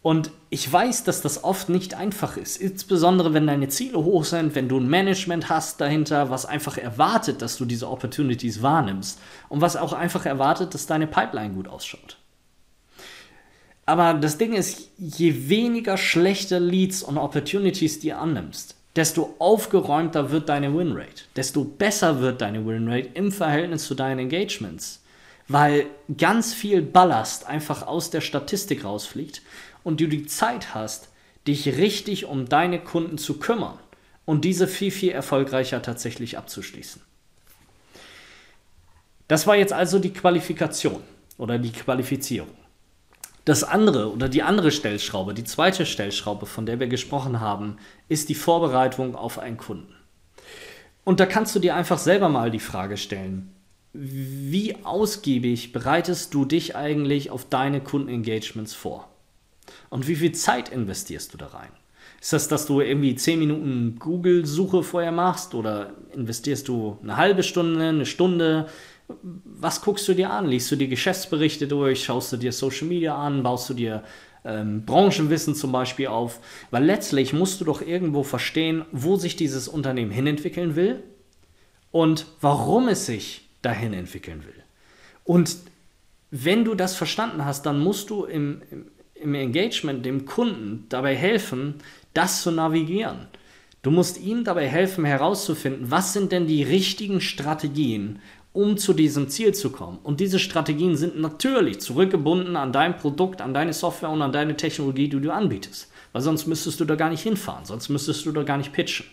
Und 0.00 0.30
ich 0.48 0.72
weiß, 0.72 1.02
dass 1.02 1.20
das 1.20 1.42
oft 1.42 1.68
nicht 1.68 1.94
einfach 1.94 2.36
ist, 2.36 2.56
insbesondere 2.56 3.34
wenn 3.34 3.48
deine 3.48 3.68
Ziele 3.68 3.98
hoch 3.98 4.24
sind, 4.24 4.54
wenn 4.54 4.68
du 4.68 4.78
ein 4.78 4.88
Management 4.88 5.48
hast 5.48 5.80
dahinter, 5.80 6.30
was 6.30 6.46
einfach 6.46 6.78
erwartet, 6.78 7.42
dass 7.42 7.56
du 7.56 7.64
diese 7.64 7.90
Opportunities 7.90 8.62
wahrnimmst 8.62 9.18
und 9.48 9.60
was 9.60 9.76
auch 9.76 9.92
einfach 9.92 10.24
erwartet, 10.24 10.72
dass 10.72 10.86
deine 10.86 11.08
Pipeline 11.08 11.54
gut 11.54 11.66
ausschaut. 11.66 12.17
Aber 13.88 14.12
das 14.12 14.36
Ding 14.36 14.52
ist, 14.52 14.90
je 14.98 15.48
weniger 15.48 15.96
schlechte 15.96 16.58
Leads 16.58 17.02
und 17.02 17.16
Opportunities 17.16 18.00
du 18.00 18.12
annimmst, 18.12 18.76
desto 18.96 19.34
aufgeräumter 19.38 20.30
wird 20.30 20.50
deine 20.50 20.76
Winrate, 20.76 21.22
desto 21.36 21.64
besser 21.64 22.20
wird 22.20 22.42
deine 22.42 22.66
Winrate 22.66 23.08
im 23.14 23.32
Verhältnis 23.32 23.86
zu 23.86 23.94
deinen 23.94 24.18
Engagements. 24.18 25.00
weil 25.48 25.86
ganz 26.18 26.52
viel 26.52 26.82
Ballast 26.82 27.46
einfach 27.46 27.86
aus 27.86 28.10
der 28.10 28.20
Statistik 28.20 28.84
rausfliegt 28.84 29.40
und 29.82 29.98
du 29.98 30.06
die 30.06 30.26
Zeit 30.26 30.74
hast, 30.74 31.08
dich 31.46 31.78
richtig 31.78 32.26
um 32.26 32.50
deine 32.50 32.78
Kunden 32.78 33.16
zu 33.16 33.38
kümmern 33.38 33.78
und 34.26 34.44
diese 34.44 34.68
viel, 34.68 34.90
viel 34.90 35.12
erfolgreicher 35.12 35.80
tatsächlich 35.80 36.36
abzuschließen. 36.36 37.00
Das 39.26 39.46
war 39.46 39.56
jetzt 39.56 39.72
also 39.72 39.98
die 39.98 40.12
Qualifikation 40.12 41.02
oder 41.38 41.58
die 41.58 41.72
Qualifizierung. 41.72 42.57
Das 43.48 43.64
andere 43.64 44.12
oder 44.12 44.28
die 44.28 44.42
andere 44.42 44.70
Stellschraube, 44.70 45.32
die 45.32 45.42
zweite 45.42 45.86
Stellschraube, 45.86 46.44
von 46.44 46.66
der 46.66 46.80
wir 46.80 46.86
gesprochen 46.86 47.40
haben, 47.40 47.78
ist 48.06 48.28
die 48.28 48.34
Vorbereitung 48.34 49.14
auf 49.14 49.38
einen 49.38 49.56
Kunden. 49.56 49.94
Und 51.02 51.18
da 51.18 51.24
kannst 51.24 51.56
du 51.56 51.58
dir 51.58 51.74
einfach 51.74 51.96
selber 51.96 52.28
mal 52.28 52.50
die 52.50 52.58
Frage 52.58 52.98
stellen, 52.98 53.54
wie 53.94 54.76
ausgiebig 54.84 55.72
bereitest 55.72 56.34
du 56.34 56.44
dich 56.44 56.76
eigentlich 56.76 57.30
auf 57.30 57.48
deine 57.48 57.80
Kundenengagements 57.80 58.74
vor? 58.74 59.08
Und 59.88 60.08
wie 60.08 60.16
viel 60.16 60.32
Zeit 60.32 60.68
investierst 60.68 61.32
du 61.32 61.38
da 61.38 61.46
rein? 61.46 61.70
Ist 62.20 62.34
das, 62.34 62.48
dass 62.48 62.66
du 62.66 62.82
irgendwie 62.82 63.14
10 63.14 63.38
Minuten 63.38 63.96
Google-Suche 63.98 64.82
vorher 64.82 65.12
machst 65.12 65.54
oder 65.54 65.94
investierst 66.12 66.68
du 66.68 66.98
eine 67.02 67.16
halbe 67.16 67.42
Stunde, 67.42 67.88
eine 67.88 68.04
Stunde? 68.04 68.68
Was 69.08 69.80
guckst 69.80 70.06
du 70.08 70.14
dir 70.14 70.30
an? 70.30 70.46
Liest 70.46 70.70
du 70.70 70.76
dir 70.76 70.88
Geschäftsberichte 70.88 71.66
durch? 71.66 72.04
Schaust 72.04 72.32
du 72.32 72.36
dir 72.36 72.52
Social 72.52 72.86
Media 72.86 73.16
an? 73.16 73.42
Baust 73.42 73.70
du 73.70 73.74
dir 73.74 74.04
ähm, 74.44 74.84
Branchenwissen 74.84 75.54
zum 75.54 75.72
Beispiel 75.72 76.08
auf? 76.08 76.40
Weil 76.70 76.84
letztlich 76.84 77.32
musst 77.32 77.60
du 77.60 77.64
doch 77.64 77.80
irgendwo 77.80 78.22
verstehen, 78.22 78.84
wo 78.92 79.16
sich 79.16 79.36
dieses 79.36 79.66
Unternehmen 79.66 80.10
hinentwickeln 80.10 80.76
will 80.76 81.02
und 81.90 82.26
warum 82.40 82.88
es 82.88 83.06
sich 83.06 83.48
dahin 83.62 83.94
entwickeln 83.94 84.44
will. 84.44 84.62
Und 85.24 85.56
wenn 86.30 86.64
du 86.64 86.74
das 86.74 86.94
verstanden 86.94 87.44
hast, 87.44 87.64
dann 87.64 87.80
musst 87.80 88.10
du 88.10 88.24
im, 88.24 88.62
im 89.14 89.34
Engagement 89.34 90.04
dem 90.04 90.26
Kunden 90.26 90.86
dabei 90.88 91.16
helfen, 91.16 91.74
das 92.14 92.42
zu 92.42 92.50
navigieren. 92.50 93.28
Du 93.82 93.90
musst 93.90 94.20
ihm 94.20 94.44
dabei 94.44 94.68
helfen 94.68 95.04
herauszufinden, 95.04 95.90
was 95.90 96.12
sind 96.12 96.32
denn 96.32 96.46
die 96.46 96.64
richtigen 96.64 97.20
Strategien, 97.20 98.18
um 98.58 98.76
zu 98.76 98.92
diesem 98.92 99.28
Ziel 99.28 99.54
zu 99.54 99.70
kommen. 99.70 100.00
Und 100.02 100.18
diese 100.18 100.40
Strategien 100.40 100.96
sind 100.96 101.16
natürlich 101.16 101.78
zurückgebunden 101.78 102.56
an 102.56 102.72
dein 102.72 102.96
Produkt, 102.96 103.40
an 103.40 103.54
deine 103.54 103.72
Software 103.72 104.10
und 104.10 104.20
an 104.20 104.32
deine 104.32 104.56
Technologie, 104.56 105.08
die 105.08 105.20
du 105.20 105.32
anbietest. 105.32 105.88
Weil 106.12 106.22
sonst 106.22 106.48
müsstest 106.48 106.80
du 106.80 106.84
da 106.84 106.96
gar 106.96 107.08
nicht 107.08 107.22
hinfahren, 107.22 107.66
sonst 107.66 107.88
müsstest 107.88 108.26
du 108.26 108.32
da 108.32 108.42
gar 108.42 108.58
nicht 108.58 108.72
pitchen. 108.72 109.06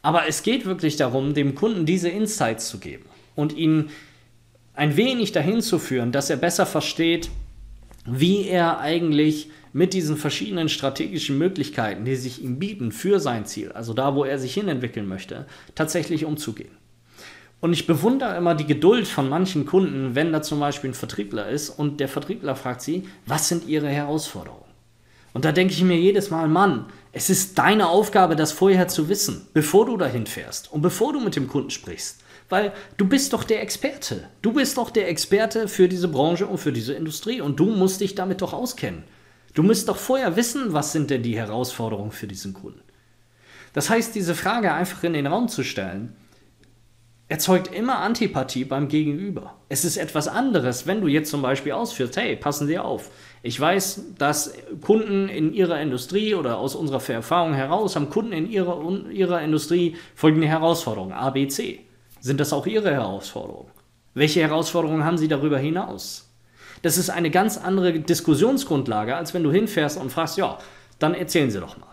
Aber 0.00 0.28
es 0.28 0.44
geht 0.44 0.64
wirklich 0.64 0.94
darum, 0.94 1.34
dem 1.34 1.56
Kunden 1.56 1.86
diese 1.86 2.08
Insights 2.08 2.68
zu 2.68 2.78
geben 2.78 3.06
und 3.34 3.52
ihn 3.52 3.90
ein 4.74 4.96
wenig 4.96 5.32
dahin 5.32 5.60
zu 5.60 5.80
führen, 5.80 6.12
dass 6.12 6.30
er 6.30 6.36
besser 6.36 6.64
versteht, 6.64 7.30
wie 8.06 8.46
er 8.46 8.78
eigentlich 8.78 9.50
mit 9.72 9.92
diesen 9.92 10.16
verschiedenen 10.16 10.68
strategischen 10.68 11.36
Möglichkeiten, 11.36 12.04
die 12.04 12.14
sich 12.14 12.40
ihm 12.40 12.60
bieten 12.60 12.92
für 12.92 13.18
sein 13.18 13.44
Ziel, 13.44 13.72
also 13.72 13.92
da, 13.92 14.14
wo 14.14 14.22
er 14.22 14.38
sich 14.38 14.54
hinentwickeln 14.54 15.08
möchte, 15.08 15.46
tatsächlich 15.74 16.24
umzugehen. 16.24 16.81
Und 17.62 17.72
ich 17.72 17.86
bewundere 17.86 18.36
immer 18.36 18.56
die 18.56 18.66
Geduld 18.66 19.06
von 19.06 19.28
manchen 19.28 19.66
Kunden, 19.66 20.16
wenn 20.16 20.32
da 20.32 20.42
zum 20.42 20.58
Beispiel 20.58 20.90
ein 20.90 20.94
Vertriebler 20.94 21.48
ist 21.48 21.70
und 21.70 22.00
der 22.00 22.08
Vertriebler 22.08 22.56
fragt 22.56 22.82
sie, 22.82 23.08
was 23.24 23.48
sind 23.48 23.68
ihre 23.68 23.88
Herausforderungen? 23.88 24.64
Und 25.32 25.44
da 25.44 25.52
denke 25.52 25.72
ich 25.72 25.84
mir 25.84 25.96
jedes 25.96 26.28
Mal, 26.30 26.48
Mann, 26.48 26.86
es 27.12 27.30
ist 27.30 27.56
deine 27.56 27.88
Aufgabe, 27.88 28.34
das 28.34 28.50
vorher 28.50 28.88
zu 28.88 29.08
wissen, 29.08 29.46
bevor 29.54 29.86
du 29.86 29.96
dahin 29.96 30.26
fährst 30.26 30.72
und 30.72 30.82
bevor 30.82 31.12
du 31.12 31.20
mit 31.20 31.36
dem 31.36 31.46
Kunden 31.46 31.70
sprichst. 31.70 32.24
Weil 32.48 32.72
du 32.96 33.06
bist 33.06 33.32
doch 33.32 33.44
der 33.44 33.62
Experte. 33.62 34.28
Du 34.42 34.52
bist 34.52 34.76
doch 34.76 34.90
der 34.90 35.08
Experte 35.08 35.68
für 35.68 35.88
diese 35.88 36.08
Branche 36.08 36.48
und 36.48 36.58
für 36.58 36.72
diese 36.72 36.94
Industrie 36.94 37.40
und 37.40 37.60
du 37.60 37.66
musst 37.66 38.00
dich 38.00 38.16
damit 38.16 38.42
doch 38.42 38.54
auskennen. 38.54 39.04
Du 39.54 39.62
musst 39.62 39.88
doch 39.88 39.98
vorher 39.98 40.34
wissen, 40.34 40.72
was 40.72 40.90
sind 40.90 41.10
denn 41.10 41.22
die 41.22 41.36
Herausforderungen 41.36 42.10
für 42.10 42.26
diesen 42.26 42.54
Kunden. 42.54 42.80
Das 43.72 43.88
heißt, 43.88 44.16
diese 44.16 44.34
Frage 44.34 44.74
einfach 44.74 45.04
in 45.04 45.12
den 45.12 45.28
Raum 45.28 45.48
zu 45.48 45.62
stellen, 45.62 46.16
erzeugt 47.32 47.74
immer 47.74 48.00
Antipathie 48.00 48.66
beim 48.66 48.88
Gegenüber. 48.88 49.54
Es 49.70 49.86
ist 49.86 49.96
etwas 49.96 50.28
anderes, 50.28 50.86
wenn 50.86 51.00
du 51.00 51.06
jetzt 51.06 51.30
zum 51.30 51.40
Beispiel 51.40 51.72
ausführst, 51.72 52.18
hey, 52.18 52.36
passen 52.36 52.66
Sie 52.66 52.78
auf. 52.78 53.10
Ich 53.42 53.58
weiß, 53.58 54.16
dass 54.18 54.52
Kunden 54.82 55.30
in 55.30 55.54
ihrer 55.54 55.80
Industrie 55.80 56.34
oder 56.34 56.58
aus 56.58 56.74
unserer 56.74 57.02
Erfahrung 57.08 57.54
heraus 57.54 57.96
haben 57.96 58.10
Kunden 58.10 58.32
in 58.32 58.50
ihrer, 58.50 58.86
ihrer 59.10 59.40
Industrie 59.40 59.96
folgende 60.14 60.46
Herausforderungen, 60.46 61.14
A, 61.14 61.30
B, 61.30 61.48
C. 61.48 61.80
Sind 62.20 62.38
das 62.38 62.52
auch 62.52 62.66
Ihre 62.66 62.92
Herausforderungen? 62.92 63.70
Welche 64.12 64.42
Herausforderungen 64.42 65.06
haben 65.06 65.16
Sie 65.16 65.28
darüber 65.28 65.58
hinaus? 65.58 66.30
Das 66.82 66.98
ist 66.98 67.08
eine 67.08 67.30
ganz 67.30 67.56
andere 67.56 67.98
Diskussionsgrundlage, 67.98 69.16
als 69.16 69.32
wenn 69.32 69.42
du 69.42 69.50
hinfährst 69.50 69.98
und 69.98 70.12
fragst, 70.12 70.36
ja, 70.36 70.58
dann 70.98 71.14
erzählen 71.14 71.50
Sie 71.50 71.60
doch 71.60 71.78
mal. 71.78 71.91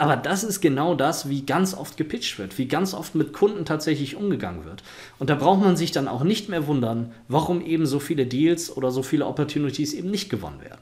Aber 0.00 0.16
das 0.16 0.44
ist 0.44 0.62
genau 0.62 0.94
das, 0.94 1.28
wie 1.28 1.44
ganz 1.44 1.74
oft 1.74 1.98
gepitcht 1.98 2.38
wird, 2.38 2.56
wie 2.56 2.66
ganz 2.66 2.94
oft 2.94 3.14
mit 3.14 3.34
Kunden 3.34 3.66
tatsächlich 3.66 4.16
umgegangen 4.16 4.64
wird. 4.64 4.82
Und 5.18 5.28
da 5.28 5.34
braucht 5.34 5.60
man 5.60 5.76
sich 5.76 5.92
dann 5.92 6.08
auch 6.08 6.24
nicht 6.24 6.48
mehr 6.48 6.66
wundern, 6.66 7.12
warum 7.28 7.60
eben 7.60 7.84
so 7.84 7.98
viele 8.00 8.24
Deals 8.24 8.74
oder 8.74 8.92
so 8.92 9.02
viele 9.02 9.26
Opportunities 9.26 9.92
eben 9.92 10.10
nicht 10.10 10.30
gewonnen 10.30 10.62
werden. 10.62 10.80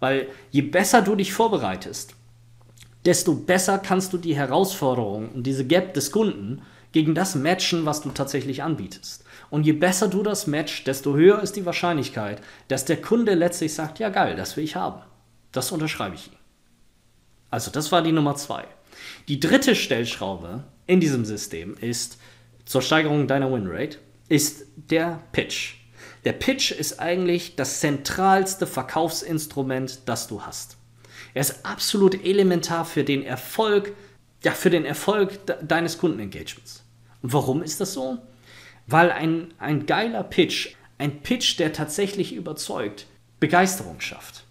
Weil 0.00 0.26
je 0.50 0.62
besser 0.62 1.02
du 1.02 1.14
dich 1.14 1.32
vorbereitest, 1.32 2.16
desto 3.04 3.32
besser 3.36 3.78
kannst 3.78 4.12
du 4.12 4.18
die 4.18 4.34
Herausforderungen 4.34 5.28
und 5.28 5.46
diese 5.46 5.64
Gap 5.64 5.94
des 5.94 6.10
Kunden 6.10 6.62
gegen 6.90 7.14
das 7.14 7.36
matchen, 7.36 7.86
was 7.86 8.02
du 8.02 8.10
tatsächlich 8.10 8.64
anbietest. 8.64 9.22
Und 9.50 9.66
je 9.66 9.72
besser 9.72 10.08
du 10.08 10.24
das 10.24 10.48
matchst, 10.48 10.88
desto 10.88 11.14
höher 11.14 11.40
ist 11.40 11.54
die 11.54 11.64
Wahrscheinlichkeit, 11.64 12.42
dass 12.66 12.86
der 12.86 13.00
Kunde 13.00 13.34
letztlich 13.34 13.72
sagt, 13.72 14.00
ja 14.00 14.08
geil, 14.08 14.34
das 14.34 14.56
will 14.56 14.64
ich 14.64 14.74
haben. 14.74 15.00
Das 15.52 15.70
unterschreibe 15.70 16.16
ich 16.16 16.26
ihm. 16.26 16.41
Also 17.52 17.70
das 17.70 17.92
war 17.92 18.02
die 18.02 18.12
Nummer 18.12 18.34
zwei. 18.34 18.64
Die 19.28 19.38
dritte 19.38 19.76
Stellschraube 19.76 20.64
in 20.86 21.00
diesem 21.00 21.26
System 21.26 21.76
ist 21.78 22.18
zur 22.64 22.80
Steigerung 22.80 23.28
deiner 23.28 23.52
Winrate 23.52 23.98
ist 24.28 24.64
der 24.76 25.22
Pitch. 25.32 25.74
Der 26.24 26.32
Pitch 26.32 26.70
ist 26.72 26.98
eigentlich 26.98 27.54
das 27.54 27.80
zentralste 27.80 28.66
Verkaufsinstrument, 28.66 30.00
das 30.06 30.28
du 30.28 30.42
hast. 30.42 30.78
Er 31.34 31.42
ist 31.42 31.66
absolut 31.66 32.24
elementar 32.24 32.86
für 32.86 33.04
den 33.04 33.22
Erfolg, 33.22 33.92
ja, 34.42 34.52
für 34.52 34.70
den 34.70 34.86
Erfolg 34.86 35.46
de 35.46 35.56
deines 35.62 35.98
Kundenengagements. 35.98 36.84
Und 37.20 37.34
warum 37.34 37.62
ist 37.62 37.82
das 37.82 37.92
so? 37.92 38.16
Weil 38.86 39.12
ein, 39.12 39.52
ein 39.58 39.84
geiler 39.84 40.22
Pitch, 40.22 40.74
ein 40.96 41.22
Pitch, 41.22 41.58
der 41.58 41.74
tatsächlich 41.74 42.32
überzeugt, 42.32 43.06
Begeisterung 43.40 44.00
schafft. 44.00 44.44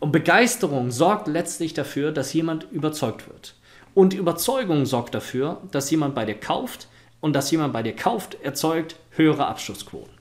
Und 0.00 0.12
Begeisterung 0.12 0.90
sorgt 0.90 1.28
letztlich 1.28 1.74
dafür, 1.74 2.10
dass 2.10 2.32
jemand 2.32 2.66
überzeugt 2.72 3.28
wird. 3.28 3.54
Und 3.94 4.14
Überzeugung 4.14 4.86
sorgt 4.86 5.14
dafür, 5.14 5.60
dass 5.70 5.90
jemand 5.90 6.14
bei 6.14 6.24
dir 6.24 6.38
kauft 6.38 6.88
und 7.20 7.34
dass 7.34 7.50
jemand 7.50 7.72
bei 7.72 7.82
dir 7.82 7.94
kauft, 7.94 8.38
erzeugt 8.42 8.96
höhere 9.10 9.46
Abschlussquoten. 9.46 10.12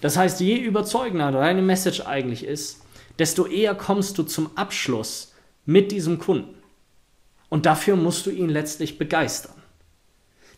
Das 0.00 0.16
heißt, 0.16 0.40
je 0.40 0.56
überzeugender 0.56 1.30
deine 1.32 1.62
Message 1.62 2.00
eigentlich 2.06 2.44
ist, 2.44 2.82
desto 3.18 3.46
eher 3.46 3.74
kommst 3.74 4.16
du 4.18 4.22
zum 4.22 4.56
Abschluss 4.56 5.34
mit 5.66 5.92
diesem 5.92 6.18
Kunden. 6.18 6.54
Und 7.48 7.66
dafür 7.66 7.96
musst 7.96 8.26
du 8.26 8.30
ihn 8.30 8.48
letztlich 8.48 8.98
begeistern. 8.98 9.54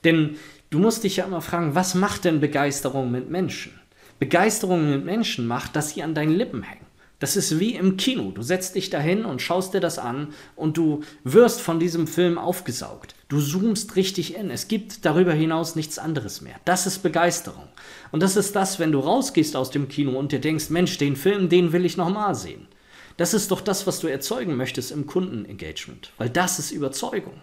Denn 0.04 0.36
du 0.70 0.78
musst 0.78 1.04
dich 1.04 1.16
ja 1.16 1.24
immer 1.24 1.42
fragen, 1.42 1.74
was 1.74 1.94
macht 1.94 2.24
denn 2.24 2.40
Begeisterung 2.40 3.10
mit 3.10 3.28
Menschen? 3.28 3.78
Begeisterung 4.18 4.90
mit 4.90 5.04
Menschen 5.04 5.46
macht, 5.46 5.74
dass 5.74 5.90
sie 5.90 6.02
an 6.02 6.14
deinen 6.14 6.32
Lippen 6.32 6.62
hängen. 6.62 6.85
Das 7.18 7.36
ist 7.36 7.58
wie 7.58 7.74
im 7.74 7.96
Kino. 7.96 8.30
Du 8.30 8.42
setzt 8.42 8.74
dich 8.74 8.90
dahin 8.90 9.24
und 9.24 9.40
schaust 9.40 9.72
dir 9.72 9.80
das 9.80 9.98
an 9.98 10.34
und 10.54 10.76
du 10.76 11.02
wirst 11.24 11.62
von 11.62 11.80
diesem 11.80 12.06
Film 12.06 12.36
aufgesaugt. 12.36 13.14
Du 13.28 13.40
zoomst 13.40 13.96
richtig 13.96 14.36
in. 14.36 14.50
Es 14.50 14.68
gibt 14.68 15.04
darüber 15.06 15.32
hinaus 15.32 15.76
nichts 15.76 15.98
anderes 15.98 16.42
mehr. 16.42 16.56
Das 16.66 16.86
ist 16.86 17.02
Begeisterung. 17.02 17.68
Und 18.12 18.22
das 18.22 18.36
ist 18.36 18.54
das, 18.54 18.78
wenn 18.78 18.92
du 18.92 18.98
rausgehst 19.00 19.56
aus 19.56 19.70
dem 19.70 19.88
Kino 19.88 20.18
und 20.18 20.30
dir 20.30 20.40
denkst, 20.40 20.68
Mensch, 20.68 20.98
den 20.98 21.16
Film, 21.16 21.48
den 21.48 21.72
will 21.72 21.86
ich 21.86 21.96
nochmal 21.96 22.34
sehen. 22.34 22.68
Das 23.16 23.32
ist 23.32 23.50
doch 23.50 23.62
das, 23.62 23.86
was 23.86 24.00
du 24.00 24.08
erzeugen 24.08 24.56
möchtest 24.56 24.92
im 24.92 25.06
Kundenengagement, 25.06 26.12
weil 26.18 26.28
das 26.28 26.58
ist 26.58 26.70
Überzeugung. 26.70 27.40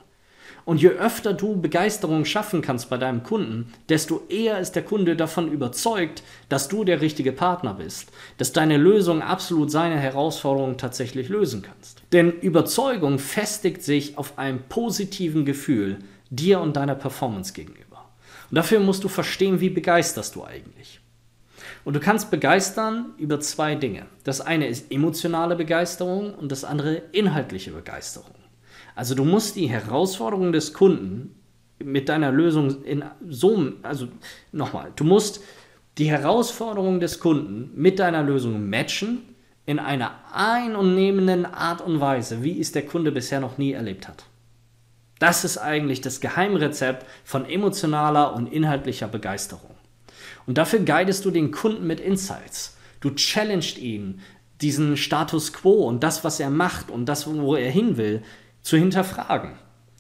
Und 0.65 0.81
je 0.81 0.89
öfter 0.89 1.33
du 1.33 1.59
Begeisterung 1.59 2.23
schaffen 2.25 2.61
kannst 2.61 2.89
bei 2.89 2.97
deinem 2.97 3.23
Kunden, 3.23 3.73
desto 3.89 4.21
eher 4.29 4.59
ist 4.59 4.73
der 4.73 4.83
Kunde 4.83 5.15
davon 5.15 5.51
überzeugt, 5.51 6.23
dass 6.47 6.69
du 6.69 6.83
der 6.83 7.01
richtige 7.01 7.33
Partner 7.33 7.73
bist, 7.73 8.11
dass 8.37 8.53
deine 8.53 8.77
Lösung 8.77 9.21
absolut 9.21 9.71
seine 9.71 9.99
Herausforderungen 9.99 10.77
tatsächlich 10.77 11.27
lösen 11.29 11.63
kannst. 11.63 12.01
Denn 12.13 12.31
Überzeugung 12.31 13.19
festigt 13.19 13.83
sich 13.83 14.17
auf 14.17 14.37
einem 14.37 14.59
positiven 14.69 15.43
Gefühl 15.45 15.99
dir 16.29 16.61
und 16.61 16.77
deiner 16.77 16.95
Performance 16.95 17.53
gegenüber. 17.53 18.09
Und 18.49 18.55
dafür 18.55 18.79
musst 18.79 19.03
du 19.03 19.09
verstehen, 19.09 19.59
wie 19.59 19.69
begeisterst 19.69 20.35
du 20.35 20.45
eigentlich. 20.45 21.01
Und 21.85 21.95
du 21.95 21.99
kannst 21.99 22.31
begeistern 22.31 23.13
über 23.17 23.39
zwei 23.39 23.75
Dinge. 23.75 24.05
Das 24.23 24.41
eine 24.41 24.67
ist 24.67 24.91
emotionale 24.91 25.55
Begeisterung 25.55 26.33
und 26.33 26.51
das 26.51 26.63
andere 26.63 27.01
inhaltliche 27.11 27.71
Begeisterung. 27.71 28.42
Also 28.95 29.15
du 29.15 29.25
musst 29.25 29.55
die 29.55 29.67
Herausforderung 29.67 30.51
des 30.51 30.73
Kunden 30.73 31.35
mit 31.79 32.09
deiner 32.09 32.31
Lösung 32.31 32.83
in 32.83 33.03
so, 33.27 33.73
also 33.81 34.07
nochmal, 34.51 34.91
du 34.95 35.03
musst 35.03 35.41
die 35.97 36.09
Herausforderungen 36.09 36.99
des 36.99 37.19
Kunden 37.19 37.71
mit 37.75 37.99
deiner 37.99 38.23
Lösung 38.23 38.69
matchen 38.69 39.21
in 39.65 39.79
einer 39.79 40.11
einnehmenden 40.33 41.45
Art 41.45 41.81
und 41.81 41.99
Weise, 41.99 42.43
wie 42.43 42.59
es 42.59 42.71
der 42.71 42.85
Kunde 42.85 43.11
bisher 43.11 43.39
noch 43.39 43.57
nie 43.57 43.71
erlebt 43.71 44.07
hat. 44.07 44.25
Das 45.19 45.45
ist 45.45 45.57
eigentlich 45.57 46.01
das 46.01 46.19
Geheimrezept 46.19 47.05
von 47.23 47.45
emotionaler 47.45 48.35
und 48.35 48.51
inhaltlicher 48.51 49.07
Begeisterung. 49.07 49.75
Und 50.45 50.57
dafür 50.57 50.79
guidest 50.79 51.23
du 51.23 51.31
den 51.31 51.51
Kunden 51.51 51.87
mit 51.87 51.99
Insights. 51.99 52.77
Du 52.99 53.11
challengest 53.11 53.77
ihn, 53.77 54.19
diesen 54.61 54.97
Status 54.97 55.53
quo 55.53 55.87
und 55.87 56.03
das, 56.03 56.23
was 56.23 56.39
er 56.39 56.49
macht 56.49 56.89
und 56.89 57.05
das, 57.05 57.27
wo 57.27 57.55
er 57.55 57.71
hin 57.71 57.97
will, 57.97 58.23
zu 58.63 58.77
hinterfragen. 58.77 59.51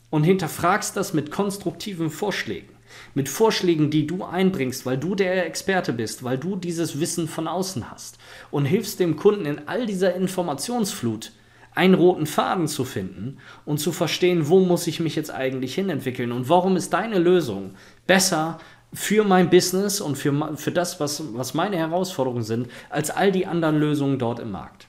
Und 0.09 0.23
hinterfragst 0.23 0.95
das 0.97 1.13
mit 1.13 1.31
konstruktiven 1.31 2.09
Vorschlägen. 2.09 2.69
Mit 3.15 3.29
Vorschlägen, 3.29 3.89
die 3.89 4.05
du 4.05 4.23
einbringst, 4.23 4.85
weil 4.85 4.97
du 4.97 5.15
der 5.15 5.45
Experte 5.45 5.93
bist, 5.93 6.23
weil 6.23 6.37
du 6.37 6.55
dieses 6.55 6.99
Wissen 6.99 7.27
von 7.27 7.47
außen 7.47 7.91
hast. 7.91 8.17
Und 8.51 8.65
hilfst 8.65 8.99
dem 8.99 9.15
Kunden 9.15 9.45
in 9.45 9.67
all 9.67 9.85
dieser 9.85 10.15
Informationsflut 10.15 11.31
einen 11.75 11.95
roten 11.95 12.27
Faden 12.27 12.67
zu 12.67 12.85
finden 12.85 13.37
und 13.65 13.79
zu 13.79 13.91
verstehen, 13.91 14.47
wo 14.47 14.59
muss 14.59 14.85
ich 14.87 14.99
mich 14.99 15.15
jetzt 15.15 15.31
eigentlich 15.31 15.73
hinentwickeln 15.73 16.31
und 16.31 16.49
warum 16.49 16.75
ist 16.75 16.93
deine 16.93 17.17
Lösung 17.17 17.71
besser 18.05 18.59
für 18.93 19.23
mein 19.23 19.49
Business 19.49 19.99
und 19.99 20.15
für, 20.15 20.55
für 20.55 20.71
das, 20.71 20.99
was, 20.99 21.23
was 21.33 21.55
meine 21.55 21.77
Herausforderungen 21.77 22.43
sind, 22.43 22.67
als 22.91 23.09
all 23.09 23.31
die 23.31 23.47
anderen 23.47 23.79
Lösungen 23.79 24.19
dort 24.19 24.39
im 24.39 24.51
Markt. 24.51 24.87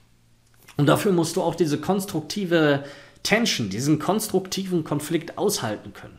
Und 0.76 0.86
dafür 0.86 1.12
musst 1.12 1.36
du 1.36 1.42
auch 1.42 1.54
diese 1.54 1.80
konstruktive 1.80 2.84
Tension, 3.24 3.70
diesen 3.70 3.98
konstruktiven 3.98 4.84
Konflikt 4.84 5.36
aushalten 5.36 5.92
können. 5.92 6.18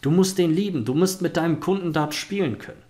Du 0.00 0.10
musst 0.10 0.38
den 0.38 0.54
lieben, 0.54 0.86
du 0.86 0.94
musst 0.94 1.20
mit 1.20 1.36
deinem 1.36 1.60
Kunden 1.60 1.92
dort 1.92 2.14
spielen 2.14 2.58
können. 2.58 2.82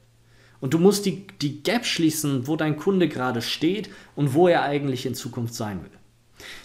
Und 0.60 0.74
du 0.74 0.78
musst 0.78 1.04
die, 1.06 1.26
die 1.42 1.62
Gap 1.62 1.84
schließen, 1.84 2.46
wo 2.46 2.56
dein 2.56 2.76
Kunde 2.76 3.08
gerade 3.08 3.42
steht 3.42 3.90
und 4.14 4.34
wo 4.34 4.48
er 4.48 4.62
eigentlich 4.62 5.04
in 5.06 5.14
Zukunft 5.14 5.54
sein 5.54 5.82
will. 5.82 5.90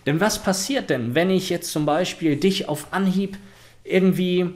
Denn 0.05 0.19
was 0.19 0.41
passiert 0.41 0.89
denn, 0.89 1.15
wenn 1.15 1.29
ich 1.29 1.49
jetzt 1.49 1.71
zum 1.71 1.85
Beispiel 1.85 2.35
dich 2.35 2.67
auf 2.67 2.93
Anhieb 2.93 3.37
irgendwie, 3.83 4.49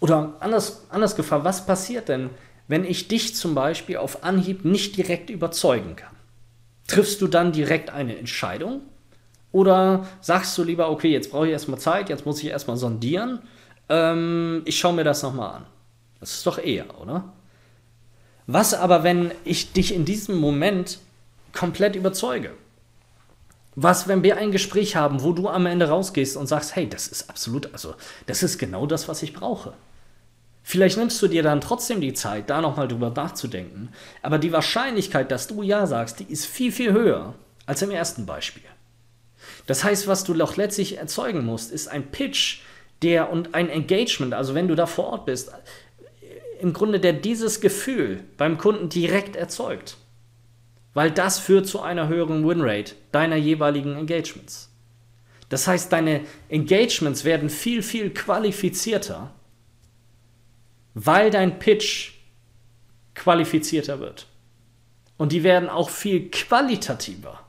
oder 0.00 0.36
anders, 0.40 0.86
anders 0.90 1.16
gefragt, 1.16 1.44
was 1.44 1.66
passiert 1.66 2.08
denn, 2.08 2.30
wenn 2.68 2.84
ich 2.84 3.08
dich 3.08 3.34
zum 3.34 3.54
Beispiel 3.54 3.96
auf 3.96 4.24
Anhieb 4.24 4.64
nicht 4.64 4.96
direkt 4.96 5.30
überzeugen 5.30 5.96
kann? 5.96 6.14
Triffst 6.86 7.20
du 7.20 7.26
dann 7.26 7.52
direkt 7.52 7.90
eine 7.90 8.16
Entscheidung? 8.16 8.82
Oder 9.52 10.06
sagst 10.20 10.56
du 10.56 10.64
lieber, 10.64 10.90
okay, 10.90 11.12
jetzt 11.12 11.30
brauche 11.30 11.46
ich 11.46 11.52
erstmal 11.52 11.78
Zeit, 11.78 12.08
jetzt 12.08 12.26
muss 12.26 12.42
ich 12.42 12.48
erstmal 12.48 12.78
sondieren, 12.78 13.40
ähm, 13.88 14.62
ich 14.64 14.78
schaue 14.78 14.94
mir 14.94 15.04
das 15.04 15.22
nochmal 15.22 15.56
an. 15.56 15.66
Das 16.20 16.32
ist 16.32 16.46
doch 16.46 16.58
eher, 16.58 17.00
oder? 17.00 17.24
Was 18.46 18.74
aber, 18.74 19.04
wenn 19.04 19.30
ich 19.44 19.72
dich 19.72 19.94
in 19.94 20.04
diesem 20.04 20.36
Moment 20.36 20.98
komplett 21.52 21.94
überzeuge? 21.94 22.50
Was, 23.74 24.08
wenn 24.08 24.22
wir 24.22 24.36
ein 24.36 24.52
Gespräch 24.52 24.96
haben, 24.96 25.22
wo 25.22 25.32
du 25.32 25.48
am 25.48 25.66
Ende 25.66 25.88
rausgehst 25.88 26.36
und 26.36 26.46
sagst, 26.46 26.76
hey, 26.76 26.88
das 26.88 27.08
ist 27.08 27.30
absolut, 27.30 27.72
also 27.72 27.94
das 28.26 28.42
ist 28.42 28.58
genau 28.58 28.86
das, 28.86 29.08
was 29.08 29.22
ich 29.22 29.32
brauche. 29.32 29.74
Vielleicht 30.62 30.96
nimmst 30.96 31.20
du 31.20 31.28
dir 31.28 31.42
dann 31.42 31.60
trotzdem 31.60 32.00
die 32.00 32.14
Zeit, 32.14 32.48
da 32.48 32.60
nochmal 32.60 32.88
drüber 32.88 33.10
nachzudenken, 33.10 33.88
aber 34.22 34.38
die 34.38 34.52
Wahrscheinlichkeit, 34.52 35.30
dass 35.30 35.48
du 35.48 35.62
Ja 35.62 35.86
sagst, 35.86 36.20
die 36.20 36.30
ist 36.30 36.46
viel, 36.46 36.70
viel 36.70 36.92
höher 36.92 37.34
als 37.66 37.82
im 37.82 37.90
ersten 37.90 38.26
Beispiel. 38.26 38.62
Das 39.66 39.84
heißt, 39.84 40.06
was 40.06 40.24
du 40.24 40.34
doch 40.34 40.56
letztlich 40.56 40.98
erzeugen 40.98 41.44
musst, 41.44 41.72
ist 41.72 41.88
ein 41.88 42.10
Pitch, 42.10 42.60
der 43.02 43.30
und 43.30 43.54
ein 43.54 43.68
Engagement, 43.68 44.34
also 44.34 44.54
wenn 44.54 44.68
du 44.68 44.74
da 44.74 44.86
vor 44.86 45.06
Ort 45.06 45.26
bist, 45.26 45.50
im 46.60 46.72
Grunde 46.72 47.00
der 47.00 47.12
dieses 47.12 47.60
Gefühl 47.60 48.22
beim 48.36 48.58
Kunden 48.58 48.88
direkt 48.88 49.34
erzeugt. 49.34 49.96
Weil 50.94 51.10
das 51.10 51.38
führt 51.38 51.66
zu 51.66 51.80
einer 51.80 52.08
höheren 52.08 52.46
Winrate 52.46 52.94
deiner 53.10 53.36
jeweiligen 53.36 53.96
Engagements. 53.96 54.70
Das 55.48 55.66
heißt, 55.66 55.92
deine 55.92 56.20
Engagements 56.48 57.24
werden 57.24 57.50
viel, 57.50 57.82
viel 57.82 58.10
qualifizierter, 58.10 59.34
weil 60.94 61.30
dein 61.30 61.58
Pitch 61.58 62.12
qualifizierter 63.14 64.00
wird. 64.00 64.28
Und 65.16 65.32
die 65.32 65.42
werden 65.42 65.68
auch 65.68 65.90
viel 65.90 66.30
qualitativer, 66.30 67.40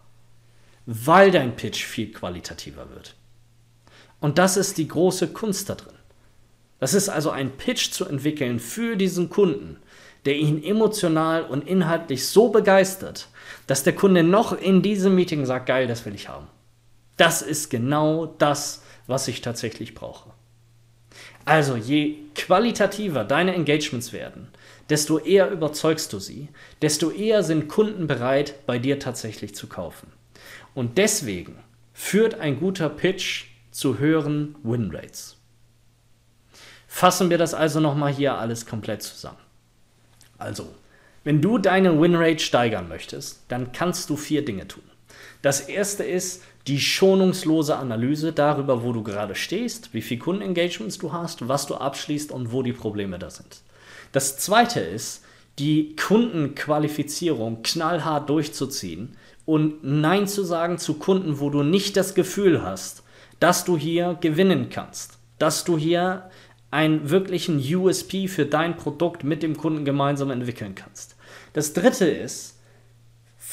weil 0.86 1.31
dein 1.31 1.55
Pitch 1.55 1.84
viel 1.84 2.11
qualitativer 2.11 2.89
wird. 2.89 3.15
Und 4.19 4.38
das 4.38 4.57
ist 4.57 4.77
die 4.77 4.88
große 4.88 5.29
Kunst 5.34 5.69
da 5.69 5.75
drin. 5.75 5.93
Das 6.79 6.93
ist 6.93 7.09
also 7.09 7.29
ein 7.29 7.51
Pitch 7.51 7.91
zu 7.91 8.05
entwickeln 8.05 8.59
für 8.59 8.95
diesen 8.95 9.29
Kunden, 9.29 9.77
der 10.25 10.36
ihn 10.36 10.63
emotional 10.63 11.43
und 11.43 11.67
inhaltlich 11.67 12.27
so 12.27 12.49
begeistert, 12.49 13.27
dass 13.67 13.84
der 13.84 13.93
Kunde 13.93 14.23
noch 14.23 14.53
in 14.53 14.81
diesem 14.81 15.15
Meeting 15.15 15.45
sagt, 15.45 15.65
geil, 15.65 15.88
das 15.88 16.05
will 16.05 16.15
ich 16.15 16.29
haben. 16.29 16.47
Das 17.17 17.41
ist 17.41 17.69
genau 17.69 18.25
das, 18.25 18.84
was 19.07 19.27
ich 19.27 19.41
tatsächlich 19.41 19.93
brauche. 19.93 20.31
Also 21.45 21.75
je 21.75 22.15
qualitativer 22.36 23.25
deine 23.25 23.53
Engagements 23.53 24.13
werden, 24.13 24.47
desto 24.89 25.19
eher 25.19 25.51
überzeugst 25.51 26.13
du 26.13 26.19
sie, 26.19 26.47
desto 26.81 27.11
eher 27.11 27.43
sind 27.43 27.67
Kunden 27.67 28.07
bereit, 28.07 28.65
bei 28.65 28.79
dir 28.79 28.99
tatsächlich 28.99 29.53
zu 29.53 29.67
kaufen. 29.67 30.12
Und 30.74 30.97
deswegen 30.97 31.55
führt 31.93 32.39
ein 32.39 32.59
guter 32.59 32.89
Pitch 32.89 33.45
zu 33.71 33.99
höheren 33.99 34.55
Winrates. 34.63 35.38
Fassen 36.88 37.30
wir 37.30 37.38
das 37.38 37.53
also 37.53 37.80
nochmal 37.80 38.13
hier 38.13 38.36
alles 38.36 38.65
komplett 38.65 39.01
zusammen. 39.01 39.38
Also, 40.38 40.74
wenn 41.24 41.41
du 41.41 41.57
deine 41.57 41.99
Winrate 41.99 42.39
steigern 42.43 42.88
möchtest, 42.88 43.41
dann 43.47 43.71
kannst 43.71 44.09
du 44.09 44.15
vier 44.15 44.45
Dinge 44.45 44.67
tun. 44.67 44.84
Das 45.41 45.61
erste 45.61 46.03
ist 46.03 46.43
die 46.67 46.80
schonungslose 46.80 47.76
Analyse 47.76 48.32
darüber, 48.32 48.84
wo 48.84 48.93
du 48.93 49.03
gerade 49.03 49.36
stehst, 49.36 49.93
wie 49.93 50.01
viele 50.01 50.21
Kundenengagements 50.21 50.97
du 50.97 51.11
hast, 51.11 51.47
was 51.47 51.65
du 51.65 51.76
abschließt 51.76 52.32
und 52.32 52.51
wo 52.51 52.61
die 52.63 52.74
Probleme 52.74 53.19
da 53.19 53.30
sind. 53.30 53.61
Das 54.11 54.38
zweite 54.38 54.80
ist, 54.80 55.24
die 55.59 55.95
Kundenqualifizierung 55.95 57.63
knallhart 57.63 58.30
durchzuziehen 58.30 59.17
und 59.45 59.83
Nein 59.83 60.27
zu 60.27 60.43
sagen 60.43 60.77
zu 60.77 60.95
Kunden, 60.95 61.39
wo 61.39 61.49
du 61.49 61.63
nicht 61.63 61.97
das 61.97 62.15
Gefühl 62.15 62.63
hast, 62.63 63.03
dass 63.39 63.65
du 63.65 63.77
hier 63.77 64.17
gewinnen 64.21 64.69
kannst, 64.69 65.19
dass 65.37 65.63
du 65.63 65.77
hier 65.77 66.29
einen 66.71 67.09
wirklichen 67.09 67.59
USP 67.59 68.27
für 68.27 68.45
dein 68.45 68.77
Produkt 68.77 69.23
mit 69.23 69.43
dem 69.43 69.57
Kunden 69.57 69.85
gemeinsam 69.85 70.31
entwickeln 70.31 70.75
kannst. 70.75 71.15
Das 71.53 71.73
dritte 71.73 72.05
ist, 72.05 72.52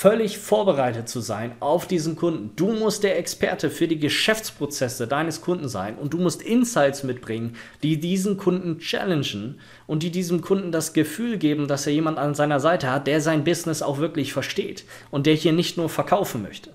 völlig 0.00 0.38
vorbereitet 0.38 1.10
zu 1.10 1.20
sein 1.20 1.52
auf 1.60 1.86
diesen 1.86 2.16
Kunden. 2.16 2.52
Du 2.56 2.72
musst 2.72 3.02
der 3.02 3.18
Experte 3.18 3.68
für 3.68 3.86
die 3.86 3.98
Geschäftsprozesse 3.98 5.06
deines 5.06 5.42
Kunden 5.42 5.68
sein 5.68 5.96
und 5.96 6.14
du 6.14 6.16
musst 6.16 6.40
Insights 6.40 7.02
mitbringen, 7.02 7.54
die 7.82 8.00
diesen 8.00 8.38
Kunden 8.38 8.78
challengen 8.78 9.60
und 9.86 10.02
die 10.02 10.10
diesem 10.10 10.40
Kunden 10.40 10.72
das 10.72 10.94
Gefühl 10.94 11.36
geben, 11.36 11.68
dass 11.68 11.86
er 11.86 11.92
jemand 11.92 12.16
an 12.16 12.34
seiner 12.34 12.60
Seite 12.60 12.90
hat, 12.90 13.06
der 13.06 13.20
sein 13.20 13.44
Business 13.44 13.82
auch 13.82 13.98
wirklich 13.98 14.32
versteht 14.32 14.86
und 15.10 15.26
der 15.26 15.34
hier 15.34 15.52
nicht 15.52 15.76
nur 15.76 15.90
verkaufen 15.90 16.40
möchte. 16.40 16.70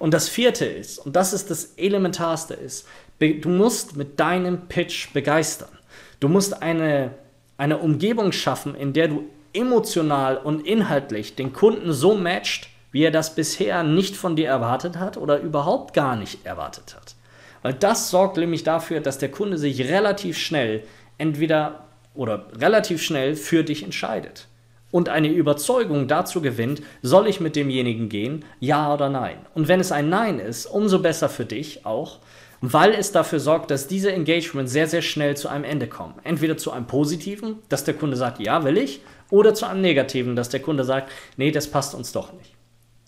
Und 0.00 0.12
das 0.12 0.28
vierte 0.28 0.64
ist, 0.64 0.98
und 0.98 1.14
das 1.14 1.32
ist 1.32 1.52
das 1.52 1.74
Elementarste 1.76 2.54
ist, 2.54 2.84
du 3.20 3.48
musst 3.48 3.94
mit 3.94 4.18
deinem 4.18 4.66
Pitch 4.66 5.12
begeistern. 5.12 5.78
Du 6.18 6.26
musst 6.26 6.64
eine, 6.64 7.14
eine 7.58 7.78
Umgebung 7.78 8.32
schaffen, 8.32 8.74
in 8.74 8.92
der 8.92 9.06
du 9.06 9.28
emotional 9.52 10.36
und 10.36 10.66
inhaltlich 10.66 11.36
den 11.36 11.52
Kunden 11.52 11.92
so 11.92 12.14
matcht, 12.14 12.68
wie 12.92 13.02
er 13.04 13.10
das 13.10 13.34
bisher 13.34 13.82
nicht 13.82 14.16
von 14.16 14.36
dir 14.36 14.48
erwartet 14.48 14.98
hat 14.98 15.16
oder 15.16 15.40
überhaupt 15.40 15.94
gar 15.94 16.16
nicht 16.16 16.44
erwartet 16.44 16.94
hat. 16.96 17.14
Weil 17.62 17.74
das 17.74 18.10
sorgt 18.10 18.36
nämlich 18.36 18.64
dafür, 18.64 19.00
dass 19.00 19.18
der 19.18 19.30
Kunde 19.30 19.58
sich 19.58 19.88
relativ 19.88 20.38
schnell 20.38 20.82
entweder 21.18 21.84
oder 22.14 22.46
relativ 22.58 23.02
schnell 23.02 23.36
für 23.36 23.62
dich 23.62 23.82
entscheidet 23.82 24.48
und 24.90 25.08
eine 25.08 25.28
Überzeugung 25.28 26.08
dazu 26.08 26.40
gewinnt, 26.40 26.82
soll 27.02 27.28
ich 27.28 27.40
mit 27.40 27.56
demjenigen 27.56 28.08
gehen, 28.08 28.44
ja 28.58 28.92
oder 28.92 29.08
nein. 29.08 29.38
Und 29.54 29.68
wenn 29.68 29.80
es 29.80 29.92
ein 29.92 30.08
Nein 30.08 30.38
ist, 30.38 30.66
umso 30.66 30.98
besser 30.98 31.28
für 31.28 31.44
dich 31.44 31.86
auch, 31.86 32.18
weil 32.60 32.92
es 32.92 33.12
dafür 33.12 33.40
sorgt, 33.40 33.70
dass 33.70 33.86
diese 33.86 34.12
Engagements 34.12 34.72
sehr, 34.72 34.86
sehr 34.86 35.02
schnell 35.02 35.36
zu 35.36 35.48
einem 35.48 35.64
Ende 35.64 35.86
kommen. 35.86 36.14
Entweder 36.24 36.56
zu 36.56 36.72
einem 36.72 36.86
positiven, 36.86 37.58
dass 37.68 37.84
der 37.84 37.94
Kunde 37.94 38.16
sagt, 38.16 38.40
ja, 38.40 38.64
will 38.64 38.76
ich, 38.76 39.00
oder 39.30 39.54
zu 39.54 39.66
einem 39.66 39.80
negativen, 39.80 40.36
dass 40.36 40.48
der 40.48 40.60
Kunde 40.60 40.84
sagt, 40.84 41.10
nee, 41.36 41.50
das 41.50 41.70
passt 41.70 41.94
uns 41.94 42.12
doch 42.12 42.32
nicht. 42.32 42.54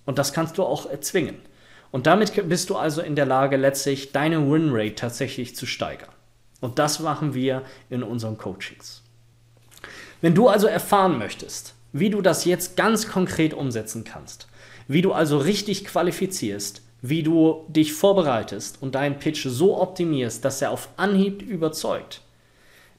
Und 0.04 0.18
das 0.18 0.32
kannst 0.32 0.58
du 0.58 0.64
auch 0.64 0.86
erzwingen. 0.86 1.36
Und 1.90 2.06
damit 2.06 2.48
bist 2.48 2.70
du 2.70 2.76
also 2.76 3.02
in 3.02 3.16
der 3.16 3.26
Lage, 3.26 3.56
letztlich 3.56 4.12
deine 4.12 4.50
Winrate 4.50 4.94
tatsächlich 4.94 5.54
zu 5.54 5.66
steigern. 5.66 6.08
Und 6.60 6.78
das 6.78 7.00
machen 7.00 7.34
wir 7.34 7.62
in 7.90 8.02
unseren 8.02 8.38
Coachings. 8.38 9.02
Wenn 10.20 10.34
du 10.34 10.48
also 10.48 10.66
erfahren 10.66 11.18
möchtest, 11.18 11.74
wie 11.92 12.08
du 12.08 12.22
das 12.22 12.44
jetzt 12.44 12.76
ganz 12.76 13.08
konkret 13.08 13.52
umsetzen 13.52 14.04
kannst, 14.04 14.46
wie 14.88 15.02
du 15.02 15.12
also 15.12 15.38
richtig 15.38 15.84
qualifizierst, 15.84 16.82
wie 17.02 17.22
du 17.22 17.64
dich 17.68 17.92
vorbereitest 17.92 18.80
und 18.80 18.94
deinen 18.94 19.18
Pitch 19.18 19.44
so 19.46 19.80
optimierst, 19.80 20.44
dass 20.44 20.62
er 20.62 20.70
auf 20.70 20.88
Anhieb 20.96 21.42
überzeugt, 21.42 22.22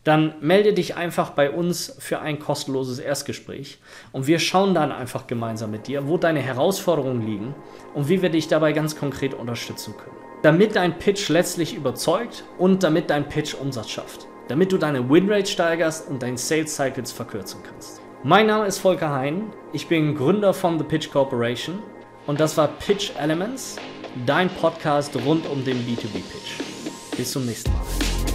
dann 0.04 0.36
melde 0.42 0.74
dich 0.74 0.96
einfach 0.96 1.32
bei 1.32 1.50
uns 1.50 1.96
für 2.00 2.20
ein 2.20 2.40
kostenloses 2.40 3.00
Erstgespräch 3.00 3.80
und 4.12 4.28
wir 4.28 4.40
schauen 4.40 4.74
dann 4.74 4.92
einfach 4.92 5.28
gemeinsam 5.28 5.72
mit 5.72 5.88
dir, 5.88 6.08
wo 6.08 6.18
deine 6.18 6.42
Herausforderungen 6.42 7.26
liegen 7.26 7.56
und 7.94 8.10
wie 8.10 8.22
wir 8.22 8.30
dich 8.30 8.48
dabei 8.48 8.74
ganz 8.74 8.98
konkret 8.98 9.34
unterstützen 9.34 9.94
können. 9.98 10.18
Damit 10.42 10.76
dein 10.76 11.00
Pitch 11.00 11.30
letztlich 11.30 11.74
überzeugt 11.74 12.44
und 12.58 12.84
damit 12.84 13.10
dein 13.10 13.30
Pitch 13.30 13.56
Umsatz 13.56 13.90
schafft. 13.90 14.28
Damit 14.50 14.74
du 14.74 14.78
deine 14.78 15.10
Winrate 15.10 15.50
steigerst 15.50 16.10
und 16.10 16.22
deine 16.22 16.38
Sales 16.38 16.76
Cycles 16.76 17.14
verkürzen 17.14 17.62
kannst. 17.64 18.02
Mein 18.26 18.48
Name 18.48 18.66
ist 18.66 18.80
Volker 18.80 19.10
Hein, 19.10 19.54
ich 19.72 19.88
bin 19.88 20.16
Gründer 20.16 20.54
von 20.54 20.78
The 20.78 20.84
Pitch 20.84 21.12
Corporation 21.12 21.80
und 22.28 22.42
das 22.42 22.58
war 22.58 22.68
Pitch 22.68 23.12
Elements, 23.18 23.78
dein 24.26 24.50
Podcast 24.50 25.16
rund 25.26 25.50
um 25.50 25.64
den 25.64 25.78
B2B-Pitch. 25.86 27.16
Bis 27.16 27.32
zum 27.32 27.46
nächsten 27.46 27.72
Mal. 27.72 28.33